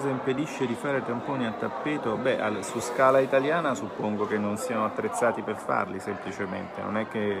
Cosa 0.00 0.12
impedisce 0.12 0.66
di 0.66 0.72
fare 0.72 1.04
tamponi 1.04 1.44
a 1.44 1.52
tappeto? 1.52 2.16
Beh, 2.16 2.40
su 2.62 2.80
scala 2.80 3.18
italiana 3.18 3.74
suppongo 3.74 4.26
che 4.26 4.38
non 4.38 4.56
siano 4.56 4.86
attrezzati 4.86 5.42
per 5.42 5.56
farli 5.56 6.00
semplicemente, 6.00 6.80
non 6.80 6.96
è 6.96 7.06
che... 7.06 7.36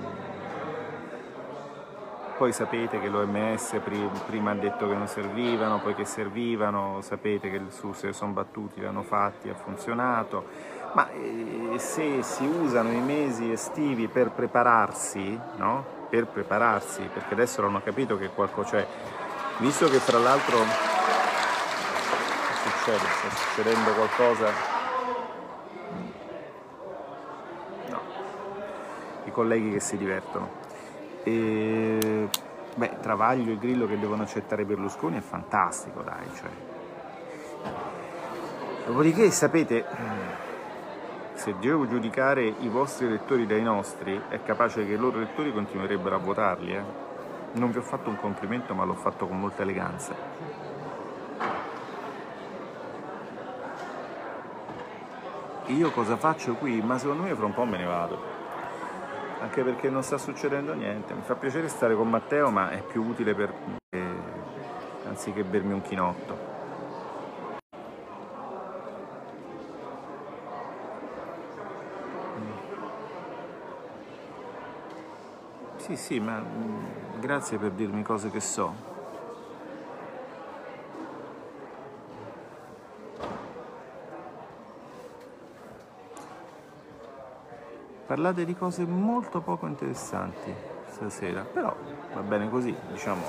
Mm, 0.00 0.04
poi 2.36 2.52
sapete 2.52 2.98
che 2.98 3.08
l'OMS 3.08 3.80
prima 4.26 4.50
ha 4.50 4.54
detto 4.54 4.88
che 4.88 4.94
non 4.94 5.06
servivano, 5.06 5.78
poi 5.78 5.94
che 5.94 6.04
servivano, 6.04 7.00
sapete 7.02 7.50
che 7.50 7.62
su 7.68 7.92
se 7.92 8.12
sono 8.12 8.32
battuti, 8.32 8.80
l'hanno 8.80 9.04
fatti, 9.04 9.48
ha 9.48 9.54
funzionato, 9.54 10.44
ma 10.94 11.08
eh, 11.12 11.74
se 11.76 12.24
si 12.24 12.44
usano 12.44 12.90
i 12.90 13.00
mesi 13.00 13.52
estivi 13.52 14.08
per 14.08 14.32
prepararsi, 14.32 15.38
no? 15.54 15.94
Per 16.10 16.26
prepararsi, 16.26 17.08
perché 17.12 17.34
adesso 17.34 17.64
hanno 17.64 17.80
capito 17.80 18.18
che 18.18 18.28
qualcosa 18.28 18.76
c'è, 18.76 18.86
Visto 19.58 19.88
che 19.88 20.00
fra 20.00 20.18
l'altro 20.18 20.58
succede, 22.86 22.98
sta 22.98 23.30
succedendo 23.30 23.90
qualcosa, 23.94 24.52
no, 27.88 28.00
i 29.24 29.30
colleghi 29.32 29.72
che 29.72 29.80
si 29.80 29.96
divertono. 29.96 30.64
E, 31.24 32.28
beh, 32.76 33.00
Travaglio 33.00 33.52
e 33.52 33.58
Grillo 33.58 33.88
che 33.88 33.98
devono 33.98 34.22
accettare 34.22 34.64
Berlusconi 34.64 35.18
è 35.18 35.20
fantastico, 35.20 36.02
dai. 36.02 36.32
Cioè. 36.36 36.50
Dopodiché, 38.86 39.32
sapete, 39.32 39.84
se 41.34 41.56
devo 41.58 41.88
giudicare 41.88 42.44
i 42.44 42.68
vostri 42.68 43.06
elettori 43.06 43.46
dai 43.46 43.62
nostri, 43.62 44.22
è 44.28 44.40
capace 44.44 44.86
che 44.86 44.92
i 44.92 44.96
loro 44.96 45.16
elettori 45.16 45.52
continuerebbero 45.52 46.14
a 46.14 46.18
votarli, 46.18 46.72
eh? 46.72 47.04
Non 47.54 47.72
vi 47.72 47.78
ho 47.78 47.82
fatto 47.82 48.10
un 48.10 48.20
complimento, 48.20 48.74
ma 48.74 48.84
l'ho 48.84 48.94
fatto 48.94 49.26
con 49.26 49.40
molta 49.40 49.62
eleganza. 49.62 50.65
Io 55.66 55.90
cosa 55.90 56.16
faccio 56.16 56.54
qui? 56.54 56.80
Ma 56.80 56.96
secondo 56.96 57.24
me 57.24 57.34
fra 57.34 57.46
un 57.46 57.54
po' 57.54 57.64
me 57.64 57.76
ne 57.76 57.84
vado. 57.84 58.18
Anche 59.40 59.62
perché 59.62 59.90
non 59.90 60.02
sta 60.02 60.16
succedendo 60.16 60.74
niente. 60.74 61.12
Mi 61.12 61.22
fa 61.22 61.34
piacere 61.34 61.68
stare 61.68 61.94
con 61.94 62.08
Matteo, 62.08 62.50
ma 62.50 62.70
è 62.70 62.82
più 62.82 63.02
utile 63.02 63.34
per 63.34 63.52
me 63.90 64.14
anziché 65.06 65.42
bermi 65.44 65.72
un 65.72 65.82
chinotto. 65.82 66.54
Sì, 75.78 75.96
sì, 75.96 76.20
ma 76.20 76.40
mm, 76.40 77.20
grazie 77.20 77.58
per 77.58 77.70
dirmi 77.70 78.02
cose 78.02 78.30
che 78.30 78.40
so. 78.40 78.95
Parlate 88.06 88.44
di 88.44 88.54
cose 88.54 88.84
molto 88.86 89.40
poco 89.40 89.66
interessanti 89.66 90.54
stasera, 90.90 91.42
però 91.42 91.74
va 92.14 92.20
bene 92.20 92.48
così, 92.48 92.72
diciamo, 92.92 93.24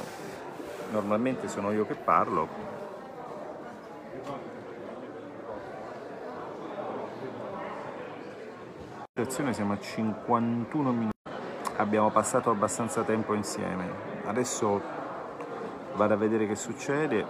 normalmente 0.91 1.47
sono 1.47 1.71
io 1.71 1.83
che 1.87 1.95
parlo. 1.95 2.47
Siamo 9.27 9.73
a 9.73 9.79
51 9.79 10.91
minuti 10.91 11.15
abbiamo 11.77 12.11
passato 12.11 12.51
abbastanza 12.51 13.01
tempo 13.01 13.33
insieme. 13.33 13.89
adesso 14.25 14.79
vado 15.95 16.13
a 16.13 16.17
vedere 16.17 16.45
che 16.45 16.55
succede. 16.55 17.25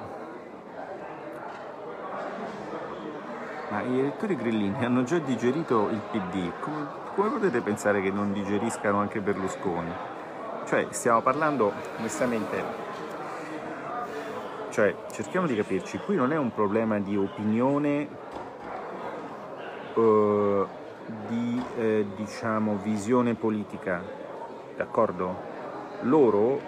Ma 3.70 3.82
gli 3.84 4.00
elettori 4.00 4.36
grillini 4.36 4.84
hanno 4.84 5.04
già 5.04 5.18
digerito 5.20 5.90
il 5.90 6.02
PD, 6.12 6.52
come 7.18 7.30
potete 7.30 7.62
pensare 7.62 8.00
che 8.00 8.12
non 8.12 8.32
digeriscano 8.32 9.00
anche 9.00 9.22
Berlusconi? 9.22 9.92
Cioè, 10.68 10.86
stiamo 10.92 11.24
parlando 11.24 11.74
onestamente, 11.98 12.64
cioè, 14.70 14.94
cerchiamo 15.10 15.48
di 15.48 15.56
capirci, 15.56 15.98
qui 15.98 16.16
non 16.16 16.32
è 16.32 16.38
un 16.38 16.54
problema 16.54 17.00
di 17.00 17.18
opinione, 17.18 18.08
uh, 19.96 20.68
di 21.28 21.60
eh, 21.80 22.06
diciamo 22.16 22.78
visione 22.84 23.34
politica, 23.34 24.00
d'accordo? 24.76 25.36
Loro 26.02 26.62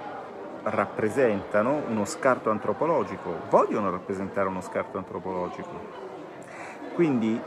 rappresentano 0.63 1.83
uno 1.89 2.05
scarto 2.05 2.49
antropologico, 2.49 3.41
vogliono 3.51 3.91
rappresentare 3.91 4.47
uno 4.47 4.61
scarto 4.61 4.97
antropologico. 4.97 6.07
Quindi 6.95 7.39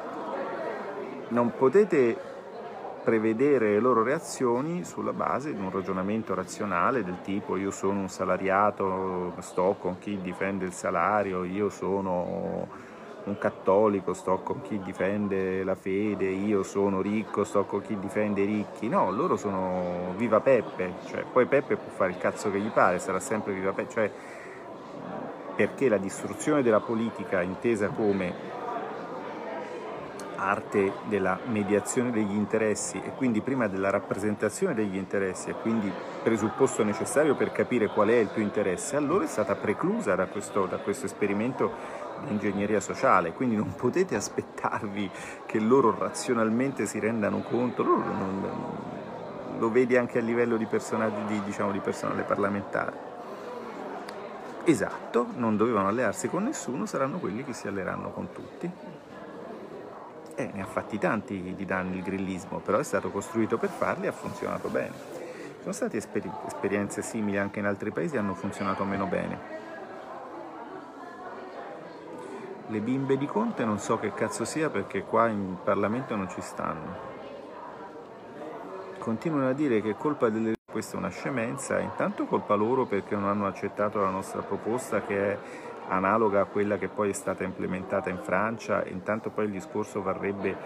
non 1.30 1.52
potete 1.56 2.30
prevedere 3.02 3.72
le 3.72 3.80
loro 3.80 4.02
reazioni 4.02 4.84
sulla 4.84 5.12
base 5.12 5.52
di 5.54 5.60
un 5.60 5.70
ragionamento 5.70 6.34
razionale 6.34 7.02
del 7.02 7.20
tipo 7.22 7.56
io 7.56 7.70
sono 7.70 8.00
un 8.00 8.08
salariato, 8.08 9.34
sto 9.40 9.76
con 9.78 9.98
chi 9.98 10.20
difende 10.20 10.64
il 10.64 10.72
salario, 10.72 11.44
io 11.44 11.68
sono 11.68 12.68
un 13.24 13.38
cattolico, 13.38 14.14
sto 14.14 14.38
con 14.38 14.62
chi 14.62 14.80
difende 14.80 15.62
la 15.64 15.74
fede, 15.74 16.26
io 16.26 16.62
sono 16.62 17.00
ricco, 17.00 17.44
sto 17.44 17.64
con 17.64 17.82
chi 17.82 17.98
difende 17.98 18.42
i 18.42 18.46
ricchi. 18.46 18.88
No, 18.88 19.10
loro 19.10 19.36
sono 19.36 20.14
viva 20.16 20.40
Peppe, 20.40 20.94
cioè, 21.06 21.24
poi 21.30 21.46
Peppe 21.46 21.76
può 21.76 21.90
fare 21.92 22.10
il 22.10 22.18
cazzo 22.18 22.50
che 22.50 22.58
gli 22.58 22.70
pare, 22.70 22.98
sarà 22.98 23.20
sempre 23.20 23.52
viva 23.52 23.72
Peppe, 23.72 23.92
cioè, 23.92 24.10
perché 25.54 25.88
la 25.88 25.98
distruzione 25.98 26.62
della 26.62 26.80
politica 26.80 27.42
intesa 27.42 27.88
come 27.88 28.60
arte 30.48 30.92
della 31.04 31.38
mediazione 31.46 32.10
degli 32.10 32.34
interessi 32.34 33.00
e 33.02 33.12
quindi 33.14 33.40
prima 33.40 33.68
della 33.68 33.90
rappresentazione 33.90 34.74
degli 34.74 34.96
interessi 34.96 35.50
e 35.50 35.54
quindi 35.54 35.90
presupposto 36.22 36.82
necessario 36.82 37.34
per 37.34 37.52
capire 37.52 37.88
qual 37.88 38.08
è 38.08 38.16
il 38.16 38.30
tuo 38.32 38.42
interesse, 38.42 38.96
allora 38.96 39.24
è 39.24 39.28
stata 39.28 39.54
preclusa 39.54 40.14
da 40.14 40.26
questo, 40.26 40.66
da 40.66 40.78
questo 40.78 41.06
esperimento 41.06 41.70
di 42.24 42.32
ingegneria 42.32 42.80
sociale, 42.80 43.32
quindi 43.32 43.56
non 43.56 43.74
potete 43.74 44.14
aspettarvi 44.14 45.10
che 45.46 45.58
loro 45.58 45.96
razionalmente 45.96 46.86
si 46.86 46.98
rendano 46.98 47.40
conto, 47.40 47.82
loro 47.82 48.04
non, 48.04 48.90
lo 49.58 49.70
vedi 49.70 49.96
anche 49.96 50.18
a 50.18 50.22
livello 50.22 50.56
di 50.56 50.66
di, 50.66 51.42
diciamo, 51.44 51.70
di 51.70 51.78
personale 51.78 52.22
parlamentare. 52.22 53.10
Esatto, 54.64 55.26
non 55.36 55.56
dovevano 55.56 55.88
allearsi 55.88 56.28
con 56.28 56.44
nessuno, 56.44 56.86
saranno 56.86 57.18
quelli 57.18 57.44
che 57.44 57.52
si 57.52 57.66
alleeranno 57.66 58.10
con 58.10 58.32
tutti. 58.32 58.70
Eh, 60.34 60.50
ne 60.52 60.62
ha 60.62 60.66
fatti 60.66 60.98
tanti 60.98 61.54
di 61.54 61.64
danni 61.66 61.96
il 61.96 62.02
grillismo, 62.02 62.58
però 62.58 62.78
è 62.78 62.84
stato 62.84 63.10
costruito 63.10 63.58
per 63.58 63.68
farli 63.68 64.06
e 64.06 64.08
ha 64.08 64.12
funzionato 64.12 64.68
bene. 64.68 64.92
Ci 64.92 65.60
sono 65.60 65.72
state 65.72 65.98
esperi- 65.98 66.30
esperienze 66.46 67.02
simili 67.02 67.38
anche 67.38 67.58
in 67.58 67.66
altri 67.66 67.90
paesi 67.90 68.16
e 68.16 68.18
hanno 68.18 68.34
funzionato 68.34 68.84
meno 68.84 69.06
bene. 69.06 69.60
Le 72.68 72.80
bimbe 72.80 73.18
di 73.18 73.26
Conte 73.26 73.64
non 73.66 73.78
so 73.78 73.98
che 73.98 74.14
cazzo 74.14 74.46
sia 74.46 74.70
perché 74.70 75.02
qua 75.02 75.28
in 75.28 75.58
Parlamento 75.62 76.16
non 76.16 76.30
ci 76.30 76.40
stanno. 76.40 77.10
Continuano 78.98 79.48
a 79.48 79.52
dire 79.52 79.82
che 79.82 79.90
è 79.90 79.96
colpa 79.96 80.30
delle... 80.30 80.54
questa 80.70 80.94
è 80.94 80.98
una 80.98 81.10
scemenza, 81.10 81.78
intanto 81.78 82.24
colpa 82.24 82.54
loro 82.54 82.86
perché 82.86 83.14
non 83.14 83.28
hanno 83.28 83.46
accettato 83.46 84.00
la 84.00 84.08
nostra 84.08 84.40
proposta 84.40 85.02
che 85.02 85.32
è 85.32 85.38
analoga 85.88 86.40
a 86.40 86.44
quella 86.44 86.78
che 86.78 86.88
poi 86.88 87.10
è 87.10 87.12
stata 87.12 87.44
implementata 87.44 88.10
in 88.10 88.18
Francia, 88.18 88.84
intanto 88.86 89.30
poi 89.30 89.46
il 89.46 89.50
discorso 89.50 90.02
varrebbe 90.02 90.56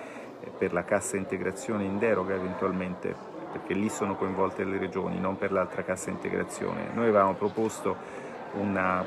per 0.56 0.72
la 0.72 0.84
cassa 0.84 1.16
integrazione 1.16 1.84
in 1.84 1.98
deroga 1.98 2.34
eventualmente, 2.34 3.14
perché 3.52 3.74
lì 3.74 3.88
sono 3.88 4.16
coinvolte 4.16 4.64
le 4.64 4.78
regioni, 4.78 5.18
non 5.18 5.36
per 5.36 5.52
l'altra 5.52 5.82
cassa 5.82 6.10
integrazione. 6.10 6.90
Noi 6.92 7.08
avevamo 7.08 7.34
proposto 7.34 7.96
una 8.52 9.04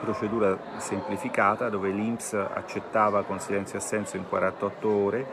procedura 0.00 0.58
semplificata 0.78 1.68
dove 1.68 1.90
l'Inps 1.90 2.34
accettava 2.34 3.22
con 3.22 3.38
silenzio 3.38 3.78
assenso 3.78 4.16
in 4.16 4.28
48 4.28 4.88
ore, 4.88 5.26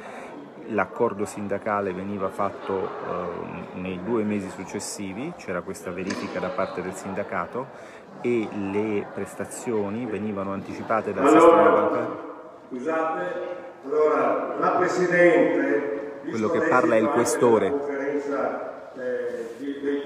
l'accordo 0.69 1.25
sindacale 1.25 1.93
veniva 1.93 2.29
fatto 2.29 2.73
eh, 2.73 3.79
nei 3.79 4.01
due 4.03 4.23
mesi 4.23 4.49
successivi, 4.49 5.33
c'era 5.37 5.61
questa 5.61 5.91
verifica 5.91 6.39
da 6.39 6.49
parte 6.49 6.81
del 6.81 6.93
sindacato 6.93 7.67
e 8.21 8.47
le 8.51 9.07
prestazioni 9.13 10.05
venivano 10.05 10.51
anticipate 10.51 11.13
dal 11.13 11.25
allora, 11.25 11.39
sistema 11.39 11.69
bancario. 11.69 12.27
Scusate, 12.67 13.21
allora 13.85 14.55
la 14.59 14.69
Presidente, 14.77 16.21
quello 16.29 16.49
che 16.49 16.67
parla 16.67 16.95
è 16.95 16.99
il 16.99 17.09
questore. 17.09 17.69
La 17.69 17.77
conferenza 17.77 18.93
eh, 18.95 19.55
dei, 19.57 20.03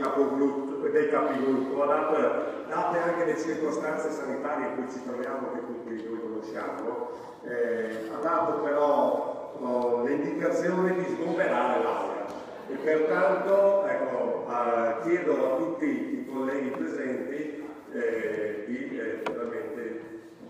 capigruppo, 1.10 1.86
date, 1.86 2.66
date 2.68 3.00
anche 3.00 3.26
le 3.26 3.38
circostanze 3.38 4.12
sanitarie 4.12 4.68
in 4.68 4.76
cui 4.76 4.92
ci 4.92 5.04
troviamo, 5.04 5.52
che 5.54 5.66
tutti 5.66 6.06
noi 6.08 6.20
conosciamo, 6.22 7.10
eh, 7.44 8.10
ha 8.14 8.22
dato 8.22 8.62
però 8.62 9.33
oh, 9.64 10.04
l'indicazione 10.04 10.96
di 10.96 11.06
sgomberare 11.06 11.84
l'aula 11.84 12.26
e 12.70 12.76
pertanto 12.76 13.86
ecco, 13.88 14.48
eh, 14.50 14.96
chiedo 15.04 15.54
a 15.54 15.58
tutti 15.58 15.86
i 15.86 16.30
colleghi 16.32 16.70
presenti 16.70 17.64
eh, 17.94 18.64
di 18.68 18.98
eh, 18.98 19.22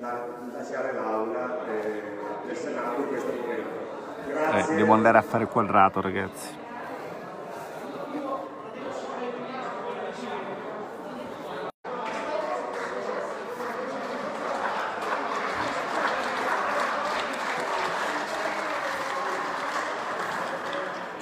da, 0.03 0.27
lasciare 0.51 0.93
l'aula 0.93 1.65
eh, 1.65 2.01
del 2.45 2.55
Senato 2.55 3.01
in 3.01 3.07
questo 3.07 3.31
momento. 3.31 3.69
Grazie. 4.27 4.73
Eh, 4.73 4.75
devo 4.75 4.93
andare 4.93 5.17
a 5.17 5.21
fare 5.21 5.47
quadrato 5.47 6.01
ragazzi. 6.01 6.62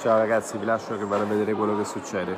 Ciao 0.02 0.18
ragazzi, 0.18 0.58
vi 0.58 0.64
lascio 0.64 0.98
che 0.98 1.04
vado 1.04 1.22
a 1.22 1.26
vedere 1.26 1.52
quello 1.52 1.76
che 1.76 1.84
succede. 1.84 2.36